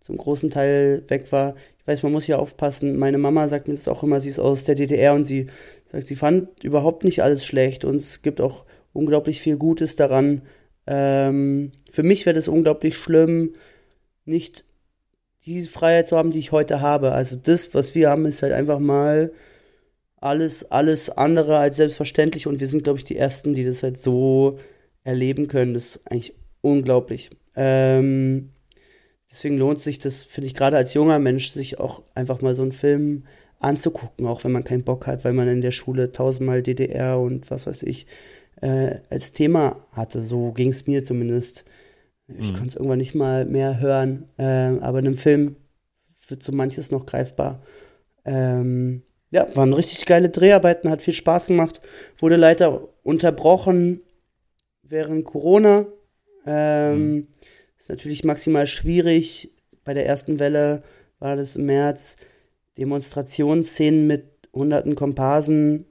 zum 0.00 0.16
großen 0.16 0.50
Teil 0.50 1.04
weg 1.08 1.30
war. 1.30 1.54
Ich 1.78 1.86
weiß, 1.86 2.02
man 2.02 2.12
muss 2.12 2.24
hier 2.24 2.38
aufpassen. 2.38 2.96
Meine 2.98 3.18
Mama 3.18 3.48
sagt 3.48 3.68
mir 3.68 3.74
das 3.74 3.86
auch 3.86 4.02
immer, 4.02 4.20
sie 4.20 4.30
ist 4.30 4.38
aus 4.38 4.64
der 4.64 4.74
DDR 4.74 5.12
und 5.14 5.26
sie 5.26 5.48
sagt, 5.92 6.06
sie 6.06 6.16
fand 6.16 6.64
überhaupt 6.64 7.04
nicht 7.04 7.22
alles 7.22 7.44
schlecht 7.44 7.84
und 7.84 7.96
es 7.96 8.22
gibt 8.22 8.40
auch 8.40 8.64
unglaublich 8.92 9.40
viel 9.40 9.58
Gutes 9.58 9.96
daran. 9.96 10.42
Ähm, 10.86 11.72
für 11.90 12.02
mich 12.02 12.24
wäre 12.24 12.34
das 12.34 12.48
unglaublich 12.48 12.96
schlimm, 12.96 13.52
nicht 14.24 14.64
die 15.44 15.62
Freiheit 15.62 16.08
zu 16.08 16.16
haben, 16.16 16.32
die 16.32 16.38
ich 16.38 16.52
heute 16.52 16.80
habe. 16.80 17.12
Also 17.12 17.36
das, 17.36 17.74
was 17.74 17.94
wir 17.94 18.08
haben, 18.08 18.26
ist 18.26 18.42
halt 18.42 18.52
einfach 18.52 18.78
mal 18.78 19.32
alles, 20.20 20.70
alles 20.70 21.10
andere 21.10 21.58
als 21.58 21.76
selbstverständlich 21.76 22.46
und 22.46 22.60
wir 22.60 22.68
sind, 22.68 22.84
glaube 22.84 22.98
ich, 22.98 23.04
die 23.04 23.16
Ersten, 23.16 23.54
die 23.54 23.64
das 23.64 23.82
halt 23.82 23.98
so 23.98 24.58
erleben 25.02 25.46
können. 25.48 25.74
Das 25.74 25.96
ist 25.96 26.10
eigentlich 26.10 26.34
unglaublich. 26.60 27.30
Ähm, 27.56 28.50
deswegen 29.30 29.56
lohnt 29.56 29.80
sich 29.80 29.98
das, 29.98 30.24
finde 30.24 30.48
ich, 30.48 30.54
gerade 30.54 30.76
als 30.76 30.94
junger 30.94 31.18
Mensch, 31.18 31.50
sich 31.50 31.80
auch 31.80 32.02
einfach 32.14 32.42
mal 32.42 32.54
so 32.54 32.62
einen 32.62 32.72
Film 32.72 33.24
anzugucken, 33.58 34.26
auch 34.26 34.44
wenn 34.44 34.52
man 34.52 34.64
keinen 34.64 34.84
Bock 34.84 35.06
hat, 35.06 35.24
weil 35.24 35.32
man 35.32 35.48
in 35.48 35.60
der 35.60 35.72
Schule 35.72 36.12
tausendmal 36.12 36.62
DDR 36.62 37.18
und 37.18 37.50
was 37.50 37.66
weiß 37.66 37.82
ich 37.82 38.06
äh, 38.60 38.96
als 39.08 39.32
Thema 39.32 39.76
hatte. 39.92 40.22
So 40.22 40.52
ging 40.52 40.70
es 40.70 40.86
mir 40.86 41.04
zumindest. 41.04 41.64
Ich 42.26 42.52
mhm. 42.52 42.54
konnte 42.54 42.68
es 42.68 42.76
irgendwann 42.76 42.98
nicht 42.98 43.14
mal 43.14 43.44
mehr 43.46 43.80
hören, 43.80 44.28
äh, 44.38 44.78
aber 44.80 45.00
in 45.00 45.06
einem 45.06 45.16
Film 45.16 45.56
wird 46.28 46.42
so 46.42 46.52
manches 46.52 46.90
noch 46.90 47.06
greifbar. 47.06 47.62
Ähm, 48.24 49.02
ja, 49.30 49.46
waren 49.54 49.72
richtig 49.72 50.06
geile 50.06 50.28
Dreharbeiten, 50.28 50.90
hat 50.90 51.02
viel 51.02 51.14
Spaß 51.14 51.46
gemacht. 51.46 51.80
Wurde 52.18 52.36
leider 52.36 52.88
unterbrochen 53.02 54.02
während 54.82 55.24
Corona. 55.24 55.86
Ähm, 56.46 57.14
mhm. 57.14 57.26
Ist 57.78 57.90
natürlich 57.90 58.24
maximal 58.24 58.66
schwierig. 58.66 59.54
Bei 59.84 59.94
der 59.94 60.06
ersten 60.06 60.38
Welle 60.38 60.82
war 61.18 61.36
das 61.36 61.56
im 61.56 61.66
März. 61.66 62.16
Demonstrationsszenen 62.76 64.06
mit 64.06 64.24
hunderten 64.52 64.94
Komparsen 64.96 65.86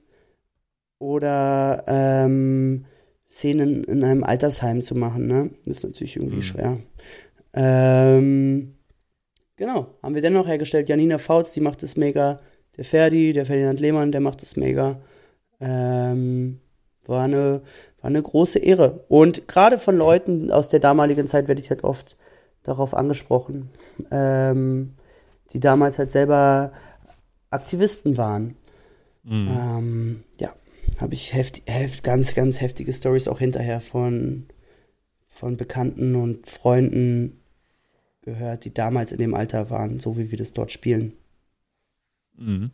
oder 0.98 1.84
ähm, 1.86 2.84
Szenen 3.28 3.84
in 3.84 4.04
einem 4.04 4.24
Altersheim 4.24 4.82
zu 4.82 4.94
machen. 4.94 5.26
Ne? 5.26 5.50
Das 5.64 5.78
ist 5.78 5.84
natürlich 5.84 6.16
irgendwie 6.16 6.36
mhm. 6.36 6.42
schwer. 6.42 6.78
Ähm, 7.54 8.74
genau, 9.56 9.94
haben 10.02 10.14
wir 10.14 10.22
dennoch 10.22 10.46
hergestellt. 10.46 10.88
Janina 10.88 11.18
Fautz, 11.18 11.54
die 11.54 11.60
macht 11.60 11.82
es 11.82 11.96
mega 11.96 12.38
der 12.80 12.86
Ferdi, 12.86 13.34
der 13.34 13.44
Ferdinand 13.44 13.78
Lehmann, 13.78 14.10
der 14.10 14.22
macht 14.22 14.42
es 14.42 14.56
mega. 14.56 14.98
Ähm, 15.60 16.60
war, 17.04 17.24
eine, 17.24 17.60
war 18.00 18.08
eine 18.08 18.22
große 18.22 18.58
Ehre. 18.58 19.04
Und 19.08 19.46
gerade 19.48 19.78
von 19.78 19.98
Leuten 19.98 20.50
aus 20.50 20.70
der 20.70 20.80
damaligen 20.80 21.26
Zeit 21.26 21.46
werde 21.46 21.60
ich 21.60 21.68
halt 21.68 21.84
oft 21.84 22.16
darauf 22.62 22.94
angesprochen, 22.94 23.68
ähm, 24.10 24.94
die 25.52 25.60
damals 25.60 25.98
halt 25.98 26.10
selber 26.10 26.72
Aktivisten 27.50 28.16
waren. 28.16 28.56
Mhm. 29.24 29.48
Ähm, 29.50 30.24
ja, 30.40 30.54
habe 30.98 31.12
ich 31.12 31.34
heft, 31.34 31.60
heft, 31.66 32.02
ganz, 32.02 32.34
ganz 32.34 32.62
heftige 32.62 32.94
Stories 32.94 33.28
auch 33.28 33.40
hinterher 33.40 33.80
von, 33.80 34.46
von 35.26 35.58
Bekannten 35.58 36.16
und 36.16 36.48
Freunden 36.48 37.42
gehört, 38.22 38.64
die 38.64 38.72
damals 38.72 39.12
in 39.12 39.18
dem 39.18 39.34
Alter 39.34 39.68
waren, 39.68 40.00
so 40.00 40.16
wie 40.16 40.30
wir 40.30 40.38
das 40.38 40.54
dort 40.54 40.72
spielen. 40.72 41.12
Mhm. 42.36 42.70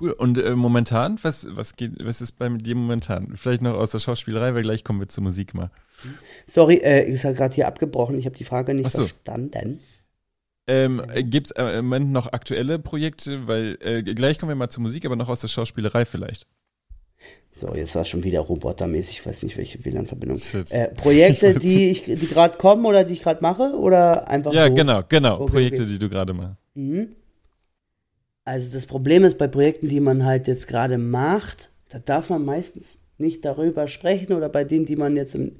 Cool. 0.00 0.12
Und 0.12 0.38
äh, 0.38 0.56
momentan, 0.56 1.18
was, 1.22 1.46
was, 1.50 1.76
geht, 1.76 1.92
was 2.02 2.22
ist 2.22 2.32
bei 2.32 2.48
dir 2.48 2.74
momentan? 2.74 3.36
Vielleicht 3.36 3.60
noch 3.60 3.74
aus 3.74 3.90
der 3.90 3.98
Schauspielerei, 3.98 4.54
weil 4.54 4.62
gleich 4.62 4.82
kommen 4.82 5.00
wir 5.00 5.08
zur 5.08 5.24
Musik 5.24 5.52
mal. 5.52 5.70
Sorry, 6.46 6.76
äh, 6.76 7.06
ist 7.06 7.24
ja 7.24 7.32
gerade 7.32 7.54
hier 7.54 7.66
abgebrochen. 7.66 8.18
Ich 8.18 8.24
habe 8.24 8.36
die 8.36 8.44
Frage 8.44 8.72
nicht 8.72 8.90
so. 8.90 9.06
verstanden. 9.06 9.80
Ähm, 10.66 11.02
Gibt 11.24 11.48
es 11.48 11.50
äh, 11.52 11.78
im 11.78 11.86
Moment 11.86 12.12
noch 12.12 12.32
aktuelle 12.32 12.78
Projekte? 12.78 13.46
Weil 13.46 13.76
äh, 13.80 14.02
gleich 14.02 14.38
kommen 14.38 14.50
wir 14.50 14.56
mal 14.56 14.70
zur 14.70 14.82
Musik, 14.82 15.04
aber 15.04 15.16
noch 15.16 15.28
aus 15.28 15.40
der 15.40 15.48
Schauspielerei 15.48 16.06
vielleicht. 16.06 16.46
So, 17.52 17.74
jetzt 17.74 17.94
war 17.94 18.02
es 18.02 18.08
schon 18.08 18.22
wieder 18.24 18.40
robotermäßig. 18.40 19.18
Ich 19.18 19.26
weiß 19.26 19.42
nicht, 19.42 19.56
welche 19.56 19.84
WLAN-Verbindung. 19.84 20.40
Äh, 20.70 20.88
Projekte, 20.94 21.54
die 21.58 21.90
ich, 21.90 22.04
die 22.04 22.26
gerade 22.28 22.56
kommen 22.56 22.86
oder 22.86 23.04
die 23.04 23.14
ich 23.14 23.22
gerade 23.22 23.42
mache? 23.42 23.74
Oder 23.76 24.28
einfach 24.28 24.52
Ja, 24.52 24.68
so? 24.68 24.74
genau, 24.74 25.02
genau. 25.06 25.40
Okay, 25.40 25.50
Projekte, 25.50 25.82
okay. 25.82 25.90
die 25.92 25.98
du 25.98 26.08
gerade 26.08 26.32
machst. 26.32 26.56
Mhm. 26.74 27.08
Also 28.44 28.72
das 28.72 28.86
Problem 28.86 29.24
ist 29.24 29.38
bei 29.38 29.48
Projekten, 29.48 29.88
die 29.88 30.00
man 30.00 30.24
halt 30.24 30.48
jetzt 30.48 30.66
gerade 30.66 30.98
macht, 30.98 31.70
da 31.88 31.98
darf 31.98 32.30
man 32.30 32.44
meistens 32.44 32.98
nicht 33.18 33.44
darüber 33.44 33.86
sprechen 33.86 34.32
oder 34.32 34.48
bei 34.48 34.64
denen, 34.64 34.86
die 34.86 34.96
man 34.96 35.14
jetzt 35.14 35.34
im, 35.34 35.52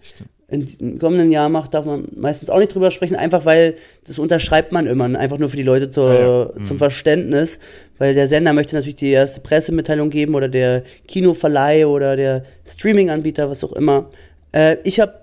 im, 0.48 0.98
kommenden 0.98 1.30
Jahr 1.30 1.48
macht, 1.48 1.74
darf 1.74 1.84
man 1.84 2.08
meistens 2.16 2.48
auch 2.48 2.58
nicht 2.58 2.74
drüber 2.74 2.90
sprechen, 2.90 3.16
einfach 3.16 3.44
weil 3.44 3.74
das 4.04 4.18
unterschreibt 4.18 4.72
man 4.72 4.86
immer, 4.86 5.04
einfach 5.18 5.38
nur 5.38 5.50
für 5.50 5.58
die 5.58 5.62
Leute 5.62 5.90
zur, 5.90 6.12
ja, 6.12 6.42
ja. 6.44 6.62
zum 6.64 6.76
mhm. 6.76 6.78
Verständnis, 6.78 7.58
weil 7.98 8.14
der 8.14 8.28
Sender 8.28 8.54
möchte 8.54 8.74
natürlich 8.74 8.96
die 8.96 9.10
erste 9.10 9.40
Pressemitteilung 9.40 10.08
geben 10.08 10.34
oder 10.34 10.48
der 10.48 10.82
Kinoverleih 11.06 11.86
oder 11.86 12.16
der 12.16 12.44
Streaming-Anbieter, 12.64 13.50
was 13.50 13.62
auch 13.62 13.72
immer. 13.72 14.08
Äh, 14.52 14.78
ich 14.84 15.00
habe, 15.00 15.14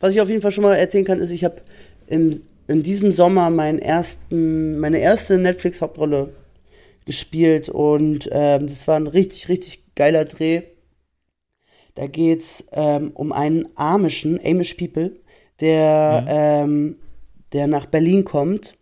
was 0.00 0.14
ich 0.14 0.20
auf 0.22 0.28
jeden 0.30 0.40
Fall 0.40 0.52
schon 0.52 0.64
mal 0.64 0.74
erzählen 0.74 1.04
kann, 1.04 1.20
ist, 1.20 1.30
ich 1.30 1.44
habe 1.44 1.56
in 2.08 2.42
diesem 2.82 3.12
Sommer 3.12 3.50
meinen 3.50 3.78
ersten, 3.78 4.78
meine 4.78 4.98
erste 4.98 5.36
Netflix-Hauptrolle 5.36 6.30
gespielt 7.08 7.70
und 7.70 8.28
ähm, 8.30 8.66
das 8.66 8.86
war 8.86 8.96
ein 8.96 9.06
richtig, 9.06 9.48
richtig 9.48 9.94
geiler 9.94 10.26
Dreh. 10.26 10.62
Da 11.94 12.06
geht's 12.06 12.66
ähm, 12.72 13.12
um 13.14 13.32
einen 13.32 13.66
Amischen, 13.76 14.38
Amish 14.44 14.74
People, 14.74 15.16
der, 15.58 16.26
ähm, 16.28 16.96
der 17.54 17.66
nach 17.66 17.86
Berlin 17.86 18.24
kommt. 18.24 18.74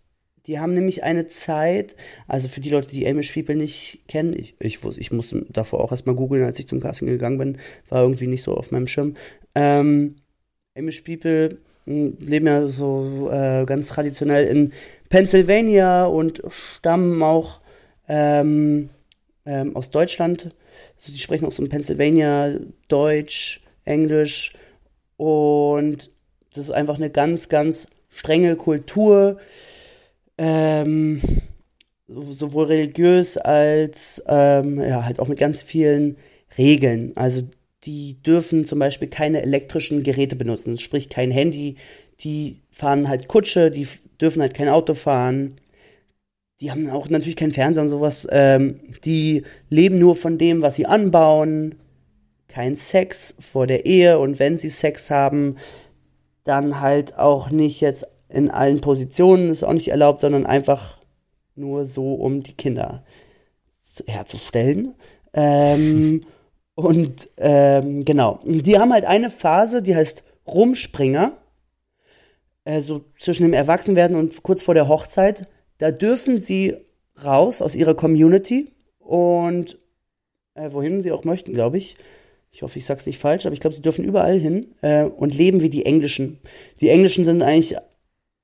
Die 0.46 0.58
haben 0.58 0.74
nämlich 0.74 1.04
eine 1.04 1.28
Zeit, 1.28 1.94
also 2.26 2.48
für 2.48 2.60
die 2.60 2.70
Leute, 2.70 2.88
die 2.88 3.06
Amish 3.06 3.32
People 3.32 3.54
nicht 3.54 4.00
kennen, 4.08 4.34
ich, 4.36 4.56
ich, 4.58 4.84
ich 4.84 5.12
musste 5.12 5.44
davor 5.50 5.80
auch 5.80 5.92
erstmal 5.92 6.16
googeln, 6.16 6.42
als 6.42 6.58
ich 6.58 6.66
zum 6.66 6.80
Casting 6.80 7.06
gegangen 7.06 7.38
bin, 7.38 7.58
war 7.88 8.02
irgendwie 8.02 8.26
nicht 8.26 8.42
so 8.42 8.54
auf 8.54 8.72
meinem 8.72 8.88
Schirm. 8.88 9.14
Ähm, 9.54 10.16
Amish 10.76 11.02
People 11.02 11.58
mh, 11.84 12.10
leben 12.18 12.46
ja 12.48 12.66
so 12.66 13.30
äh, 13.30 13.64
ganz 13.66 13.86
traditionell 13.86 14.48
in 14.48 14.72
Pennsylvania 15.10 16.06
und 16.06 16.42
stammen 16.48 17.22
auch 17.22 17.60
ähm, 18.08 18.90
ähm, 19.44 19.76
aus 19.76 19.90
Deutschland. 19.90 20.54
Also 20.96 21.12
die 21.12 21.18
sprechen 21.18 21.46
auch 21.46 21.52
so 21.52 21.62
in 21.62 21.68
Pennsylvania 21.68 22.58
Deutsch, 22.88 23.62
Englisch 23.84 24.52
und 25.16 26.10
das 26.54 26.64
ist 26.68 26.70
einfach 26.74 26.96
eine 26.96 27.10
ganz, 27.10 27.48
ganz 27.48 27.86
strenge 28.08 28.56
Kultur, 28.56 29.38
ähm, 30.38 31.20
so- 32.08 32.32
sowohl 32.32 32.66
religiös 32.66 33.36
als 33.36 34.22
ähm, 34.26 34.80
ja, 34.80 35.04
halt 35.04 35.20
auch 35.20 35.28
mit 35.28 35.38
ganz 35.38 35.62
vielen 35.62 36.16
Regeln. 36.58 37.12
Also 37.16 37.42
die 37.84 38.22
dürfen 38.22 38.64
zum 38.64 38.78
Beispiel 38.78 39.08
keine 39.08 39.42
elektrischen 39.42 40.02
Geräte 40.02 40.36
benutzen, 40.36 40.78
sprich 40.78 41.08
kein 41.08 41.30
Handy. 41.30 41.76
Die 42.20 42.60
fahren 42.70 43.08
halt 43.08 43.28
Kutsche, 43.28 43.70
die 43.70 43.86
dürfen 44.20 44.42
halt 44.42 44.54
kein 44.54 44.68
Auto 44.68 44.94
fahren. 44.94 45.56
Die 46.60 46.70
haben 46.70 46.88
auch 46.88 47.08
natürlich 47.08 47.36
keinen 47.36 47.52
Fernseher 47.52 47.82
und 47.82 47.90
sowas. 47.90 48.26
Ähm, 48.30 48.80
die 49.04 49.42
leben 49.68 49.98
nur 49.98 50.14
von 50.16 50.38
dem, 50.38 50.62
was 50.62 50.76
sie 50.76 50.86
anbauen. 50.86 51.74
Kein 52.48 52.76
Sex 52.76 53.34
vor 53.40 53.66
der 53.66 53.84
Ehe 53.84 54.18
und 54.18 54.38
wenn 54.38 54.56
sie 54.56 54.70
Sex 54.70 55.10
haben, 55.10 55.56
dann 56.44 56.80
halt 56.80 57.18
auch 57.18 57.50
nicht 57.50 57.80
jetzt 57.80 58.06
in 58.28 58.50
allen 58.50 58.80
Positionen, 58.80 59.50
ist 59.50 59.64
auch 59.64 59.72
nicht 59.72 59.88
erlaubt, 59.88 60.20
sondern 60.20 60.46
einfach 60.46 60.98
nur 61.54 61.86
so, 61.86 62.14
um 62.14 62.42
die 62.42 62.54
Kinder 62.54 63.04
zu- 63.82 64.04
herzustellen. 64.06 64.94
Ähm, 65.34 66.24
und 66.74 67.28
ähm, 67.38 68.04
genau, 68.04 68.40
die 68.44 68.78
haben 68.78 68.92
halt 68.92 69.04
eine 69.04 69.30
Phase, 69.30 69.82
die 69.82 69.94
heißt 69.96 70.24
Rumspringer, 70.46 71.36
äh, 72.64 72.80
so 72.80 73.04
zwischen 73.18 73.42
dem 73.42 73.52
Erwachsenwerden 73.52 74.16
und 74.16 74.42
kurz 74.42 74.62
vor 74.62 74.74
der 74.74 74.88
Hochzeit. 74.88 75.48
Da 75.78 75.90
dürfen 75.90 76.40
sie 76.40 76.76
raus 77.22 77.62
aus 77.62 77.74
ihrer 77.74 77.94
Community 77.94 78.72
und 78.98 79.78
äh, 80.54 80.72
wohin 80.72 81.02
sie 81.02 81.12
auch 81.12 81.24
möchten, 81.24 81.52
glaube 81.54 81.78
ich. 81.78 81.96
Ich 82.50 82.62
hoffe, 82.62 82.78
ich 82.78 82.86
sag's 82.86 83.06
nicht 83.06 83.18
falsch, 83.18 83.44
aber 83.44 83.52
ich 83.52 83.60
glaube, 83.60 83.76
sie 83.76 83.82
dürfen 83.82 84.04
überall 84.04 84.38
hin 84.38 84.68
äh, 84.80 85.04
und 85.04 85.36
leben 85.36 85.60
wie 85.60 85.68
die 85.68 85.84
Englischen. 85.84 86.38
Die 86.80 86.88
Englischen 86.88 87.24
sind 87.24 87.42
eigentlich 87.42 87.76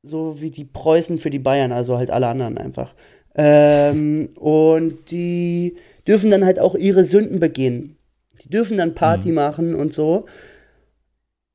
so 0.03 0.41
wie 0.41 0.51
die 0.51 0.65
Preußen 0.65 1.19
für 1.19 1.31
die 1.31 1.39
Bayern, 1.39 1.73
also 1.73 1.97
halt 1.97 2.11
alle 2.11 2.27
anderen 2.27 2.59
einfach. 2.59 2.95
Ähm, 3.35 4.31
und 4.35 5.11
die 5.11 5.77
dürfen 6.07 6.31
dann 6.31 6.45
halt 6.45 6.59
auch 6.59 6.75
ihre 6.75 7.05
Sünden 7.05 7.41
begehen. 7.41 7.97
Die 8.45 8.51
dürfen 8.51 8.77
dann 8.77 8.95
Party 8.95 9.33
machen 9.33 9.75
und 9.75 9.93
so, 9.93 10.27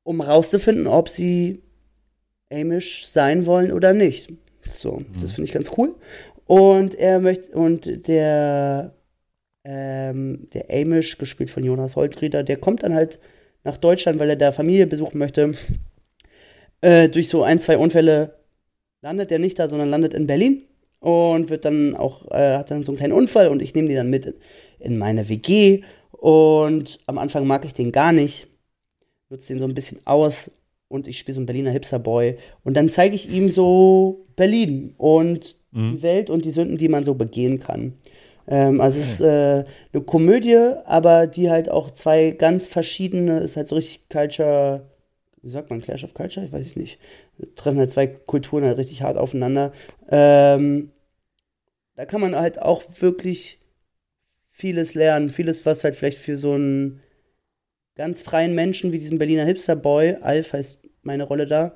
um 0.02 0.20
rauszufinden, 0.20 0.86
ob 0.86 1.08
sie 1.08 1.62
Amish 2.50 3.06
sein 3.06 3.46
wollen 3.46 3.72
oder 3.72 3.92
nicht. 3.92 4.32
So, 4.68 5.02
das 5.20 5.32
finde 5.32 5.48
ich 5.48 5.54
ganz 5.54 5.70
cool. 5.76 5.94
Und 6.46 6.94
er 6.94 7.20
möchte, 7.20 7.52
und 7.52 8.06
der, 8.06 8.94
ähm, 9.64 10.48
der 10.52 10.66
Amish, 10.70 11.18
gespielt 11.18 11.50
von 11.50 11.64
Jonas 11.64 11.96
Holtrieder, 11.96 12.42
der 12.42 12.56
kommt 12.56 12.82
dann 12.82 12.94
halt 12.94 13.18
nach 13.64 13.76
Deutschland, 13.76 14.18
weil 14.18 14.30
er 14.30 14.36
da 14.36 14.52
Familie 14.52 14.86
besuchen 14.86 15.18
möchte. 15.18 15.54
Äh, 16.80 17.08
durch 17.08 17.26
so 17.26 17.42
ein, 17.42 17.58
zwei 17.58 17.76
Unfälle 17.76 18.38
landet 19.02 19.32
er 19.32 19.40
nicht 19.40 19.58
da, 19.58 19.66
sondern 19.66 19.90
landet 19.90 20.14
in 20.14 20.28
Berlin 20.28 20.62
und 21.00 21.50
wird 21.50 21.64
dann 21.64 21.96
auch, 21.96 22.30
äh, 22.30 22.56
hat 22.56 22.70
dann 22.70 22.84
so 22.84 22.92
einen 22.92 22.98
kleinen 22.98 23.14
Unfall 23.14 23.48
und 23.48 23.62
ich 23.62 23.74
nehme 23.74 23.88
die 23.88 23.96
dann 23.96 24.10
mit 24.10 24.26
in, 24.26 24.34
in 24.78 24.98
meine 24.98 25.28
WG 25.28 25.82
und 26.12 27.00
am 27.06 27.18
Anfang 27.18 27.48
mag 27.48 27.64
ich 27.64 27.74
den 27.74 27.90
gar 27.90 28.12
nicht, 28.12 28.46
nutze 29.28 29.48
den 29.48 29.58
so 29.58 29.64
ein 29.64 29.74
bisschen 29.74 30.00
aus 30.04 30.52
und 30.88 31.06
ich 31.06 31.18
spiele 31.18 31.34
so 31.34 31.40
einen 31.40 31.46
Berliner 31.46 31.70
Hipsterboy 31.70 32.36
und 32.64 32.76
dann 32.76 32.88
zeige 32.88 33.14
ich 33.14 33.30
ihm 33.30 33.50
so 33.50 34.26
Berlin 34.36 34.94
und 34.96 35.56
die 35.72 36.02
Welt 36.02 36.30
und 36.30 36.44
die 36.44 36.50
Sünden, 36.50 36.78
die 36.78 36.88
man 36.88 37.04
so 37.04 37.14
begehen 37.14 37.60
kann. 37.60 37.92
Ähm, 38.46 38.80
also 38.80 38.98
es 38.98 39.12
ist 39.12 39.20
äh, 39.20 39.64
eine 39.92 40.02
Komödie, 40.04 40.56
aber 40.86 41.26
die 41.26 41.50
halt 41.50 41.70
auch 41.70 41.90
zwei 41.90 42.30
ganz 42.30 42.66
verschiedene, 42.66 43.40
ist 43.40 43.56
halt 43.56 43.68
so 43.68 43.76
richtig 43.76 44.08
Culture, 44.08 44.88
wie 45.42 45.50
sagt 45.50 45.70
man, 45.70 45.82
Clash 45.82 46.04
of 46.04 46.14
Culture? 46.14 46.46
Ich 46.46 46.52
weiß 46.52 46.66
es 46.66 46.76
nicht. 46.76 46.98
Treffen 47.54 47.78
halt 47.78 47.92
zwei 47.92 48.06
Kulturen 48.06 48.64
halt 48.64 48.78
richtig 48.78 49.02
hart 49.02 49.18
aufeinander. 49.18 49.72
Ähm, 50.08 50.90
da 51.96 52.06
kann 52.06 52.20
man 52.20 52.34
halt 52.34 52.60
auch 52.62 52.82
wirklich 53.00 53.60
vieles 54.48 54.94
lernen. 54.94 55.30
Vieles, 55.30 55.66
was 55.66 55.84
halt 55.84 55.96
vielleicht 55.96 56.18
für 56.18 56.36
so 56.36 56.52
einen 56.52 57.00
ganz 57.98 58.22
freien 58.22 58.54
Menschen 58.54 58.92
wie 58.92 58.98
diesen 58.98 59.18
Berliner 59.18 59.44
Hipster-Boy, 59.44 60.18
Alf 60.22 60.52
heißt 60.54 60.80
meine 61.02 61.24
Rolle 61.24 61.46
da, 61.46 61.74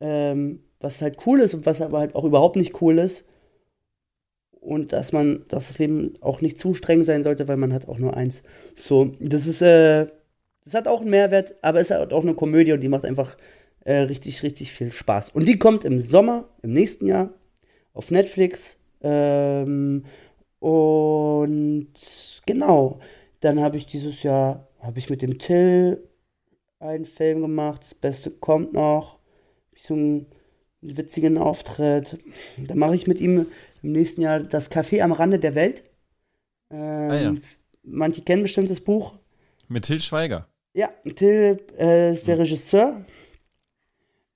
ähm, 0.00 0.64
was 0.80 1.00
halt 1.02 1.18
cool 1.26 1.40
ist 1.40 1.54
und 1.54 1.66
was 1.66 1.80
aber 1.80 1.98
halt 1.98 2.16
auch 2.16 2.24
überhaupt 2.24 2.56
nicht 2.56 2.80
cool 2.80 2.98
ist. 2.98 3.26
Und 4.50 4.92
dass 4.92 5.12
man, 5.12 5.44
dass 5.48 5.68
das 5.68 5.78
Leben 5.78 6.14
auch 6.20 6.40
nicht 6.40 6.58
zu 6.58 6.72
streng 6.74 7.04
sein 7.04 7.22
sollte, 7.22 7.48
weil 7.48 7.56
man 7.56 7.72
hat 7.72 7.88
auch 7.88 7.98
nur 7.98 8.16
eins. 8.16 8.42
So, 8.76 9.12
das 9.20 9.46
ist, 9.46 9.60
äh, 9.60 10.06
das 10.64 10.74
hat 10.74 10.88
auch 10.88 11.02
einen 11.02 11.10
Mehrwert, 11.10 11.54
aber 11.62 11.80
es 11.80 11.90
hat 11.90 12.12
auch 12.12 12.22
eine 12.22 12.34
Komödie 12.34 12.72
und 12.72 12.80
die 12.80 12.88
macht 12.88 13.04
einfach 13.04 13.36
äh, 13.84 13.98
richtig, 13.98 14.42
richtig 14.42 14.72
viel 14.72 14.90
Spaß. 14.90 15.30
Und 15.30 15.46
die 15.48 15.58
kommt 15.58 15.84
im 15.84 16.00
Sommer, 16.00 16.48
im 16.62 16.72
nächsten 16.72 17.06
Jahr, 17.06 17.30
auf 17.92 18.10
Netflix. 18.10 18.78
Ähm, 19.02 20.04
und 20.60 21.88
genau, 22.46 23.00
dann 23.40 23.60
habe 23.60 23.76
ich 23.76 23.86
dieses 23.86 24.22
Jahr, 24.22 24.68
habe 24.82 24.98
ich 24.98 25.08
mit 25.08 25.22
dem 25.22 25.38
Till 25.38 26.08
einen 26.78 27.04
Film 27.04 27.40
gemacht, 27.40 27.82
das 27.84 27.94
Beste 27.94 28.30
kommt 28.30 28.72
noch. 28.72 29.18
Ich 29.74 29.84
so 29.84 29.94
einen 29.94 30.26
witzigen 30.80 31.38
Auftritt. 31.38 32.18
Dann 32.66 32.78
mache 32.78 32.94
ich 32.96 33.06
mit 33.06 33.20
ihm 33.20 33.46
im 33.82 33.92
nächsten 33.92 34.20
Jahr 34.20 34.40
das 34.40 34.70
Café 34.70 35.00
am 35.00 35.12
Rande 35.12 35.38
der 35.38 35.54
Welt. 35.54 35.84
Ähm, 36.70 37.10
ja. 37.12 37.34
Manche 37.84 38.22
kennen 38.22 38.42
bestimmt 38.42 38.68
das 38.70 38.80
Buch. 38.80 39.18
Mit 39.68 39.84
Till 39.84 40.00
Schweiger. 40.00 40.48
Ja, 40.74 40.88
Till 41.14 41.60
äh, 41.78 42.12
ist 42.12 42.26
der 42.26 42.38
Regisseur. 42.38 43.04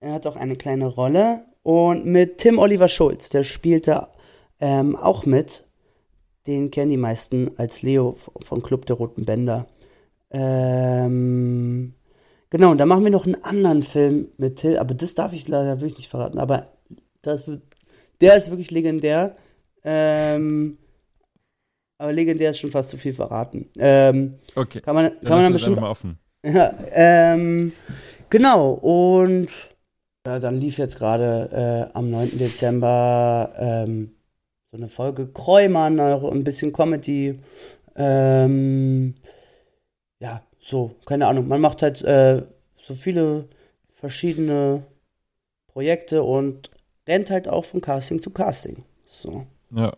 Er 0.01 0.13
hat 0.13 0.27
auch 0.27 0.37
eine 0.37 0.57
kleine 0.57 0.87
Rolle. 0.87 1.45
Und 1.63 2.07
mit 2.07 2.39
Tim 2.39 2.59
Oliver 2.59 2.89
Schulz, 2.89 3.29
der 3.31 3.43
spielte 3.43 4.07
ähm, 4.61 4.95
auch 4.95 5.27
mit. 5.27 5.65
Den 6.47 6.71
kennen 6.71 6.93
die 6.93 6.97
meisten 6.97 7.59
als 7.59 7.83
Leo 7.83 8.13
v- 8.13 8.33
von 8.41 8.63
Club 8.63 8.87
der 8.87 8.97
Roten 8.97 9.25
Bänder. 9.25 9.67
Ähm, 10.39 11.95
genau, 12.51 12.71
und 12.73 12.79
dann 12.79 12.89
machen 12.89 13.05
wir 13.05 13.11
noch 13.11 13.25
einen 13.25 13.43
anderen 13.43 13.83
Film 13.83 14.29
mit 14.37 14.57
Till, 14.57 14.79
aber 14.79 14.95
das 14.95 15.15
darf 15.15 15.33
ich 15.33 15.49
leider 15.49 15.81
wirklich 15.81 15.97
nicht 15.97 16.11
verraten. 16.11 16.39
Aber 16.39 16.67
das 17.23 17.51
der 18.21 18.37
ist 18.37 18.51
wirklich 18.51 18.71
legendär. 18.71 19.37
Ähm, 19.85 20.79
aber 21.99 22.13
legendär 22.13 22.51
ist 22.51 22.59
schon 22.59 22.71
fast 22.71 22.91
zu 22.91 22.99
viel 22.99 23.13
verraten. 23.15 23.71
Ähm, 23.79 24.39
Okay. 24.55 24.81
kann 24.81 24.95
man, 24.95 25.05
Dann 25.05 25.21
kann 25.25 25.37
man 25.37 25.45
dann 25.45 25.53
lass 25.53 25.53
uns 25.53 25.53
bestimmt 25.55 25.81
mal 25.81 25.91
offen. 25.91 26.19
ja, 26.45 26.75
ähm, 26.93 27.73
genau, 28.29 28.73
und 28.73 29.49
äh, 30.25 30.39
dann 30.39 30.61
lief 30.61 30.79
jetzt 30.79 30.99
gerade 30.99 31.89
äh, 31.93 31.97
am 31.97 32.11
9. 32.11 32.39
Dezember 32.39 33.53
ähm, 33.59 34.13
so 34.71 34.77
eine 34.77 34.89
Folge 34.89 35.29
Kräumann, 35.29 35.99
ein 35.99 36.45
bisschen 36.45 36.73
Comedy. 36.73 37.39
Ähm, 37.97 39.15
ja, 40.21 40.43
so, 40.59 40.95
keine 41.07 41.27
Ahnung. 41.27 41.47
Man 41.49 41.61
macht 41.61 41.83
halt 41.83 42.03
äh, 42.03 42.43
so 42.81 42.95
viele 42.95 43.49
verschiedene 43.95 44.85
Projekte 45.69 46.23
und 46.23 46.71
rennt 47.07 47.31
halt 47.31 47.49
auch 47.49 47.65
von 47.65 47.81
Casting 47.81 48.21
zu 48.21 48.31
Casting. 48.31 48.85
So. 49.05 49.47
Ja. 49.71 49.93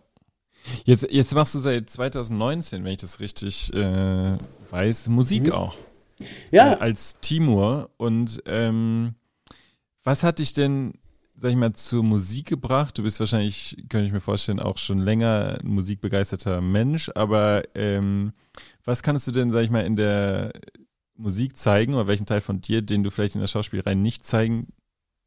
Jetzt, 0.85 1.07
jetzt 1.09 1.33
machst 1.33 1.55
du 1.55 1.59
seit 1.59 1.89
2019, 1.89 2.83
wenn 2.83 2.91
ich 2.91 2.97
das 2.97 3.19
richtig 3.19 3.73
äh, 3.73 4.37
weiß, 4.69 5.07
Musik 5.07 5.43
Mhm. 5.43 5.51
auch. 5.53 5.77
Ja, 6.51 6.73
Äh, 6.73 6.77
als 6.79 7.15
Timur. 7.21 7.89
Und 7.97 8.43
ähm, 8.45 9.15
was 10.03 10.23
hat 10.23 10.39
dich 10.39 10.51
denn, 10.53 10.98
sag 11.39 11.51
ich 11.51 11.55
mal, 11.55 11.73
zur 11.73 12.03
Musik 12.03 12.47
gebracht? 12.47 12.97
Du 12.97 13.03
bist 13.03 13.19
wahrscheinlich, 13.19 13.77
könnte 13.89 14.07
ich 14.07 14.11
mir 14.11 14.21
vorstellen, 14.21 14.59
auch 14.59 14.77
schon 14.77 14.99
länger 14.99 15.59
ein 15.61 15.69
musikbegeisterter 15.69 16.61
Mensch, 16.61 17.09
aber 17.15 17.63
ähm, 17.75 18.33
was 18.83 19.03
kannst 19.03 19.27
du 19.27 19.31
denn, 19.31 19.49
sag 19.49 19.63
ich 19.63 19.69
mal, 19.69 19.85
in 19.85 19.95
der 19.95 20.51
Musik 21.15 21.57
zeigen 21.57 21.93
oder 21.93 22.07
welchen 22.07 22.25
Teil 22.25 22.41
von 22.41 22.61
dir, 22.61 22.81
den 22.81 23.03
du 23.03 23.11
vielleicht 23.11 23.35
in 23.35 23.41
der 23.41 23.47
Schauspielerei 23.47 23.95
nicht 23.95 24.25
zeigen 24.25 24.67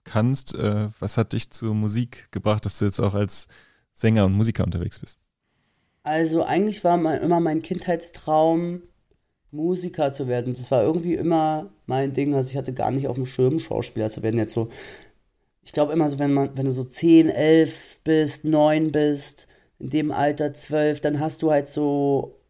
kannst? 0.05 0.55
Äh, 0.55 0.89
was 0.99 1.17
hat 1.17 1.33
dich 1.33 1.51
zur 1.51 1.75
Musik 1.75 2.29
gebracht, 2.31 2.65
dass 2.65 2.79
du 2.79 2.85
jetzt 2.85 3.01
auch 3.01 3.15
als 3.15 3.47
Sänger 3.93 4.25
und 4.25 4.35
Musiker 4.35 4.65
unterwegs 4.65 5.01
bist? 5.01 5.19
Also 6.03 6.45
eigentlich 6.45 6.83
war 6.85 6.97
mein, 6.97 7.21
immer 7.23 7.41
mein 7.41 7.63
Kindheitstraum, 7.63 8.83
Musiker 9.51 10.13
zu 10.13 10.29
werden. 10.29 10.55
Das 10.55 10.71
war 10.71 10.83
irgendwie 10.83 11.15
immer 11.15 11.71
mein 11.87 12.13
Ding. 12.15 12.35
Also 12.35 12.51
ich 12.51 12.57
hatte 12.57 12.73
gar 12.73 12.91
nicht 12.91 13.07
auf 13.07 13.17
dem 13.17 13.27
Schirm, 13.27 13.61
Schauspieler 13.61 14.11
zu 14.11 14.23
werden. 14.23 14.39
Jetzt 14.39 14.55
so, 14.55 14.69
ich 15.65 15.73
glaube 15.73 15.93
immer 15.93 16.11
so, 16.11 16.19
wenn 16.19 16.33
man, 16.33 16.57
wenn 16.57 16.67
du 16.67 16.73
so 16.73 16.85
10, 16.85 17.29
11 17.29 18.01
bist, 18.05 18.45
9 18.45 18.93
bist, 18.93 19.47
in 19.79 19.91
dem 19.91 20.11
Alter 20.13 20.53
12, 20.53 21.01
dann 21.01 21.21
hast 21.21 21.43
du 21.43 21.51
halt 21.51 21.69
so, 21.69 22.41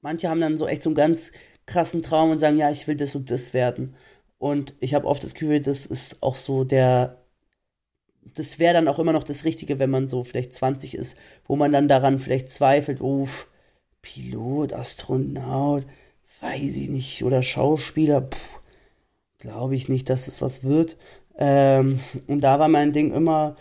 manche 0.00 0.28
haben 0.28 0.40
dann 0.40 0.56
so 0.56 0.66
echt 0.66 0.82
so 0.82 0.90
einen 0.90 0.96
ganz 0.96 1.32
krassen 1.66 2.02
Traum 2.02 2.30
und 2.30 2.38
sagen, 2.38 2.58
ja, 2.58 2.70
ich 2.70 2.86
will 2.86 2.96
das 2.96 3.14
und 3.14 3.30
das 3.30 3.54
werden. 3.54 3.96
Und 4.38 4.74
ich 4.80 4.94
habe 4.94 5.06
oft 5.06 5.22
das 5.24 5.34
Gefühl, 5.34 5.60
das 5.60 5.86
ist 5.86 6.22
auch 6.22 6.36
so 6.36 6.64
der, 6.64 7.24
das 8.34 8.58
wäre 8.58 8.74
dann 8.74 8.88
auch 8.88 8.98
immer 8.98 9.12
noch 9.12 9.24
das 9.24 9.44
Richtige, 9.44 9.78
wenn 9.78 9.90
man 9.90 10.08
so 10.08 10.22
vielleicht 10.24 10.52
20 10.52 10.94
ist, 10.94 11.16
wo 11.46 11.56
man 11.56 11.72
dann 11.72 11.88
daran 11.88 12.20
vielleicht 12.20 12.50
zweifelt, 12.50 13.00
uff, 13.00 13.48
Pilot, 14.02 14.72
Astronaut, 14.72 15.86
weiß 16.40 16.76
ich 16.76 16.88
nicht, 16.90 17.24
oder 17.24 17.42
Schauspieler, 17.42 18.28
glaube 19.38 19.76
ich 19.76 19.88
nicht, 19.88 20.10
dass 20.10 20.26
das 20.26 20.42
was 20.42 20.64
wird. 20.64 20.96
Ähm, 21.38 22.00
und 22.26 22.40
da 22.42 22.58
war 22.58 22.68
mein 22.68 22.92
Ding 22.92 23.12
immer, 23.12 23.56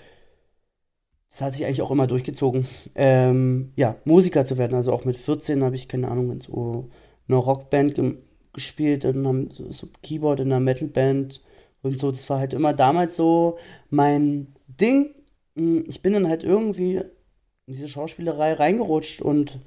das 1.30 1.42
hat 1.42 1.54
sich 1.56 1.66
eigentlich 1.66 1.82
auch 1.82 1.92
immer 1.92 2.08
durchgezogen, 2.08 2.68
ähm, 2.96 3.74
ja, 3.76 3.96
Musiker 4.06 4.46
zu 4.46 4.58
werden. 4.58 4.76
Also 4.76 4.94
auch 4.94 5.06
mit 5.06 5.18
14 5.18 5.64
habe 5.64 5.76
ich, 5.76 5.88
keine 5.88 6.10
Ahnung, 6.10 6.32
in 6.32 6.42
so 6.42 6.90
einer 7.28 7.38
Rockband 7.38 7.96
ge 7.96 8.18
gespielt 8.54 9.04
und 9.04 9.26
haben 9.26 9.50
so, 9.50 9.72
so 9.72 9.88
Keyboard 10.04 10.42
in 10.42 10.52
einer 10.52 10.60
Metalband 10.60 11.42
und 11.82 11.98
so. 11.98 12.12
Das 12.12 12.30
war 12.30 12.38
halt 12.38 12.54
immer 12.54 12.72
damals 12.72 13.16
so 13.16 13.58
mein 13.90 14.54
Ding. 14.68 15.16
Hm, 15.58 15.86
ich 15.88 16.04
bin 16.04 16.14
dann 16.14 16.30
halt 16.30 16.44
irgendwie 16.44 16.98
in 16.98 17.74
diese 17.74 17.90
Schauspielerei 17.90 18.54
reingerutscht 18.54 19.22
und 19.22 19.60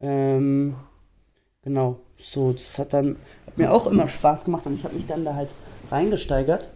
ähm, 0.00 0.76
genau, 1.62 2.00
so, 2.18 2.52
das 2.52 2.78
hat 2.78 2.92
dann 2.92 3.16
hat 3.46 3.56
mir 3.56 3.72
auch 3.72 3.86
immer 3.86 4.08
Spaß 4.08 4.44
gemacht 4.44 4.66
und 4.66 4.74
ich 4.74 4.84
habe 4.84 4.94
mich 4.94 5.06
dann 5.06 5.24
da 5.24 5.34
halt 5.34 5.50
reingesteigert. 5.90 6.70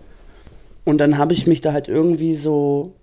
Und 0.84 0.98
dann 0.98 1.18
habe 1.18 1.32
ich 1.32 1.46
mich 1.46 1.60
da 1.60 1.72
halt 1.72 1.88
irgendwie 1.88 2.34
so, 2.34 2.96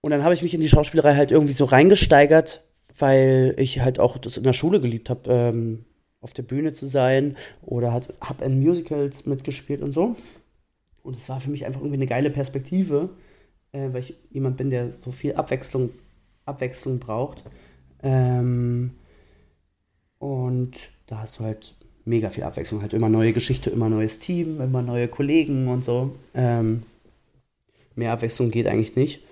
und 0.00 0.10
dann 0.10 0.24
habe 0.24 0.34
ich 0.34 0.42
mich 0.42 0.54
in 0.54 0.60
die 0.60 0.68
Schauspielerei 0.68 1.14
halt 1.14 1.30
irgendwie 1.30 1.52
so 1.52 1.64
reingesteigert, 1.64 2.64
weil 2.98 3.54
ich 3.58 3.80
halt 3.80 4.00
auch 4.00 4.18
das 4.18 4.36
in 4.36 4.44
der 4.44 4.52
Schule 4.52 4.80
geliebt 4.80 5.10
habe, 5.10 5.30
ähm, 5.30 5.84
auf 6.20 6.32
der 6.32 6.42
Bühne 6.42 6.72
zu 6.72 6.86
sein 6.86 7.36
oder 7.62 7.92
habe 7.92 8.44
in 8.44 8.60
Musicals 8.60 9.26
mitgespielt 9.26 9.82
und 9.82 9.92
so. 9.92 10.16
Und 11.02 11.16
es 11.16 11.28
war 11.28 11.40
für 11.40 11.50
mich 11.50 11.64
einfach 11.64 11.80
irgendwie 11.80 11.98
eine 11.98 12.06
geile 12.06 12.30
Perspektive, 12.30 13.10
äh, 13.72 13.88
weil 13.92 14.00
ich 14.00 14.14
jemand 14.30 14.56
bin, 14.56 14.70
der 14.70 14.90
so 14.90 15.12
viel 15.12 15.34
Abwechslung, 15.34 15.90
Abwechslung 16.44 16.98
braucht. 16.98 17.44
Ähm, 18.02 18.92
und 20.18 20.72
da 21.06 21.20
hast 21.20 21.38
du 21.38 21.44
halt 21.44 21.74
mega 22.04 22.30
viel 22.30 22.42
Abwechslung. 22.42 22.82
Halt 22.82 22.94
immer 22.94 23.08
neue 23.08 23.32
Geschichte, 23.32 23.70
immer 23.70 23.88
neues 23.88 24.18
Team, 24.18 24.60
immer 24.60 24.82
neue 24.82 25.08
Kollegen 25.08 25.68
und 25.68 25.84
so. 25.84 26.16
Ähm, 26.34 26.82
mehr 27.98 28.12
Abwechslung 28.12 28.50
geht 28.50 28.66
eigentlich 28.66 28.96
nicht. 28.96 29.22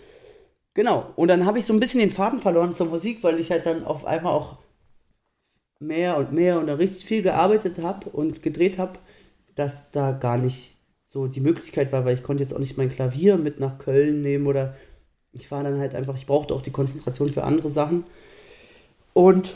Genau. 0.74 1.10
Und 1.16 1.28
dann 1.28 1.46
habe 1.46 1.58
ich 1.58 1.64
so 1.64 1.72
ein 1.72 1.80
bisschen 1.80 2.00
den 2.00 2.10
Faden 2.10 2.40
verloren 2.40 2.74
zur 2.74 2.86
Musik, 2.86 3.22
weil 3.22 3.40
ich 3.40 3.50
halt 3.50 3.64
dann 3.66 3.84
auf 3.84 4.04
einmal 4.04 4.32
auch 4.32 4.58
mehr 5.78 6.16
und 6.16 6.32
mehr 6.32 6.58
und 6.58 6.66
da 6.66 6.74
richtig 6.74 7.04
viel 7.04 7.22
gearbeitet 7.22 7.78
habe 7.78 8.10
und 8.10 8.42
gedreht 8.42 8.78
habe, 8.78 8.98
dass 9.54 9.90
da 9.90 10.12
gar 10.12 10.36
nicht 10.36 10.76
so 11.06 11.26
die 11.26 11.40
Möglichkeit 11.40 11.92
war, 11.92 12.04
weil 12.04 12.14
ich 12.14 12.22
konnte 12.22 12.42
jetzt 12.42 12.52
auch 12.52 12.58
nicht 12.58 12.76
mein 12.76 12.92
Klavier 12.92 13.38
mit 13.38 13.60
nach 13.60 13.78
Köln 13.78 14.22
nehmen 14.22 14.46
oder 14.46 14.76
ich 15.32 15.50
war 15.50 15.62
dann 15.62 15.78
halt 15.78 15.94
einfach, 15.94 16.16
ich 16.16 16.26
brauchte 16.26 16.54
auch 16.54 16.62
die 16.62 16.70
Konzentration 16.70 17.30
für 17.30 17.44
andere 17.44 17.70
Sachen. 17.70 18.04
Und 19.12 19.54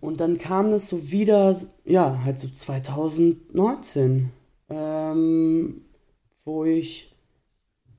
und 0.00 0.20
dann 0.20 0.38
kam 0.38 0.72
es 0.72 0.88
so 0.88 1.10
wieder, 1.10 1.60
ja, 1.84 2.20
halt 2.24 2.38
so 2.38 2.48
2019, 2.48 4.30
ähm, 4.68 5.82
wo 6.44 6.64
ich, 6.64 7.09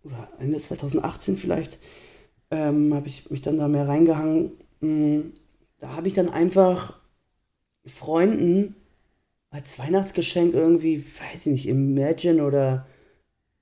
oder 0.04 0.30
Ende 0.40 0.60
2018 0.60 1.38
vielleicht, 1.38 1.80
ähm, 2.50 2.94
habe 2.94 3.08
ich 3.08 3.30
mich 3.30 3.42
dann 3.42 3.58
da 3.58 3.68
mehr 3.68 3.88
reingehangen. 3.88 4.52
Hm, 4.82 5.34
da 5.80 5.96
habe 5.96 6.08
ich 6.08 6.14
dann 6.14 6.30
einfach 6.30 7.00
Freunden 7.86 8.76
als 9.50 9.80
Weihnachtsgeschenk 9.80 10.54
irgendwie, 10.54 11.04
weiß 11.04 11.48
ich 11.48 11.54
nicht, 11.54 11.68
Imagine 11.68 12.46
oder 12.46 12.88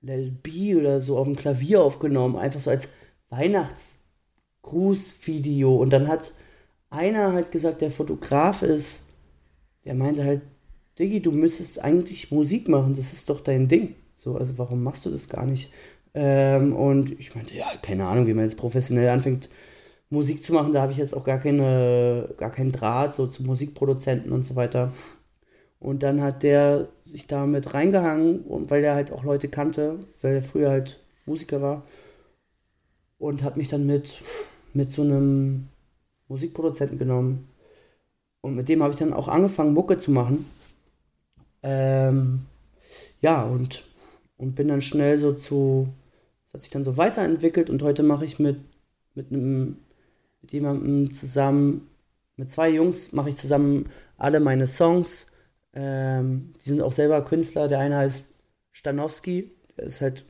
Lil 0.01 0.31
B 0.31 0.75
oder 0.75 1.01
so 1.01 1.17
auf 1.17 1.25
dem 1.25 1.35
Klavier 1.35 1.81
aufgenommen, 1.81 2.37
einfach 2.37 2.59
so 2.59 2.69
als 2.69 2.87
Weihnachtsgrußvideo. 3.29 5.75
Und 5.75 5.89
dann 5.91 6.07
hat 6.07 6.33
einer 6.89 7.33
hat 7.33 7.51
gesagt, 7.51 7.81
der 7.81 7.91
Fotograf 7.91 8.61
ist, 8.61 9.05
der 9.85 9.95
meinte 9.95 10.23
halt, 10.23 10.41
Diggi, 10.97 11.21
du 11.21 11.31
müsstest 11.31 11.83
eigentlich 11.83 12.31
Musik 12.31 12.67
machen, 12.67 12.95
das 12.95 13.13
ist 13.13 13.29
doch 13.29 13.41
dein 13.41 13.67
Ding. 13.67 13.95
So, 14.15 14.35
also 14.35 14.57
warum 14.57 14.83
machst 14.83 15.05
du 15.05 15.09
das 15.09 15.29
gar 15.29 15.45
nicht? 15.45 15.71
Ähm, 16.13 16.75
und 16.75 17.19
ich 17.19 17.35
meinte, 17.35 17.55
ja, 17.55 17.67
keine 17.81 18.05
Ahnung, 18.05 18.27
wie 18.27 18.33
man 18.33 18.45
jetzt 18.45 18.57
professionell 18.57 19.09
anfängt, 19.09 19.49
Musik 20.09 20.43
zu 20.43 20.53
machen, 20.53 20.73
da 20.73 20.81
habe 20.81 20.91
ich 20.91 20.97
jetzt 20.97 21.15
auch 21.15 21.23
gar 21.23 21.39
keine, 21.39 22.33
gar 22.37 22.51
keinen 22.51 22.71
Draht 22.71 23.13
so 23.15 23.27
zu 23.27 23.43
Musikproduzenten 23.43 24.31
und 24.31 24.43
so 24.43 24.55
weiter. 24.55 24.91
Und 25.79 26.03
dann 26.03 26.21
hat 26.21 26.43
der 26.43 26.89
sich 26.99 27.27
da 27.27 27.45
mit 27.45 27.73
reingehangen, 27.73 28.43
weil 28.47 28.83
er 28.83 28.95
halt 28.95 29.11
auch 29.11 29.23
Leute 29.23 29.47
kannte, 29.49 29.99
weil 30.21 30.35
er 30.35 30.43
früher 30.43 30.71
halt 30.71 30.99
Musiker 31.25 31.61
war. 31.61 31.83
Und 33.17 33.43
hat 33.43 33.57
mich 33.57 33.67
dann 33.67 33.85
mit, 33.85 34.19
mit 34.73 34.91
so 34.91 35.03
einem 35.03 35.69
Musikproduzenten 36.27 36.97
genommen. 36.97 37.49
Und 38.41 38.55
mit 38.55 38.69
dem 38.69 38.81
habe 38.81 38.93
ich 38.93 38.99
dann 38.99 39.13
auch 39.13 39.27
angefangen, 39.27 39.73
Mucke 39.73 39.99
zu 39.99 40.11
machen. 40.11 40.45
Ähm, 41.63 42.45
ja, 43.21 43.43
und, 43.43 43.83
und 44.37 44.55
bin 44.55 44.69
dann 44.69 44.81
schnell 44.81 45.19
so 45.19 45.33
zu, 45.33 45.89
das 46.51 46.59
hat 46.59 46.61
sich 46.63 46.71
dann 46.71 46.83
so 46.83 46.97
weiterentwickelt 46.97 47.69
und 47.69 47.81
heute 47.83 48.03
mache 48.03 48.25
ich 48.25 48.39
mit, 48.39 48.59
mit 49.15 49.31
einem, 49.31 49.77
mit 50.41 50.51
jemandem 50.51 51.13
zusammen, 51.13 51.89
mit 52.35 52.49
zwei 52.51 52.69
Jungs 52.69 53.11
mache 53.11 53.29
ich 53.29 53.35
zusammen 53.35 53.89
alle 54.17 54.39
meine 54.39 54.67
Songs. 54.67 55.27
Ähm, 55.73 56.53
die 56.59 56.69
sind 56.69 56.81
auch 56.81 56.91
selber 56.91 57.23
Künstler. 57.23 57.67
Der 57.67 57.79
eine 57.79 57.97
heißt 57.97 58.33
Stanowski, 58.71 59.51
der 59.77 59.85
ist 59.85 60.01
halt 60.01 60.25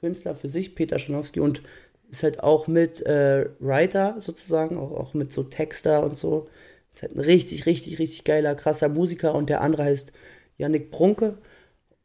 Künstler 0.00 0.34
für 0.34 0.48
sich, 0.48 0.74
Peter 0.74 0.98
Stanowski 0.98 1.40
und 1.40 1.62
ist 2.10 2.22
halt 2.22 2.42
auch 2.42 2.66
mit 2.68 3.04
äh, 3.06 3.48
Writer 3.60 4.16
sozusagen, 4.18 4.76
auch, 4.76 4.92
auch 4.92 5.14
mit 5.14 5.32
so 5.32 5.44
Texter 5.44 6.04
und 6.04 6.16
so. 6.16 6.48
Ist 6.92 7.02
halt 7.02 7.14
ein 7.14 7.20
richtig, 7.20 7.66
richtig, 7.66 7.98
richtig 7.98 8.24
geiler, 8.24 8.54
krasser 8.54 8.88
Musiker 8.88 9.34
und 9.34 9.50
der 9.50 9.60
andere 9.60 9.84
heißt 9.84 10.12
Yannick 10.58 10.90
Brunke. 10.90 11.38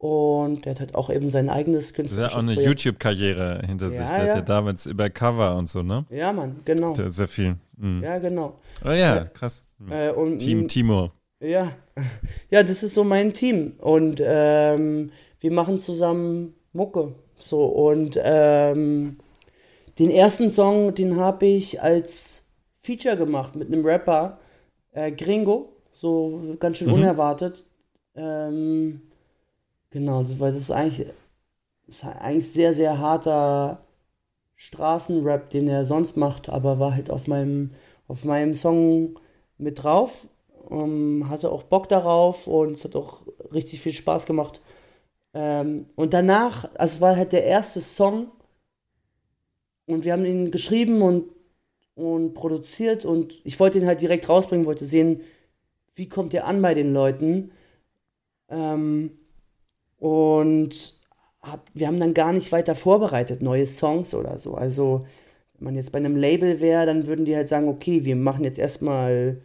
Und 0.02 0.64
der 0.64 0.72
hat 0.72 0.80
halt 0.80 0.94
auch 0.96 1.10
eben 1.10 1.30
sein 1.30 1.48
eigenes 1.48 1.94
künstlerisches 1.94 2.16
Der 2.16 2.26
hat 2.26 2.34
auch 2.34 2.50
eine 2.50 2.60
YouTube-Karriere 2.60 3.62
hinter 3.64 3.86
ja, 3.86 3.98
sich. 3.98 4.08
Der 4.08 4.18
ja. 4.18 4.24
ist 4.24 4.34
ja 4.34 4.40
damals 4.40 4.86
über 4.86 5.08
Cover 5.10 5.54
und 5.56 5.68
so, 5.68 5.84
ne? 5.84 6.04
Ja, 6.10 6.32
Mann, 6.32 6.56
genau. 6.64 6.92
Der 6.94 7.12
sehr 7.12 7.28
viel. 7.28 7.54
Mhm. 7.76 8.02
Ja, 8.02 8.18
genau. 8.18 8.58
Oh 8.84 8.90
ja, 8.90 9.18
äh, 9.18 9.26
krass. 9.32 9.64
Äh, 9.88 10.10
und, 10.10 10.38
Team 10.38 10.66
Timo. 10.66 11.12
Ja. 11.40 11.70
Ja, 12.50 12.64
das 12.64 12.82
ist 12.82 12.94
so 12.94 13.04
mein 13.04 13.32
Team. 13.32 13.74
Und 13.78 14.20
ähm, 14.24 15.12
wir 15.38 15.52
machen 15.52 15.78
zusammen 15.78 16.54
Mucke. 16.72 17.14
So, 17.38 17.64
und 17.66 18.18
ähm, 18.20 19.18
den 20.00 20.10
ersten 20.10 20.50
Song, 20.50 20.96
den 20.96 21.14
habe 21.14 21.46
ich 21.46 21.80
als 21.80 22.46
Feature 22.80 23.16
gemacht 23.16 23.54
mit 23.54 23.68
einem 23.68 23.84
Rapper, 23.84 24.40
äh, 24.90 25.12
Gringo, 25.12 25.76
so 25.92 26.56
ganz 26.58 26.78
schön 26.78 26.88
mhm. 26.88 26.94
unerwartet. 26.94 27.64
Ähm, 28.16 29.02
genau, 29.92 30.24
weil 30.38 30.52
das 30.52 30.60
ist 30.60 30.70
eigentlich, 30.70 31.06
ist 31.86 32.04
eigentlich 32.04 32.50
sehr, 32.50 32.74
sehr 32.74 32.98
harter 32.98 33.84
Straßenrap, 34.56 35.50
den 35.50 35.68
er 35.68 35.84
sonst 35.84 36.16
macht, 36.16 36.48
aber 36.48 36.78
war 36.78 36.94
halt 36.94 37.10
auf 37.10 37.26
meinem, 37.26 37.72
auf 38.08 38.24
meinem 38.24 38.54
Song 38.54 39.18
mit 39.58 39.82
drauf. 39.82 40.26
Um, 40.68 41.28
hatte 41.28 41.50
auch 41.52 41.64
Bock 41.64 41.88
darauf 41.88 42.46
und 42.46 42.70
es 42.72 42.84
hat 42.84 42.96
auch 42.96 43.22
richtig 43.52 43.80
viel 43.80 43.92
Spaß 43.92 44.24
gemacht. 44.26 44.62
Ähm, 45.34 45.86
und 45.96 46.14
danach, 46.14 46.64
also 46.76 46.94
es 46.96 47.00
war 47.00 47.16
halt 47.16 47.32
der 47.32 47.44
erste 47.44 47.80
Song, 47.80 48.28
und 49.86 50.04
wir 50.04 50.12
haben 50.12 50.24
ihn 50.24 50.50
geschrieben 50.50 51.02
und, 51.02 51.28
und 51.94 52.34
produziert 52.34 53.04
und 53.04 53.40
ich 53.44 53.58
wollte 53.60 53.78
ihn 53.78 53.86
halt 53.86 54.00
direkt 54.00 54.28
rausbringen, 54.28 54.66
wollte 54.66 54.84
sehen, 54.84 55.20
wie 55.94 56.08
kommt 56.08 56.32
der 56.32 56.46
an 56.46 56.62
bei 56.62 56.74
den 56.74 56.92
Leuten. 56.92 57.52
Ähm, 58.48 59.18
und 60.02 60.94
hab, 61.42 61.70
wir 61.74 61.86
haben 61.86 62.00
dann 62.00 62.12
gar 62.12 62.32
nicht 62.32 62.50
weiter 62.50 62.74
vorbereitet, 62.74 63.40
neue 63.40 63.68
Songs 63.68 64.14
oder 64.14 64.36
so. 64.38 64.54
Also, 64.54 65.06
wenn 65.54 65.66
man 65.66 65.76
jetzt 65.76 65.92
bei 65.92 65.98
einem 65.98 66.16
Label 66.16 66.60
wäre, 66.60 66.86
dann 66.86 67.06
würden 67.06 67.24
die 67.24 67.36
halt 67.36 67.46
sagen, 67.46 67.68
okay, 67.68 68.04
wir 68.04 68.16
machen 68.16 68.42
jetzt 68.42 68.58
erstmal 68.58 69.40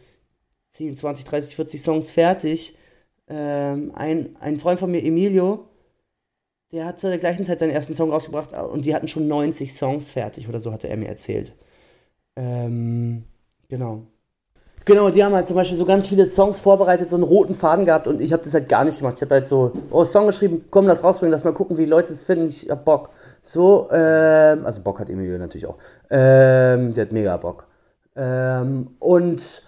10, 0.70 0.96
20, 0.96 1.26
30, 1.26 1.54
40 1.56 1.80
Songs 1.80 2.10
fertig. 2.10 2.76
Ähm, 3.28 3.92
ein, 3.94 4.36
ein 4.40 4.56
Freund 4.58 4.80
von 4.80 4.90
mir, 4.90 5.04
Emilio, 5.04 5.68
der 6.72 6.86
hat 6.86 6.98
zu 6.98 7.08
der 7.08 7.18
gleichen 7.18 7.44
Zeit 7.44 7.60
seinen 7.60 7.70
ersten 7.70 7.94
Song 7.94 8.10
rausgebracht 8.10 8.52
und 8.52 8.84
die 8.84 8.94
hatten 8.96 9.08
schon 9.08 9.28
90 9.28 9.72
Songs 9.72 10.10
fertig 10.10 10.48
oder 10.48 10.60
so, 10.60 10.72
hatte 10.72 10.88
er 10.88 10.96
mir 10.96 11.08
erzählt. 11.08 11.54
Ähm, 12.36 13.24
genau. 13.68 14.06
Genau, 14.84 15.10
die 15.10 15.22
haben 15.22 15.34
halt 15.34 15.46
zum 15.46 15.56
Beispiel 15.56 15.76
so 15.76 15.84
ganz 15.84 16.06
viele 16.06 16.26
Songs 16.26 16.60
vorbereitet, 16.60 17.10
so 17.10 17.16
einen 17.16 17.24
roten 17.24 17.54
Faden 17.54 17.84
gehabt 17.84 18.06
und 18.06 18.20
ich 18.20 18.32
habe 18.32 18.42
das 18.42 18.54
halt 18.54 18.68
gar 18.68 18.84
nicht 18.84 18.98
gemacht. 18.98 19.14
Ich 19.16 19.22
habe 19.22 19.34
halt 19.34 19.46
so, 19.46 19.72
oh, 19.90 20.04
Song 20.04 20.26
geschrieben, 20.26 20.64
komm, 20.70 20.86
lass 20.86 21.04
rausbringen, 21.04 21.30
lass 21.30 21.44
mal 21.44 21.52
gucken, 21.52 21.76
wie 21.76 21.84
Leute 21.84 22.12
es 22.12 22.22
finden. 22.22 22.46
Ich 22.46 22.70
hab 22.70 22.84
Bock. 22.84 23.10
So, 23.44 23.88
ähm, 23.90 24.64
also 24.64 24.80
Bock 24.80 25.00
hat 25.00 25.10
Emilio 25.10 25.38
natürlich 25.38 25.66
auch. 25.66 25.76
Ähm, 26.10 26.94
der 26.94 27.06
hat 27.06 27.12
mega 27.12 27.36
Bock. 27.36 27.66
Ähm, 28.16 28.88
und 28.98 29.62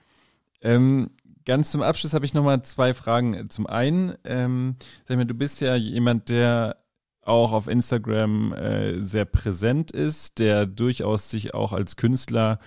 Ähm, 0.61 1.11
ganz 1.45 1.71
zum 1.71 1.83
Abschluss 1.83 2.15
habe 2.15 2.25
ich 2.25 2.35
nochmal 2.35 2.63
zwei 2.63 2.95
Fragen. 2.95 3.49
Zum 3.51 3.67
einen, 3.67 4.15
ähm, 4.25 4.77
sag 5.05 5.17
mal, 5.17 5.25
du 5.25 5.35
bist 5.35 5.61
ja 5.61 5.75
jemand, 5.77 6.29
der 6.29 6.77
auch 7.23 7.53
auf 7.53 7.69
Instagram 7.69 8.53
äh, 8.55 9.03
sehr 9.03 9.25
präsent 9.25 9.91
ist, 9.91 10.39
der 10.39 10.67
durchaus 10.67 11.31
sich 11.31 11.55
auch 11.55 11.73
als 11.73 11.97
Künstler 11.97 12.59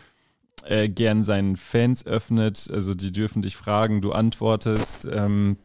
äh, 0.66 0.88
gern 0.88 1.24
seinen 1.24 1.58
Fans 1.58 2.06
öffnet. 2.06 2.70
Also 2.72 2.94
die 2.94 3.12
dürfen 3.12 3.42
dich 3.42 3.58
fragen, 3.58 4.02
du 4.02 4.12
antwortest. 4.12 5.08
Ähm, 5.12 5.58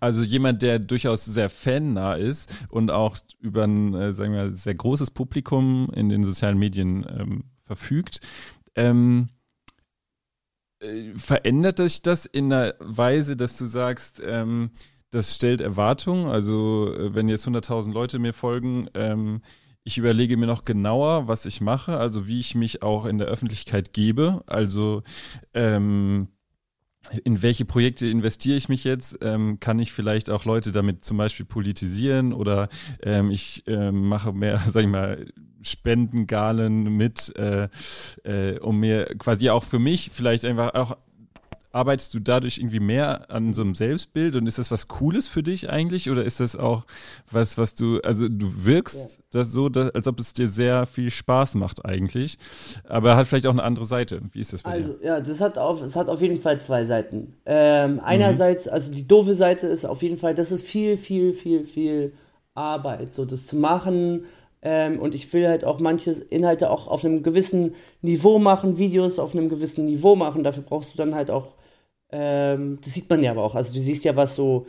also 0.00 0.22
jemand, 0.22 0.62
der 0.62 0.78
durchaus 0.78 1.24
sehr 1.24 1.50
fannah 1.50 2.14
ist 2.14 2.52
und 2.68 2.90
auch 2.90 3.18
über 3.40 3.64
ein, 3.64 3.94
äh, 3.94 4.12
sagen 4.12 4.32
wir, 4.32 4.54
sehr 4.54 4.74
großes 4.74 5.10
Publikum 5.10 5.90
in 5.94 6.08
den 6.08 6.24
sozialen 6.24 6.58
Medien 6.58 7.06
ähm, 7.08 7.44
verfügt. 7.64 8.20
Ähm, 8.78 9.26
äh, 10.80 11.14
verändert 11.16 11.78
sich 11.78 12.02
das 12.02 12.26
in 12.26 12.52
einer 12.52 12.74
Weise, 12.78 13.36
dass 13.36 13.56
du 13.58 13.66
sagst, 13.66 14.22
ähm, 14.24 14.70
das 15.10 15.34
stellt 15.34 15.60
Erwartungen? 15.60 16.26
Also, 16.26 16.94
äh, 16.94 17.14
wenn 17.14 17.28
jetzt 17.28 17.46
100.000 17.46 17.92
Leute 17.92 18.18
mir 18.18 18.32
folgen, 18.32 18.88
ähm, 18.94 19.42
ich 19.84 19.98
überlege 19.98 20.36
mir 20.36 20.46
noch 20.46 20.64
genauer, 20.64 21.28
was 21.28 21.46
ich 21.46 21.60
mache, 21.60 21.96
also 21.96 22.26
wie 22.26 22.40
ich 22.40 22.54
mich 22.54 22.82
auch 22.82 23.06
in 23.06 23.18
der 23.18 23.26
Öffentlichkeit 23.26 23.92
gebe. 23.92 24.44
Also, 24.46 25.02
ähm, 25.54 26.28
in 27.24 27.42
welche 27.42 27.64
Projekte 27.64 28.06
investiere 28.06 28.56
ich 28.56 28.68
mich 28.68 28.84
jetzt? 28.84 29.18
Ähm, 29.22 29.60
kann 29.60 29.78
ich 29.78 29.92
vielleicht 29.92 30.30
auch 30.30 30.44
Leute 30.44 30.72
damit 30.72 31.04
zum 31.04 31.16
Beispiel 31.16 31.46
politisieren 31.46 32.32
oder 32.32 32.68
ähm, 33.02 33.30
ich 33.30 33.64
ähm, 33.66 34.08
mache 34.08 34.32
mehr, 34.32 34.58
sag 34.70 34.82
ich 34.82 34.88
mal, 34.88 35.26
Spendengalen 35.62 36.84
mit, 36.84 37.34
äh, 37.36 37.68
äh, 38.24 38.58
um 38.60 38.78
mir 38.78 39.06
quasi 39.18 39.50
auch 39.50 39.64
für 39.64 39.78
mich 39.78 40.10
vielleicht 40.12 40.44
einfach 40.44 40.74
auch 40.74 40.96
arbeitest 41.72 42.14
du 42.14 42.18
dadurch 42.18 42.58
irgendwie 42.58 42.80
mehr 42.80 43.30
an 43.30 43.52
so 43.52 43.62
einem 43.62 43.74
Selbstbild 43.74 44.36
und 44.36 44.46
ist 44.46 44.58
das 44.58 44.70
was 44.70 44.88
Cooles 44.88 45.28
für 45.28 45.42
dich 45.42 45.68
eigentlich 45.68 46.10
oder 46.10 46.24
ist 46.24 46.40
das 46.40 46.56
auch 46.56 46.84
was, 47.30 47.58
was 47.58 47.74
du, 47.74 48.00
also 48.00 48.28
du 48.28 48.64
wirkst 48.64 49.18
ja. 49.18 49.24
das 49.30 49.52
so, 49.52 49.68
dass, 49.68 49.94
als 49.94 50.06
ob 50.06 50.18
es 50.18 50.32
dir 50.32 50.48
sehr 50.48 50.86
viel 50.86 51.10
Spaß 51.10 51.54
macht 51.54 51.84
eigentlich, 51.84 52.38
aber 52.84 53.16
hat 53.16 53.26
vielleicht 53.26 53.46
auch 53.46 53.52
eine 53.52 53.62
andere 53.62 53.84
Seite. 53.84 54.20
Wie 54.32 54.40
ist 54.40 54.52
das 54.52 54.62
bei 54.62 54.70
also, 54.70 54.94
dir? 54.94 55.06
Ja, 55.06 55.20
das 55.20 55.40
hat 55.40 55.58
auf, 55.58 55.82
es 55.82 55.94
hat 55.94 56.08
auf 56.08 56.22
jeden 56.22 56.40
Fall 56.40 56.60
zwei 56.60 56.84
Seiten. 56.84 57.34
Ähm, 57.44 58.00
einerseits, 58.02 58.66
mhm. 58.66 58.72
also 58.72 58.92
die 58.92 59.06
doofe 59.06 59.34
Seite 59.34 59.66
ist 59.66 59.84
auf 59.84 60.02
jeden 60.02 60.18
Fall, 60.18 60.34
das 60.34 60.50
ist 60.50 60.66
viel, 60.66 60.96
viel, 60.96 61.34
viel, 61.34 61.66
viel 61.66 62.14
Arbeit, 62.54 63.12
so 63.12 63.24
das 63.24 63.46
zu 63.46 63.56
machen, 63.56 64.24
ähm, 64.62 64.98
und 64.98 65.14
ich 65.14 65.32
will 65.32 65.46
halt 65.46 65.64
auch 65.64 65.78
manche 65.80 66.10
Inhalte 66.10 66.70
auch 66.70 66.86
auf 66.88 67.04
einem 67.04 67.22
gewissen 67.22 67.74
Niveau 68.02 68.38
machen, 68.38 68.78
Videos 68.78 69.18
auf 69.18 69.34
einem 69.34 69.48
gewissen 69.48 69.84
Niveau 69.84 70.16
machen. 70.16 70.44
Dafür 70.44 70.64
brauchst 70.64 70.94
du 70.94 70.98
dann 70.98 71.14
halt 71.14 71.30
auch 71.30 71.54
ähm, 72.10 72.78
das 72.82 72.94
sieht 72.94 73.08
man 73.10 73.22
ja 73.22 73.32
aber 73.32 73.44
auch. 73.44 73.54
Also 73.54 73.74
du 73.74 73.80
siehst 73.80 74.04
ja, 74.04 74.16
was 74.16 74.34
so 74.34 74.66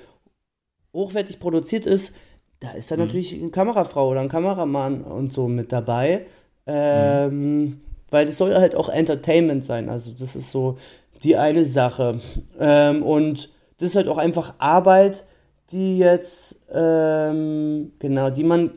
hochwertig 0.93 1.39
produziert 1.39 1.85
ist. 1.85 2.13
Da 2.59 2.71
ist 2.71 2.91
dann 2.91 2.99
mhm. 2.99 3.05
natürlich 3.05 3.33
eine 3.33 3.49
Kamerafrau 3.49 4.09
oder 4.09 4.21
ein 4.21 4.29
Kameramann 4.29 5.01
und 5.01 5.31
so 5.31 5.47
mit 5.47 5.71
dabei. 5.71 6.25
Ähm, 6.67 7.61
mhm. 7.61 7.81
Weil 8.11 8.25
das 8.25 8.37
soll 8.37 8.55
halt 8.55 8.75
auch 8.75 8.89
Entertainment 8.89 9.63
sein. 9.63 9.89
Also 9.89 10.11
das 10.11 10.35
ist 10.35 10.51
so 10.51 10.77
die 11.23 11.37
eine 11.37 11.65
Sache. 11.65 12.19
Ähm, 12.59 13.03
und 13.03 13.49
das 13.77 13.89
ist 13.89 13.95
halt 13.95 14.07
auch 14.07 14.17
einfach 14.17 14.55
Arbeit, 14.57 15.23
die 15.71 15.99
jetzt, 15.99 16.59
ähm, 16.73 17.93
genau, 17.99 18.29
die 18.31 18.43
man, 18.43 18.71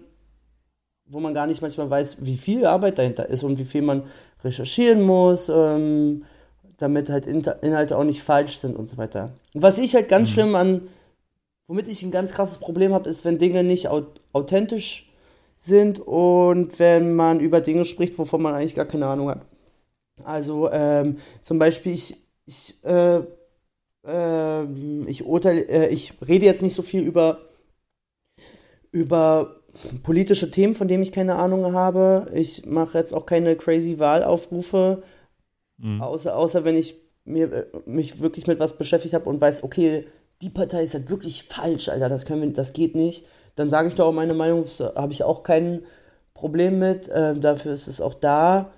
wo 1.12 1.20
man 1.20 1.34
gar 1.34 1.46
nicht 1.46 1.62
manchmal 1.62 1.90
weiß, 1.90 2.18
wie 2.20 2.36
viel 2.36 2.66
Arbeit 2.66 2.98
dahinter 2.98 3.28
ist 3.28 3.44
und 3.44 3.58
wie 3.58 3.64
viel 3.64 3.82
man 3.82 4.02
recherchieren 4.42 5.02
muss. 5.02 5.48
Ähm, 5.48 6.24
damit 6.82 7.10
halt 7.10 7.26
Inhalte 7.26 7.96
auch 7.96 8.02
nicht 8.02 8.22
falsch 8.22 8.58
sind 8.58 8.76
und 8.76 8.88
so 8.88 8.96
weiter. 8.96 9.32
Und 9.54 9.62
was 9.62 9.78
ich 9.78 9.94
halt 9.94 10.08
ganz 10.08 10.30
mhm. 10.30 10.32
schlimm 10.32 10.54
an, 10.56 10.88
womit 11.68 11.86
ich 11.86 12.02
ein 12.02 12.10
ganz 12.10 12.32
krasses 12.32 12.58
Problem 12.58 12.92
habe, 12.92 13.08
ist, 13.08 13.24
wenn 13.24 13.38
Dinge 13.38 13.62
nicht 13.62 13.88
authentisch 14.32 15.08
sind 15.58 16.00
und 16.00 16.78
wenn 16.80 17.14
man 17.14 17.38
über 17.38 17.60
Dinge 17.60 17.84
spricht, 17.84 18.18
wovon 18.18 18.42
man 18.42 18.54
eigentlich 18.54 18.74
gar 18.74 18.84
keine 18.84 19.06
Ahnung 19.06 19.28
hat. 19.28 19.42
Also 20.24 20.70
ähm, 20.72 21.18
zum 21.40 21.60
Beispiel, 21.60 21.92
ich, 21.92 22.16
ich, 22.46 22.74
äh, 22.84 23.20
äh, 24.04 24.64
ich 25.06 25.24
urteile, 25.24 25.60
äh, 25.68 25.88
ich 25.88 26.14
rede 26.26 26.46
jetzt 26.46 26.62
nicht 26.62 26.74
so 26.74 26.82
viel 26.82 27.02
über, 27.02 27.38
über 28.90 29.61
politische 30.02 30.50
Themen, 30.50 30.74
von 30.74 30.88
denen 30.88 31.02
ich 31.02 31.12
keine 31.12 31.36
Ahnung 31.36 31.72
habe. 31.72 32.30
Ich 32.34 32.66
mache 32.66 32.98
jetzt 32.98 33.12
auch 33.12 33.26
keine 33.26 33.56
crazy 33.56 33.98
Wahlaufrufe 33.98 35.02
Mhm. 35.82 36.00
Außer, 36.00 36.36
außer 36.36 36.64
wenn 36.64 36.76
ich 36.76 36.94
mir, 37.24 37.66
mich 37.84 38.20
wirklich 38.20 38.46
mit 38.46 38.58
was 38.60 38.78
beschäftigt 38.78 39.14
habe 39.14 39.28
und 39.28 39.40
weiß, 39.40 39.64
okay, 39.64 40.06
die 40.40 40.50
Partei 40.50 40.84
ist 40.84 40.94
halt 40.94 41.10
wirklich 41.10 41.44
falsch, 41.44 41.88
Alter, 41.88 42.08
das 42.08 42.24
können 42.24 42.42
wir, 42.42 42.52
das 42.52 42.72
geht 42.72 42.94
nicht. 42.94 43.26
Dann 43.54 43.68
sage 43.68 43.88
ich 43.88 43.94
doch 43.94 44.06
auch 44.06 44.12
meine 44.12 44.34
Meinung, 44.34 44.64
habe 44.96 45.12
ich 45.12 45.22
auch 45.24 45.42
kein 45.42 45.82
Problem 46.34 46.78
mit. 46.78 47.08
Äh, 47.08 47.38
dafür 47.38 47.72
ist 47.72 47.86
es 47.86 48.00
auch 48.00 48.14
da. 48.14 48.70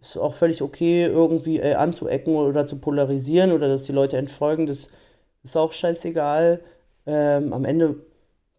Ist 0.00 0.16
auch 0.16 0.34
völlig 0.34 0.62
okay, 0.62 1.04
irgendwie 1.04 1.58
äh, 1.60 1.74
anzuecken 1.74 2.34
oder 2.34 2.66
zu 2.66 2.76
polarisieren 2.76 3.52
oder 3.52 3.68
dass 3.68 3.84
die 3.84 3.92
Leute 3.92 4.16
entfolgen. 4.16 4.66
Das 4.66 4.88
ist 5.44 5.56
auch 5.56 5.72
scheißegal. 5.72 6.60
Ähm, 7.06 7.52
am 7.52 7.64
Ende 7.64 7.96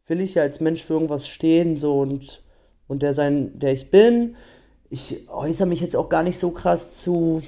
will 0.07 0.21
ich 0.21 0.35
ja 0.35 0.43
als 0.43 0.59
Mensch 0.59 0.83
für 0.83 0.93
irgendwas 0.93 1.27
stehen, 1.27 1.77
so 1.77 1.99
und, 1.99 2.41
und 2.87 3.01
der 3.01 3.13
sein, 3.13 3.57
der 3.57 3.73
ich 3.73 3.89
bin. 3.89 4.35
Ich 4.89 5.27
äußere 5.29 5.67
mich 5.67 5.81
jetzt 5.81 5.95
auch 5.95 6.09
gar 6.09 6.23
nicht 6.23 6.37
so 6.37 6.51
krass 6.51 6.99
zu 6.99 7.41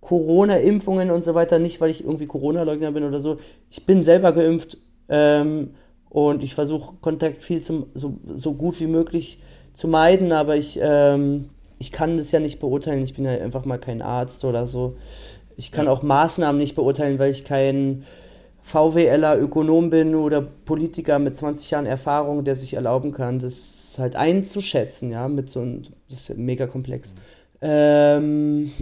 Corona-Impfungen 0.00 1.10
und 1.10 1.24
so 1.24 1.34
weiter, 1.34 1.58
nicht 1.58 1.80
weil 1.80 1.90
ich 1.90 2.04
irgendwie 2.04 2.26
Corona-Leugner 2.26 2.92
bin 2.92 3.04
oder 3.04 3.20
so. 3.20 3.38
Ich 3.70 3.84
bin 3.84 4.02
selber 4.02 4.32
geimpft 4.32 4.78
ähm, 5.08 5.74
und 6.08 6.42
ich 6.42 6.54
versuche 6.54 6.96
Kontakt 7.00 7.42
viel 7.42 7.60
zum, 7.60 7.86
so, 7.94 8.14
so 8.34 8.54
gut 8.54 8.80
wie 8.80 8.86
möglich 8.86 9.38
zu 9.74 9.88
meiden, 9.88 10.32
aber 10.32 10.56
ich, 10.56 10.78
ähm, 10.80 11.50
ich 11.78 11.92
kann 11.92 12.16
das 12.16 12.32
ja 12.32 12.40
nicht 12.40 12.60
beurteilen. 12.60 13.02
Ich 13.02 13.14
bin 13.14 13.24
ja 13.24 13.32
einfach 13.32 13.64
mal 13.64 13.78
kein 13.78 14.00
Arzt 14.00 14.44
oder 14.44 14.66
so. 14.66 14.96
Ich 15.56 15.72
kann 15.72 15.86
ja. 15.86 15.92
auch 15.92 16.02
Maßnahmen 16.02 16.58
nicht 16.58 16.76
beurteilen, 16.76 17.18
weil 17.18 17.32
ich 17.32 17.44
kein 17.44 18.04
VWLer, 18.68 19.40
Ökonom 19.40 19.88
bin 19.90 20.14
oder 20.14 20.42
Politiker 20.42 21.18
mit 21.18 21.36
20 21.36 21.70
Jahren 21.70 21.86
Erfahrung, 21.86 22.44
der 22.44 22.54
sich 22.54 22.74
erlauben 22.74 23.12
kann, 23.12 23.38
das 23.38 23.96
halt 23.98 24.14
einzuschätzen, 24.14 25.10
ja, 25.10 25.26
mit 25.28 25.48
so 25.48 25.60
einem, 25.60 25.82
das 26.10 26.30
ist 26.30 26.38
mega 26.38 26.66
komplex. 26.66 27.14
Mhm. 27.14 27.18
Ähm, 27.62 28.72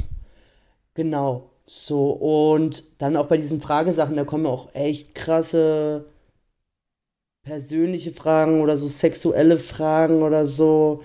genau, 0.95 1.51
so, 1.67 2.11
und 2.11 2.85
dann 2.99 3.17
auch 3.17 3.27
bei 3.27 3.37
diesen 3.37 3.61
Fragesachen, 3.61 4.17
da 4.17 4.25
kommen 4.25 4.47
auch 4.47 4.75
echt 4.75 5.15
krasse 5.15 6.07
persönliche 7.45 8.11
Fragen 8.11 8.61
oder 8.61 8.77
so 8.77 8.89
sexuelle 8.89 9.57
Fragen 9.57 10.23
oder 10.25 10.45
so. 10.45 11.03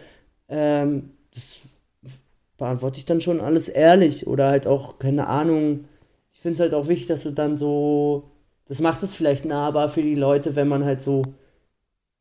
Ähm, 0.49 1.11
das 1.33 1.59
beantworte 2.57 2.97
ich 2.97 3.05
dann 3.05 3.21
schon 3.21 3.41
alles 3.41 3.69
ehrlich 3.69 4.25
oder 4.25 4.49
halt 4.49 4.65
auch, 4.65 4.97
keine 4.97 5.27
Ahnung. 5.27 5.85
Ich 6.33 6.39
finde 6.41 6.53
es 6.55 6.59
halt 6.59 6.73
auch 6.73 6.87
wichtig, 6.87 7.07
dass 7.07 7.23
du 7.23 7.31
dann 7.31 7.57
so 7.57 8.23
das 8.71 8.79
macht 8.79 9.03
es 9.03 9.15
vielleicht 9.15 9.43
nahbar 9.43 9.89
für 9.89 10.01
die 10.01 10.15
Leute, 10.15 10.55
wenn 10.55 10.69
man 10.69 10.85
halt 10.85 11.01
so 11.01 11.23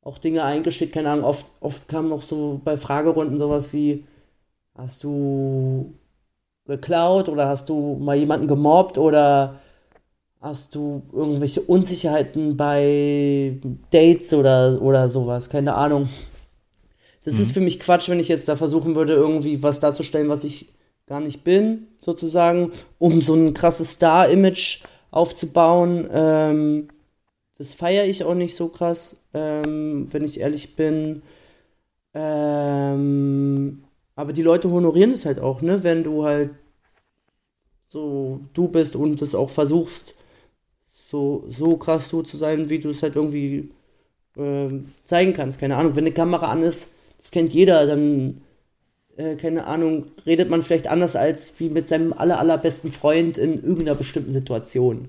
auch 0.03 0.19
Dinge 0.19 0.43
eingesteht. 0.43 0.93
Keine 0.93 1.11
Ahnung, 1.11 1.25
oft, 1.25 1.47
oft 1.61 1.87
kam 1.87 2.09
noch 2.09 2.23
so 2.23 2.61
bei 2.65 2.77
Fragerunden 2.77 3.39
sowas 3.39 3.73
wie, 3.73 4.05
hast 4.75 5.05
du 5.05 5.95
geklaut 6.67 7.29
oder 7.29 7.47
hast 7.47 7.69
du 7.69 7.99
mal 8.01 8.17
jemanden 8.17 8.49
gemobbt 8.49 8.99
oder 8.99 9.61
hast 10.41 10.75
du 10.75 11.03
irgendwelche 11.13 11.61
Unsicherheiten 11.61 12.57
bei 12.57 13.61
Dates 13.93 14.35
oder, 14.35 14.83
oder 14.83 15.09
sowas, 15.09 15.51
keine 15.51 15.77
Ahnung. 15.77 16.09
Das 17.25 17.35
mhm. 17.35 17.43
ist 17.43 17.53
für 17.53 17.61
mich 17.61 17.79
Quatsch, 17.79 18.09
wenn 18.09 18.19
ich 18.19 18.27
jetzt 18.27 18.49
da 18.49 18.57
versuchen 18.57 18.97
würde, 18.97 19.13
irgendwie 19.13 19.63
was 19.63 19.79
darzustellen, 19.79 20.29
was 20.29 20.43
ich 20.43 20.73
gar 21.07 21.21
nicht 21.21 21.45
bin, 21.45 21.87
sozusagen, 22.01 22.73
um 22.99 23.23
so 23.23 23.35
ein 23.35 23.55
krasses 23.55 23.93
Star-Image 23.93 24.83
aufzubauen. 25.11 26.09
Ähm, 26.13 26.89
das 27.59 27.75
feiere 27.75 28.07
ich 28.07 28.25
auch 28.25 28.35
nicht 28.35 28.57
so 28.57 28.69
krass, 28.69 29.17
ähm, 29.35 30.09
wenn 30.11 30.25
ich 30.25 30.41
ehrlich 30.41 30.77
bin. 30.77 31.23
Ähm, 32.15 33.85
aber 34.17 34.33
die 34.33 34.43
Leute 34.43 34.71
honorieren 34.71 35.13
es 35.13 35.27
halt 35.27 35.41
auch, 35.41 35.63
ne? 35.63 35.83
Wenn 35.85 36.03
du 36.05 36.25
halt 36.25 36.51
so 37.89 38.41
du 38.55 38.69
bist 38.69 38.97
und 38.97 39.21
es 39.21 39.35
auch 39.35 39.51
versuchst, 39.51 40.15
so, 40.89 41.45
so 41.51 41.77
krass 41.77 42.09
du 42.09 42.23
zu 42.23 42.37
sein, 42.37 42.71
wie 42.71 42.79
du 42.79 42.91
es 42.91 43.03
halt 43.03 43.17
irgendwie 43.17 43.71
ähm, 44.37 44.93
zeigen 45.05 45.33
kannst. 45.33 45.59
Keine 45.61 45.77
Ahnung, 45.77 45.97
wenn 45.97 46.05
eine 46.05 46.15
Kamera 46.15 46.51
an 46.51 46.63
ist, 46.63 46.91
das 47.19 47.31
kennt 47.31 47.53
jeder, 47.53 47.87
dann 47.87 48.43
äh, 49.21 49.37
keine 49.37 49.67
Ahnung, 49.67 50.07
redet 50.25 50.49
man 50.49 50.63
vielleicht 50.63 50.89
anders 50.89 51.15
als 51.15 51.53
wie 51.59 51.69
mit 51.69 51.89
seinem 51.89 52.13
aller, 52.13 52.39
allerbesten 52.39 52.91
Freund 52.91 53.37
in 53.37 53.55
irgendeiner 53.55 53.95
bestimmten 53.95 54.33
Situation. 54.33 55.09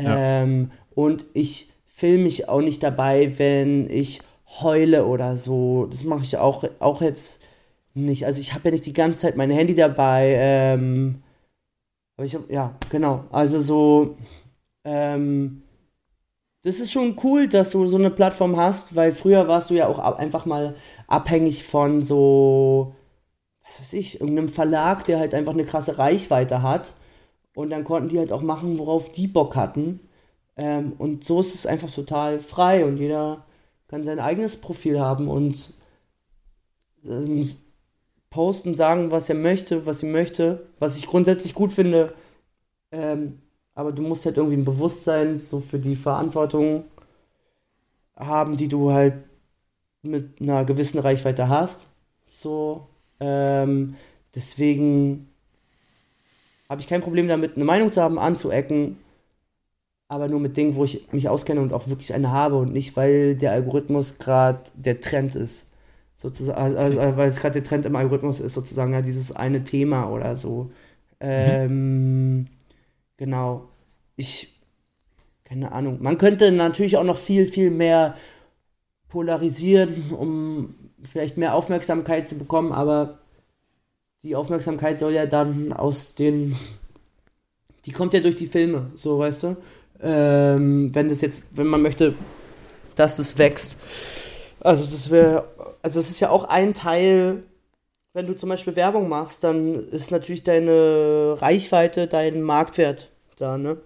Ja. 0.00 0.42
Ähm, 0.42 0.70
und 0.94 1.26
ich 1.34 1.70
filme 1.84 2.24
mich 2.24 2.48
auch 2.48 2.62
nicht 2.62 2.82
dabei, 2.82 3.38
wenn 3.38 3.90
ich 3.90 4.20
heule 4.62 5.06
oder 5.06 5.36
so. 5.36 5.86
Das 5.86 6.04
mache 6.04 6.22
ich 6.22 6.36
auch, 6.38 6.64
auch 6.78 7.02
jetzt 7.02 7.42
nicht. 7.94 8.24
Also 8.24 8.40
ich 8.40 8.54
habe 8.54 8.68
ja 8.68 8.70
nicht 8.72 8.86
die 8.86 8.94
ganze 8.94 9.20
Zeit 9.20 9.36
mein 9.36 9.50
Handy 9.50 9.74
dabei. 9.74 10.34
Ähm, 10.38 11.22
aber 12.16 12.24
ich 12.24 12.34
habe, 12.34 12.50
ja, 12.50 12.74
genau. 12.88 13.24
Also 13.32 13.58
so, 13.58 14.16
ähm, 14.84 15.62
das 16.62 16.78
ist 16.78 16.92
schon 16.92 17.16
cool, 17.22 17.48
dass 17.48 17.72
du 17.72 17.86
so 17.86 17.96
eine 17.96 18.10
Plattform 18.10 18.56
hast, 18.56 18.96
weil 18.96 19.12
früher 19.12 19.46
warst 19.46 19.68
du 19.68 19.74
ja 19.74 19.88
auch 19.88 19.98
einfach 19.98 20.46
mal 20.46 20.74
abhängig 21.06 21.64
von 21.64 22.02
so 22.02 22.94
was 23.72 23.80
weiß 23.80 23.92
ich, 23.94 24.20
irgendeinem 24.20 24.48
Verlag, 24.50 25.04
der 25.04 25.18
halt 25.18 25.34
einfach 25.34 25.54
eine 25.54 25.64
krasse 25.64 25.96
Reichweite 25.96 26.62
hat. 26.62 26.92
Und 27.54 27.70
dann 27.70 27.84
konnten 27.84 28.10
die 28.10 28.18
halt 28.18 28.30
auch 28.30 28.42
machen, 28.42 28.78
worauf 28.78 29.12
die 29.12 29.26
Bock 29.26 29.56
hatten. 29.56 30.00
Ähm, 30.56 30.92
und 30.98 31.24
so 31.24 31.40
ist 31.40 31.54
es 31.54 31.66
einfach 31.66 31.90
total 31.90 32.38
frei 32.38 32.84
und 32.84 32.98
jeder 32.98 33.46
kann 33.88 34.02
sein 34.02 34.20
eigenes 34.20 34.56
Profil 34.56 35.00
haben 35.00 35.28
und 35.28 35.72
ähm, 37.06 37.46
posten, 38.28 38.74
sagen, 38.74 39.10
was 39.10 39.30
er 39.30 39.34
möchte, 39.34 39.86
was 39.86 40.00
sie 40.00 40.06
möchte, 40.06 40.66
was 40.78 40.98
ich 40.98 41.06
grundsätzlich 41.06 41.54
gut 41.54 41.72
finde. 41.72 42.12
Ähm, 42.90 43.40
aber 43.74 43.92
du 43.92 44.02
musst 44.02 44.26
halt 44.26 44.36
irgendwie 44.36 44.56
ein 44.56 44.66
Bewusstsein 44.66 45.38
so 45.38 45.60
für 45.60 45.78
die 45.78 45.96
Verantwortung 45.96 46.84
haben, 48.16 48.58
die 48.58 48.68
du 48.68 48.92
halt 48.92 49.14
mit 50.02 50.40
einer 50.42 50.66
gewissen 50.66 50.98
Reichweite 50.98 51.48
hast. 51.48 51.88
So, 52.24 52.88
ähm, 53.22 53.94
deswegen 54.34 55.28
habe 56.68 56.80
ich 56.80 56.88
kein 56.88 57.02
Problem 57.02 57.28
damit, 57.28 57.54
eine 57.54 57.64
Meinung 57.64 57.92
zu 57.92 58.02
haben, 58.02 58.18
anzuecken, 58.18 58.98
aber 60.08 60.28
nur 60.28 60.40
mit 60.40 60.56
Dingen, 60.56 60.74
wo 60.74 60.84
ich 60.84 61.12
mich 61.12 61.28
auskenne 61.28 61.60
und 61.60 61.72
auch 61.72 61.88
wirklich 61.88 62.14
eine 62.14 62.32
habe 62.32 62.56
und 62.56 62.72
nicht, 62.72 62.96
weil 62.96 63.36
der 63.36 63.52
Algorithmus 63.52 64.18
gerade 64.18 64.60
der 64.74 65.00
Trend 65.00 65.34
ist. 65.34 65.70
Sozusagen, 66.16 66.76
also, 66.76 67.00
also 67.00 67.16
weil 67.16 67.28
es 67.28 67.40
gerade 67.40 67.54
der 67.54 67.64
Trend 67.64 67.86
im 67.86 67.96
Algorithmus 67.96 68.40
ist, 68.40 68.54
sozusagen, 68.54 68.92
ja, 68.92 69.02
dieses 69.02 69.32
eine 69.32 69.64
Thema 69.64 70.10
oder 70.10 70.36
so. 70.36 70.70
Ähm, 71.20 72.38
mhm. 72.38 72.46
Genau. 73.16 73.68
Ich, 74.16 74.60
keine 75.44 75.72
Ahnung. 75.72 75.98
Man 76.00 76.18
könnte 76.18 76.50
natürlich 76.52 76.96
auch 76.96 77.04
noch 77.04 77.18
viel, 77.18 77.46
viel 77.46 77.70
mehr 77.70 78.16
polarisieren, 79.08 80.10
um 80.12 80.74
vielleicht 81.02 81.36
mehr 81.36 81.54
Aufmerksamkeit 81.54 82.28
zu 82.28 82.36
bekommen, 82.36 82.72
aber 82.72 83.18
die 84.22 84.36
Aufmerksamkeit 84.36 84.98
soll 84.98 85.12
ja 85.12 85.26
dann 85.26 85.72
aus 85.72 86.14
den. 86.14 86.56
Die 87.86 87.92
kommt 87.92 88.14
ja 88.14 88.20
durch 88.20 88.36
die 88.36 88.46
Filme, 88.46 88.90
so 88.94 89.18
weißt 89.18 89.42
du. 89.42 89.56
Ähm, 90.00 90.94
wenn 90.94 91.08
das 91.08 91.20
jetzt, 91.20 91.56
wenn 91.56 91.66
man 91.66 91.82
möchte, 91.82 92.14
dass 92.94 93.18
es 93.18 93.38
wächst. 93.38 93.76
Also 94.60 94.84
das 94.84 95.10
wäre, 95.10 95.48
also 95.82 95.98
das 95.98 96.10
ist 96.10 96.20
ja 96.20 96.30
auch 96.30 96.44
ein 96.44 96.74
Teil, 96.74 97.42
wenn 98.12 98.26
du 98.26 98.36
zum 98.36 98.48
Beispiel 98.48 98.76
Werbung 98.76 99.08
machst, 99.08 99.42
dann 99.42 99.88
ist 99.88 100.10
natürlich 100.10 100.44
deine 100.44 101.36
Reichweite, 101.40 102.06
dein 102.06 102.42
Marktwert 102.42 103.10
da, 103.36 103.58
ne? 103.58 103.78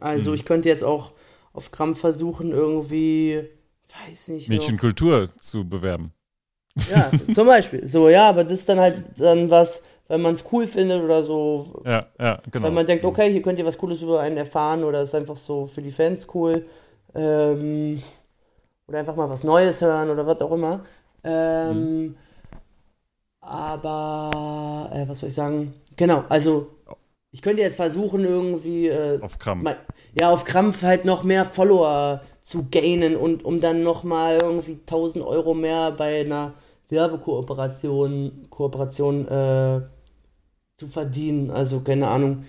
Also 0.00 0.30
mhm. 0.30 0.36
ich 0.36 0.44
könnte 0.44 0.68
jetzt 0.68 0.84
auch 0.84 1.12
auf 1.52 1.70
Krampf 1.70 2.00
versuchen, 2.00 2.50
irgendwie, 2.50 3.44
weiß 4.06 4.28
nicht. 4.28 4.48
Mädchenkultur 4.48 5.28
zu 5.40 5.68
bewerben. 5.68 6.12
Ja, 6.90 7.10
zum 7.32 7.46
Beispiel. 7.46 7.86
So, 7.86 8.08
ja, 8.08 8.28
aber 8.28 8.44
das 8.44 8.52
ist 8.52 8.68
dann 8.68 8.80
halt 8.80 9.02
dann 9.18 9.50
was, 9.50 9.82
wenn 10.08 10.22
man 10.22 10.34
es 10.34 10.44
cool 10.52 10.66
findet 10.66 11.02
oder 11.02 11.22
so. 11.22 11.82
Ja, 11.84 12.06
ja, 12.18 12.40
genau. 12.50 12.66
Wenn 12.66 12.74
man 12.74 12.86
denkt, 12.86 13.04
okay, 13.04 13.30
hier 13.30 13.42
könnt 13.42 13.58
ihr 13.58 13.66
was 13.66 13.78
Cooles 13.78 14.02
über 14.02 14.20
einen 14.20 14.36
erfahren 14.36 14.84
oder 14.84 15.02
ist 15.02 15.14
einfach 15.14 15.36
so 15.36 15.66
für 15.66 15.82
die 15.82 15.90
Fans 15.90 16.26
cool. 16.34 16.66
Ähm, 17.14 18.02
oder 18.86 18.98
einfach 18.98 19.16
mal 19.16 19.28
was 19.28 19.44
Neues 19.44 19.80
hören 19.80 20.10
oder 20.10 20.26
was 20.26 20.40
auch 20.40 20.52
immer. 20.52 20.82
Ähm, 21.24 22.00
mhm. 22.02 22.16
Aber, 23.40 24.90
äh, 24.94 25.08
was 25.08 25.18
soll 25.18 25.28
ich 25.28 25.34
sagen? 25.34 25.74
Genau, 25.96 26.24
also 26.28 26.70
ich 27.32 27.42
könnte 27.42 27.62
jetzt 27.62 27.76
versuchen, 27.76 28.24
irgendwie. 28.24 28.88
Äh, 28.88 29.20
auf 29.20 29.38
Krampf. 29.38 29.64
Mal, 29.64 29.76
ja, 30.18 30.30
auf 30.30 30.44
Krampf 30.44 30.82
halt 30.82 31.04
noch 31.04 31.24
mehr 31.24 31.44
Follower 31.44 32.20
zu 32.42 32.66
gainen 32.70 33.16
und 33.16 33.44
um 33.44 33.60
dann 33.60 33.82
nochmal 33.82 34.38
irgendwie 34.42 34.78
1000 34.80 35.24
Euro 35.24 35.54
mehr 35.54 35.92
bei 35.92 36.20
einer 36.20 36.54
Werbekooperation 36.88 38.46
Kooperation, 38.50 39.26
äh, 39.26 39.82
zu 40.76 40.88
verdienen. 40.88 41.50
Also 41.50 41.80
keine 41.80 42.08
Ahnung. 42.08 42.44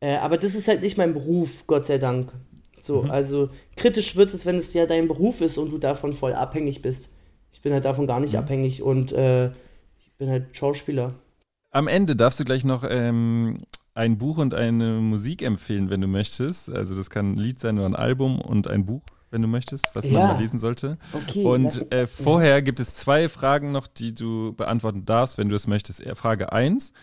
Äh, 0.00 0.16
aber 0.16 0.36
das 0.36 0.54
ist 0.54 0.68
halt 0.68 0.82
nicht 0.82 0.98
mein 0.98 1.14
Beruf, 1.14 1.64
Gott 1.66 1.86
sei 1.86 1.98
Dank. 1.98 2.32
So, 2.78 3.02
mhm. 3.02 3.10
also 3.10 3.50
kritisch 3.76 4.16
wird 4.16 4.34
es, 4.34 4.44
wenn 4.44 4.56
es 4.56 4.74
ja 4.74 4.86
dein 4.86 5.08
Beruf 5.08 5.40
ist 5.40 5.58
und 5.58 5.70
du 5.70 5.78
davon 5.78 6.12
voll 6.12 6.32
abhängig 6.32 6.82
bist. 6.82 7.10
Ich 7.52 7.62
bin 7.62 7.72
halt 7.72 7.84
davon 7.84 8.06
gar 8.06 8.20
nicht 8.20 8.34
mhm. 8.34 8.40
abhängig 8.40 8.82
und 8.82 9.12
äh, 9.12 9.46
ich 9.46 10.12
bin 10.18 10.28
halt 10.28 10.56
Schauspieler. 10.56 11.14
Am 11.70 11.88
Ende 11.88 12.16
darfst 12.16 12.40
du 12.40 12.44
gleich 12.44 12.64
noch 12.64 12.84
ähm, 12.88 13.62
ein 13.94 14.18
Buch 14.18 14.38
und 14.38 14.54
eine 14.54 15.00
Musik 15.00 15.42
empfehlen, 15.42 15.90
wenn 15.90 16.00
du 16.00 16.06
möchtest. 16.06 16.70
Also 16.70 16.96
das 16.96 17.10
kann 17.10 17.32
ein 17.32 17.36
Lied 17.36 17.60
sein 17.60 17.78
oder 17.78 17.86
ein 17.86 17.96
Album 17.96 18.40
und 18.40 18.68
ein 18.68 18.84
Buch 18.84 19.02
wenn 19.36 19.42
du 19.42 19.48
möchtest, 19.48 19.94
was 19.94 20.10
ja. 20.10 20.18
man 20.18 20.28
mal 20.28 20.40
lesen 20.40 20.58
sollte. 20.58 20.96
Okay, 21.12 21.44
und 21.44 21.92
äh, 21.92 22.06
vorher 22.06 22.62
gibt 22.62 22.80
es 22.80 22.94
zwei 22.94 23.28
Fragen 23.28 23.70
noch, 23.70 23.86
die 23.86 24.14
du 24.14 24.54
beantworten 24.54 25.04
darfst, 25.04 25.36
wenn 25.36 25.50
du 25.50 25.54
es 25.54 25.66
möchtest. 25.66 26.02
Frage 26.14 26.52
1. 26.52 26.94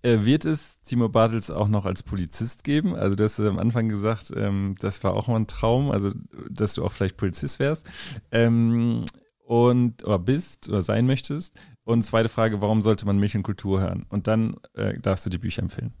Äh, 0.00 0.24
wird 0.24 0.46
es 0.46 0.80
Timo 0.84 1.10
Bartels 1.10 1.50
auch 1.50 1.68
noch 1.68 1.84
als 1.84 2.02
Polizist 2.02 2.64
geben? 2.64 2.96
Also, 2.96 3.16
du 3.16 3.24
hast 3.24 3.38
am 3.38 3.58
Anfang 3.58 3.88
gesagt, 3.88 4.32
ähm, 4.34 4.76
das 4.80 5.04
war 5.04 5.12
auch 5.12 5.28
mal 5.28 5.36
ein 5.36 5.46
Traum, 5.46 5.90
also, 5.90 6.10
dass 6.48 6.74
du 6.74 6.84
auch 6.84 6.92
vielleicht 6.92 7.18
Polizist 7.18 7.58
wärst. 7.58 7.86
Ähm, 8.32 9.04
und, 9.44 10.04
oder 10.04 10.18
bist, 10.18 10.70
oder 10.70 10.80
sein 10.80 11.06
möchtest. 11.06 11.54
Und 11.84 12.02
zweite 12.02 12.30
Frage, 12.30 12.62
warum 12.62 12.80
sollte 12.80 13.04
man 13.04 13.18
Milch 13.18 13.36
und 13.36 13.42
Kultur 13.42 13.80
hören? 13.80 14.06
Und 14.08 14.26
dann 14.26 14.56
äh, 14.72 14.98
darfst 14.98 15.26
du 15.26 15.30
die 15.30 15.36
Bücher 15.36 15.60
empfehlen. 15.62 15.92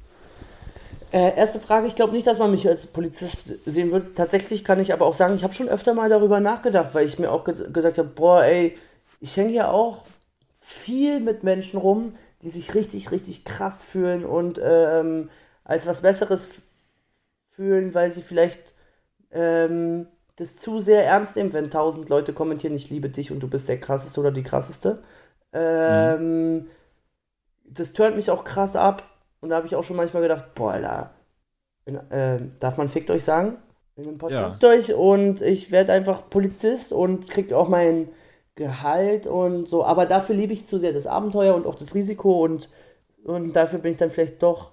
Äh, 1.14 1.36
erste 1.36 1.60
Frage, 1.60 1.86
ich 1.86 1.94
glaube 1.94 2.12
nicht, 2.12 2.26
dass 2.26 2.38
man 2.38 2.50
mich 2.50 2.66
als 2.66 2.88
Polizist 2.88 3.64
sehen 3.66 3.92
wird. 3.92 4.16
Tatsächlich 4.16 4.64
kann 4.64 4.80
ich 4.80 4.92
aber 4.92 5.06
auch 5.06 5.14
sagen, 5.14 5.36
ich 5.36 5.44
habe 5.44 5.54
schon 5.54 5.68
öfter 5.68 5.94
mal 5.94 6.08
darüber 6.08 6.40
nachgedacht, 6.40 6.92
weil 6.92 7.06
ich 7.06 7.20
mir 7.20 7.30
auch 7.30 7.44
ge 7.44 7.70
gesagt 7.72 7.98
habe, 7.98 8.08
boah, 8.08 8.42
ey, 8.42 8.76
ich 9.20 9.36
hänge 9.36 9.52
ja 9.52 9.70
auch 9.70 10.02
viel 10.58 11.20
mit 11.20 11.44
Menschen 11.44 11.78
rum, 11.78 12.16
die 12.42 12.48
sich 12.48 12.74
richtig, 12.74 13.12
richtig 13.12 13.44
krass 13.44 13.84
fühlen 13.84 14.24
und 14.24 14.60
ähm, 14.60 15.30
als 15.62 15.86
was 15.86 16.02
Besseres 16.02 16.48
fühlen, 17.50 17.94
weil 17.94 18.10
sie 18.10 18.22
vielleicht 18.22 18.74
ähm, 19.30 20.08
das 20.34 20.56
zu 20.56 20.80
sehr 20.80 21.06
ernst 21.06 21.36
nehmen, 21.36 21.52
wenn 21.52 21.70
tausend 21.70 22.08
Leute 22.08 22.32
kommentieren, 22.32 22.74
ich 22.74 22.90
liebe 22.90 23.08
dich 23.08 23.30
und 23.30 23.38
du 23.38 23.46
bist 23.46 23.68
der 23.68 23.78
krasseste 23.78 24.18
oder 24.18 24.32
die 24.32 24.42
krasseste. 24.42 25.04
Ähm, 25.52 26.56
mhm. 26.56 26.66
Das 27.66 27.92
turnt 27.92 28.16
mich 28.16 28.32
auch 28.32 28.42
krass 28.42 28.74
ab 28.74 29.13
und 29.44 29.50
da 29.50 29.56
habe 29.56 29.66
ich 29.66 29.76
auch 29.76 29.84
schon 29.84 29.98
manchmal 29.98 30.22
gedacht, 30.22 30.54
boah, 30.54 30.72
Alter, 30.72 31.10
in, 31.84 31.96
äh, 32.10 32.40
darf 32.60 32.78
man 32.78 32.88
fickt 32.88 33.10
euch 33.10 33.24
sagen? 33.24 33.58
In 33.94 34.04
dem 34.04 34.16
Podcast 34.16 34.62
ja. 34.62 34.70
euch 34.70 34.94
und 34.94 35.42
ich 35.42 35.70
werde 35.70 35.92
einfach 35.92 36.30
Polizist 36.30 36.94
und 36.94 37.28
krieg 37.28 37.52
auch 37.52 37.68
mein 37.68 38.08
Gehalt 38.54 39.26
und 39.26 39.68
so. 39.68 39.84
Aber 39.84 40.06
dafür 40.06 40.34
liebe 40.34 40.54
ich 40.54 40.66
zu 40.66 40.78
sehr 40.78 40.94
das 40.94 41.06
Abenteuer 41.06 41.54
und 41.54 41.66
auch 41.66 41.74
das 41.74 41.94
Risiko 41.94 42.42
und, 42.42 42.70
und 43.22 43.52
dafür 43.52 43.80
bin 43.80 43.92
ich 43.92 43.98
dann 43.98 44.08
vielleicht 44.08 44.42
doch, 44.42 44.72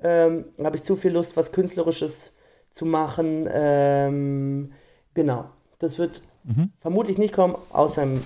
ähm, 0.00 0.44
habe 0.62 0.76
ich 0.76 0.84
zu 0.84 0.94
viel 0.94 1.10
Lust, 1.10 1.36
was 1.36 1.50
Künstlerisches 1.50 2.32
zu 2.70 2.86
machen. 2.86 3.48
Ähm, 3.52 4.72
genau. 5.14 5.46
Das 5.80 5.98
wird 5.98 6.22
mhm. 6.44 6.70
vermutlich 6.78 7.18
nicht 7.18 7.34
kommen, 7.34 7.56
außer 7.72 8.04
im 8.04 8.22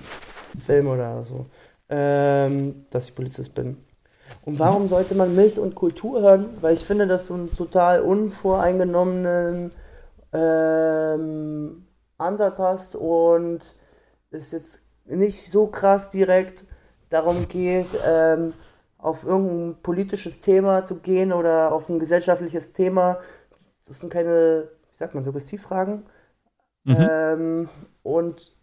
Film 0.59 0.89
oder 0.89 1.25
so, 1.25 1.47
ähm, 1.89 2.85
dass 2.91 3.09
ich 3.09 3.15
Polizist 3.15 3.55
bin. 3.55 3.77
Und 4.45 4.59
warum 4.59 4.87
sollte 4.87 5.15
man 5.15 5.35
Milch 5.35 5.59
und 5.59 5.75
Kultur 5.75 6.21
hören? 6.21 6.57
Weil 6.61 6.73
ich 6.73 6.85
finde 6.85 7.07
das 7.07 7.25
so 7.25 7.33
einen 7.33 7.53
total 7.53 8.01
unvoreingenommenen 8.01 9.71
ähm, 10.33 11.85
Ansatz 12.17 12.59
hast 12.59 12.95
und 12.95 13.75
es 14.31 14.51
jetzt 14.51 14.81
nicht 15.05 15.51
so 15.51 15.67
krass 15.67 16.09
direkt 16.09 16.65
darum 17.09 17.47
geht, 17.47 17.87
ähm, 18.05 18.53
auf 18.97 19.25
irgendein 19.25 19.81
politisches 19.81 20.41
Thema 20.41 20.83
zu 20.83 20.97
gehen 20.97 21.31
oder 21.31 21.71
auf 21.71 21.89
ein 21.89 21.99
gesellschaftliches 21.99 22.73
Thema. 22.73 23.19
Das 23.85 23.99
sind 23.99 24.11
keine, 24.11 24.69
wie 24.91 24.97
sagt 24.97 25.13
man, 25.13 25.23
Suggestivfragen. 25.23 26.05
Mhm. 26.83 26.95
Ähm, 26.97 27.69
und, 28.03 28.55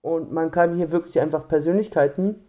und 0.00 0.32
man 0.32 0.50
kann 0.50 0.74
hier 0.74 0.92
wirklich 0.92 1.20
einfach 1.20 1.48
Persönlichkeiten 1.48 2.47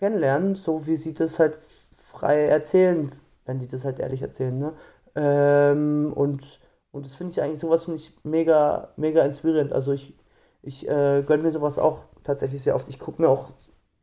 kennenlernen, 0.00 0.56
so 0.56 0.86
wie 0.86 0.96
sie 0.96 1.14
das 1.14 1.38
halt 1.38 1.58
frei 1.96 2.46
erzählen, 2.46 3.10
wenn 3.44 3.60
die 3.60 3.68
das 3.68 3.84
halt 3.84 4.00
ehrlich 4.00 4.22
erzählen, 4.22 4.58
ne? 4.58 4.72
Ähm, 5.14 6.12
und, 6.14 6.60
und 6.90 7.06
das 7.06 7.14
finde 7.14 7.32
ich 7.32 7.42
eigentlich 7.42 7.60
sowas 7.60 7.84
finde 7.84 8.00
ich 8.00 8.24
mega, 8.24 8.92
mega 8.96 9.24
inspirierend. 9.24 9.72
Also 9.72 9.92
ich, 9.92 10.16
ich 10.62 10.88
äh, 10.88 11.22
gönne 11.26 11.44
mir 11.44 11.52
sowas 11.52 11.78
auch 11.78 12.04
tatsächlich 12.24 12.62
sehr 12.62 12.74
oft. 12.74 12.88
Ich 12.88 12.98
gucke 12.98 13.20
mir 13.22 13.28
auch 13.28 13.50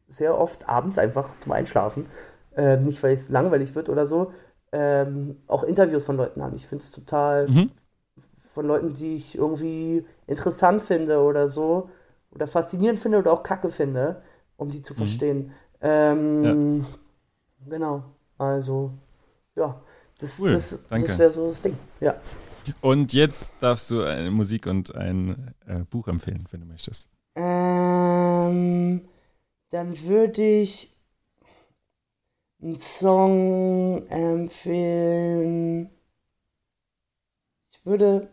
sehr 0.07 0.37
oft 0.37 0.67
abends 0.69 0.97
einfach 0.97 1.37
zum 1.37 1.51
Einschlafen. 1.51 2.07
Ähm, 2.55 2.85
nicht, 2.85 3.01
weil 3.03 3.13
es 3.13 3.29
langweilig 3.29 3.75
wird 3.75 3.89
oder 3.89 4.05
so. 4.05 4.31
Ähm, 4.71 5.41
auch 5.47 5.63
Interviews 5.63 6.05
von 6.05 6.17
Leuten 6.17 6.41
an. 6.41 6.55
Ich 6.55 6.67
finde 6.67 6.83
es 6.83 6.91
total 6.91 7.47
mhm. 7.47 7.71
von 8.17 8.65
Leuten, 8.65 8.93
die 8.93 9.15
ich 9.15 9.37
irgendwie 9.37 10.05
interessant 10.25 10.83
finde 10.83 11.21
oder 11.21 11.47
so. 11.47 11.89
Oder 12.31 12.47
faszinierend 12.47 12.99
finde 12.99 13.19
oder 13.19 13.31
auch 13.31 13.43
kacke 13.43 13.69
finde, 13.69 14.21
um 14.57 14.69
die 14.71 14.81
zu 14.81 14.93
mhm. 14.93 14.97
verstehen. 14.97 15.51
Ähm, 15.81 16.81
ja. 16.81 16.87
Genau. 17.69 18.03
Also, 18.37 18.91
ja, 19.55 19.81
das, 20.19 20.39
cool. 20.39 20.51
das, 20.51 20.79
das 20.89 21.19
wäre 21.19 21.31
so 21.31 21.49
das 21.49 21.61
Ding. 21.61 21.77
Ja. 21.99 22.19
Und 22.81 23.13
jetzt 23.13 23.51
darfst 23.59 23.89
du 23.91 24.01
eine 24.03 24.31
Musik 24.31 24.67
und 24.67 24.93
ein 24.95 25.53
äh, 25.65 25.79
Buch 25.89 26.07
empfehlen, 26.07 26.45
wenn 26.51 26.61
du 26.61 26.67
möchtest. 26.67 27.09
Ähm, 27.35 29.07
dann 29.69 30.01
würde 30.03 30.41
ich 30.43 30.97
einen 32.61 32.79
Song 32.79 34.05
empfehlen. 34.07 35.89
Ich 37.69 37.85
würde, 37.85 38.29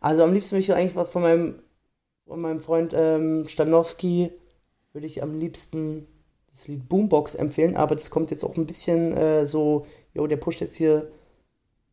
also 0.00 0.22
am 0.24 0.32
liebsten 0.32 0.52
würde 0.52 0.62
ich 0.62 0.74
eigentlich 0.74 1.08
von 1.08 1.22
meinem, 1.22 1.62
von 2.26 2.40
meinem 2.40 2.60
Freund 2.60 2.92
ähm, 2.94 3.46
Stanowski, 3.46 4.32
würde 4.92 5.06
ich 5.06 5.22
am 5.22 5.38
liebsten 5.38 6.06
das 6.56 6.68
Lied 6.68 6.88
Boombox 6.88 7.34
empfehlen, 7.34 7.76
aber 7.76 7.94
das 7.94 8.10
kommt 8.10 8.30
jetzt 8.30 8.44
auch 8.44 8.56
ein 8.56 8.66
bisschen 8.66 9.12
äh, 9.12 9.44
so, 9.44 9.86
jo, 10.14 10.26
der 10.26 10.38
pusht 10.38 10.60
jetzt 10.60 10.76
hier, 10.76 11.10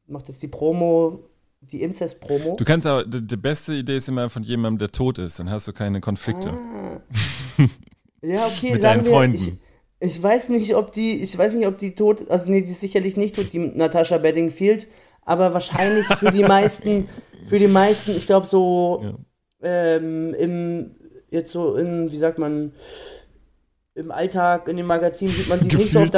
macht 0.08 0.30
jetzt 0.30 0.42
die 0.42 0.48
Promo, 0.48 1.20
die 1.60 1.82
Incest-Promo. 1.82 2.56
Du 2.58 2.66
kannst 2.66 2.88
auch, 2.88 3.04
die, 3.04 3.26
die, 3.26 3.38
beste 3.38 3.74
Idee 3.74 3.98
ist 3.98 4.08
immer 4.08 4.30
von 4.30 4.44
jemandem, 4.44 4.80
der 4.80 4.92
tot 4.92 5.20
ist, 5.20 5.40
dann 5.40 5.50
hast 5.50 5.68
du 5.68 5.74
keine 5.74 6.00
Konflikte. 6.00 6.52
Ah. 6.52 7.02
ja, 8.22 8.48
okay, 8.48 8.72
Mit 8.74 8.82
sagen 8.82 9.06
wir. 9.06 9.24
Ich, 9.34 9.54
ich 10.00 10.24
weiß 10.24 10.50
nicht, 10.50 10.76
ob 10.76 10.94
die, 10.94 11.22
ich 11.22 11.38
weiß 11.38 11.54
nicht, 11.56 11.68
ob 11.68 11.78
die 11.78 11.96
tot, 11.96 12.30
also 12.30 12.50
nee, 12.50 12.62
die 12.62 12.72
ist 12.72 12.82
sicherlich 12.82 13.18
nicht 13.18 13.36
tot, 13.36 13.52
die 13.52 13.60
Natasha 13.60 14.18
Bedingfield, 14.18 14.88
aber 15.24 15.54
wahrscheinlich 15.54 16.06
für 16.06 16.32
die 16.32 16.44
meisten, 16.44 17.08
für 17.46 17.60
die 17.60 17.68
meisten, 17.68 18.12
ich 18.16 18.28
glaube 18.28 18.48
so, 18.48 19.02
ja. 19.04 19.96
ähm, 19.96 20.34
im, 20.34 20.96
jetzt 21.32 21.52
so 21.52 21.76
in, 21.76 22.12
wie 22.12 22.18
sagt 22.18 22.40
man, 22.40 22.74
im 23.96 24.12
Alltag, 24.12 24.68
in 24.68 24.78
dem 24.78 24.88
Magazin 24.88 25.30
sieht 25.30 25.48
man 25.48 25.60
sie 25.60 25.76
nicht 25.76 25.92
so 25.92 26.00
oft. 26.00 26.14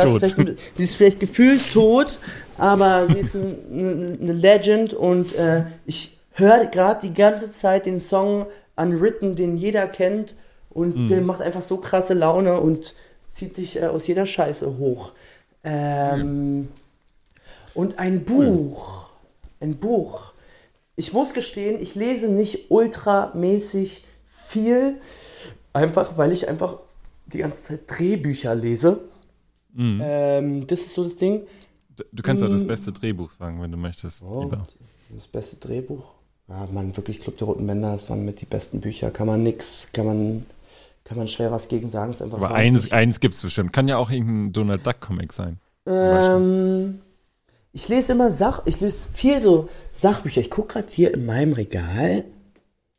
sie 0.76 0.84
ist 0.84 0.96
vielleicht 0.96 1.20
gefühlt 1.20 1.62
tot, 1.74 2.20
aber 2.58 3.06
sie 3.08 3.20
ist 3.20 3.36
eine, 3.36 4.18
eine 4.22 4.34
Legend 4.34 4.94
und 4.94 5.34
äh, 5.36 5.66
ich 5.86 6.18
höre 6.32 6.66
gerade 6.68 7.08
die 7.08 7.14
ganze 7.14 7.52
Zeit 7.52 7.86
den 7.86 8.00
Song 8.00 8.46
Unwritten, 8.78 9.36
den 9.36 9.58
jeder 9.58 9.88
kennt 9.88 10.36
und 10.70 10.96
mhm. 10.96 11.08
der 11.08 11.22
macht 11.22 11.42
einfach 11.42 11.62
so 11.62 11.78
krasse 11.78 12.14
Laune 12.14 12.60
und 12.60 12.94
zieht 13.30 13.58
dich 13.58 13.82
äh, 13.82 13.86
aus 13.86 14.08
jeder 14.08 14.26
Scheiße 14.26 14.78
hoch. 14.78 15.12
Ähm, 15.64 16.58
mhm. 16.58 16.68
Und 17.74 18.00
ein 18.00 18.24
Buch, 18.24 19.10
ein 19.60 19.78
Buch. 19.78 20.34
Ich 20.96 21.12
muss 21.12 21.34
gestehen, 21.34 21.82
ich 21.82 21.96
lese 21.96 22.30
nicht 22.30 22.72
ultramäßig 22.72 24.06
viel, 24.30 24.96
einfach 25.74 26.18
weil 26.18 26.32
ich 26.32 26.48
einfach 26.48 26.78
die 27.28 27.40
ganze 27.40 27.62
Zeit 27.62 27.82
Drehbücher 27.88 28.56
lese. 28.56 29.02
Mhm. 29.74 30.02
Ähm, 30.04 30.68
das 30.68 30.82
ist 30.82 30.96
so 30.96 31.04
das 31.04 31.16
Ding. 31.16 31.42
Du 32.12 32.24
kannst 32.24 32.44
auch 32.44 32.50
das 32.50 32.64
mm. 32.66 32.68
beste 32.68 32.92
Drehbuch 32.92 33.32
sagen, 33.32 33.62
wenn 33.62 33.72
du 33.72 33.78
möchtest. 33.78 34.22
Oh. 34.22 34.52
Das 35.14 35.28
beste 35.28 35.56
Drehbuch? 35.58 36.04
Ja, 36.48 36.68
man, 36.72 36.96
wirklich 36.96 37.22
Club 37.22 37.38
der 37.38 37.48
Roten 37.48 37.66
Bänder, 37.66 37.94
das 37.94 38.10
waren 38.10 38.26
mit 38.26 38.42
die 38.42 38.46
besten 38.46 38.82
Bücher. 38.82 39.12
Kann 39.12 39.28
man 39.28 39.44
nix, 39.44 39.92
kann 39.94 40.06
man, 40.06 40.46
kann 41.06 41.18
man 41.18 41.28
schwer 41.28 41.52
was 41.52 41.70
gegen 41.70 41.88
sagen. 41.88 42.12
Ist 42.12 42.22
einfach 42.22 42.38
Aber 42.38 42.54
eins, 42.54 42.92
eins 42.92 43.20
gibt 43.20 43.34
es 43.34 43.42
bestimmt. 43.42 43.72
Kann 43.74 43.88
ja 43.88 43.98
auch 43.98 44.12
irgendein 44.12 44.52
Donald 44.54 44.86
Duck 44.86 45.00
Comic 45.00 45.32
sein. 45.32 45.60
Ähm, 45.88 47.00
ich 47.72 47.88
lese 47.88 48.12
immer 48.12 48.32
Sach, 48.32 48.64
ich 48.66 48.82
lese 48.82 49.08
viel 49.14 49.42
so 49.42 49.70
Sachbücher. 49.94 50.42
Ich 50.42 50.52
gucke 50.52 50.74
gerade 50.74 50.88
hier 50.92 51.14
in 51.14 51.26
meinem 51.26 51.54
Regal 51.54 52.26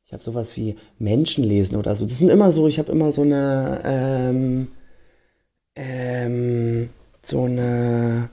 ich 0.07 0.13
habe 0.13 0.23
sowas 0.23 0.57
wie 0.57 0.77
Menschenlesen 1.01 1.77
oder 1.77 1.97
so. 1.97 2.05
Das 2.05 2.19
sind 2.19 2.29
immer 2.29 2.53
so, 2.53 2.69
ich 2.69 2.79
habe 2.79 2.93
immer 2.93 3.11
so 3.11 3.23
eine, 3.23 3.81
ähm, 3.85 4.69
ähm, 5.75 6.91
so 7.23 7.45
eine 7.45 8.31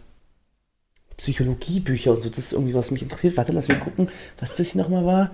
Psychologiebücher 1.17 2.11
und 2.11 2.21
so. 2.21 2.29
Das 2.29 2.37
ist 2.37 2.53
irgendwie, 2.53 2.75
was 2.75 2.91
mich 2.91 3.01
interessiert. 3.01 3.37
Warte, 3.37 3.53
lass 3.53 3.69
mich 3.69 3.79
gucken, 3.79 4.07
was 4.39 4.53
das 4.55 4.71
hier 4.71 4.83
nochmal 4.83 5.03
war. 5.03 5.31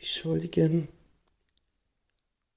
Die 0.00 0.06
Schuldigen. 0.06 0.88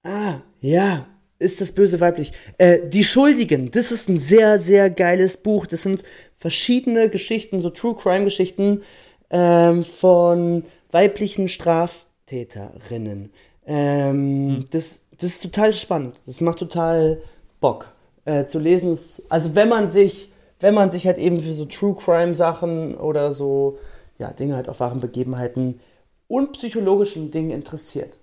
Ah, 0.04 0.40
ja. 0.62 1.08
Ist 1.38 1.60
das 1.60 1.74
böse 1.74 2.00
weiblich? 2.00 2.32
Äh, 2.58 2.88
die 2.88 3.04
Schuldigen. 3.04 3.70
Das 3.70 3.92
ist 3.92 4.08
ein 4.08 4.18
sehr, 4.18 4.62
sehr 4.62 4.90
geiles 4.90 5.36
Buch. 5.36 5.66
Das 5.66 5.84
sind 5.84 6.04
verschiedene 6.38 7.10
Geschichten, 7.10 7.60
so 7.60 7.70
True 7.70 7.96
Crime 7.96 8.24
Geschichten 8.24 8.84
ähm, 9.30 9.84
von 9.84 10.64
weiblichen 10.92 11.50
Straf 11.50 12.06
Täterinnen. 12.26 13.32
Ähm, 13.66 14.58
hm. 14.58 14.66
das, 14.72 15.02
das 15.18 15.30
ist 15.30 15.44
total 15.44 15.74
spannend. 15.74 16.22
Das 16.26 16.42
macht 16.42 16.60
total 16.60 17.22
Bock 17.60 17.92
äh, 18.26 18.46
zu 18.46 18.60
lesen. 18.60 18.98
also 19.30 19.56
wenn 19.56 19.70
man 19.70 19.92
sich, 19.92 20.32
wenn 20.60 20.74
man 20.74 20.92
sich 20.92 21.08
halt 21.08 21.18
eben 21.18 21.42
für 21.42 21.54
so 21.54 21.66
True 21.66 21.96
Crime 21.96 22.36
Sachen 22.36 22.96
oder 22.96 23.32
so 23.34 23.78
ja 24.18 24.32
Dinge 24.32 24.56
halt 24.56 24.70
auf 24.70 24.80
wahren 24.80 25.00
Begebenheiten 25.00 25.80
und 26.28 26.54
psychologischen 26.54 27.32
Dingen 27.32 27.52
interessiert. 27.52 28.18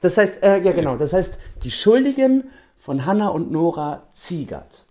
Das 0.00 0.16
heißt, 0.16 0.42
äh, 0.42 0.62
ja 0.62 0.72
genau, 0.72 0.96
das 0.96 1.12
heißt 1.12 1.38
Die 1.64 1.70
Schuldigen 1.70 2.44
von 2.76 3.04
Hannah 3.04 3.28
und 3.28 3.50
Nora 3.50 4.08
Ziegert. 4.12 4.84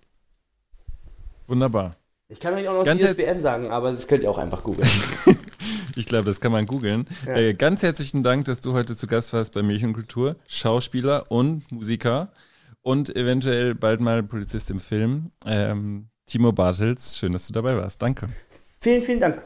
Wunderbar. 1.48 1.96
Ich 2.30 2.42
kann 2.42 2.54
euch 2.54 2.68
auch 2.68 2.74
noch 2.74 2.84
Ganz 2.84 3.00
die 3.00 3.06
ISBN 3.06 3.40
sagen, 3.40 3.72
aber 3.72 3.92
das 3.94 4.08
könnt 4.08 4.24
ihr 4.24 4.30
auch 4.30 4.38
einfach 4.38 4.64
googeln. 4.64 4.90
Ich 5.98 6.06
glaube, 6.06 6.26
das 6.26 6.40
kann 6.40 6.52
man 6.52 6.66
googeln. 6.66 7.08
Ja. 7.26 7.36
Äh, 7.36 7.54
ganz 7.54 7.84
herzlichen 7.84 8.24
Dank, 8.24 8.46
dass 8.46 8.62
du 8.62 8.74
heute 8.74 8.96
zu 8.96 9.08
Gast 9.08 9.34
warst 9.34 9.54
bei 9.54 9.64
Märchenkultur. 9.64 10.36
Schauspieler 10.48 11.32
und 11.32 11.72
Musiker 11.72 12.32
und 12.82 13.16
eventuell 13.16 13.76
bald 13.76 14.00
mal 14.00 14.24
Polizist 14.24 14.70
im 14.70 14.80
Film. 14.80 15.32
Ähm, 15.46 16.10
Timo 16.26 16.52
Bartels, 16.52 17.18
schön, 17.18 17.34
dass 17.34 17.48
du 17.48 17.54
dabei 17.54 17.76
warst. 17.76 18.02
Danke. 18.02 18.30
Vielen, 18.80 19.02
vielen 19.02 19.20
Dank. 19.20 19.44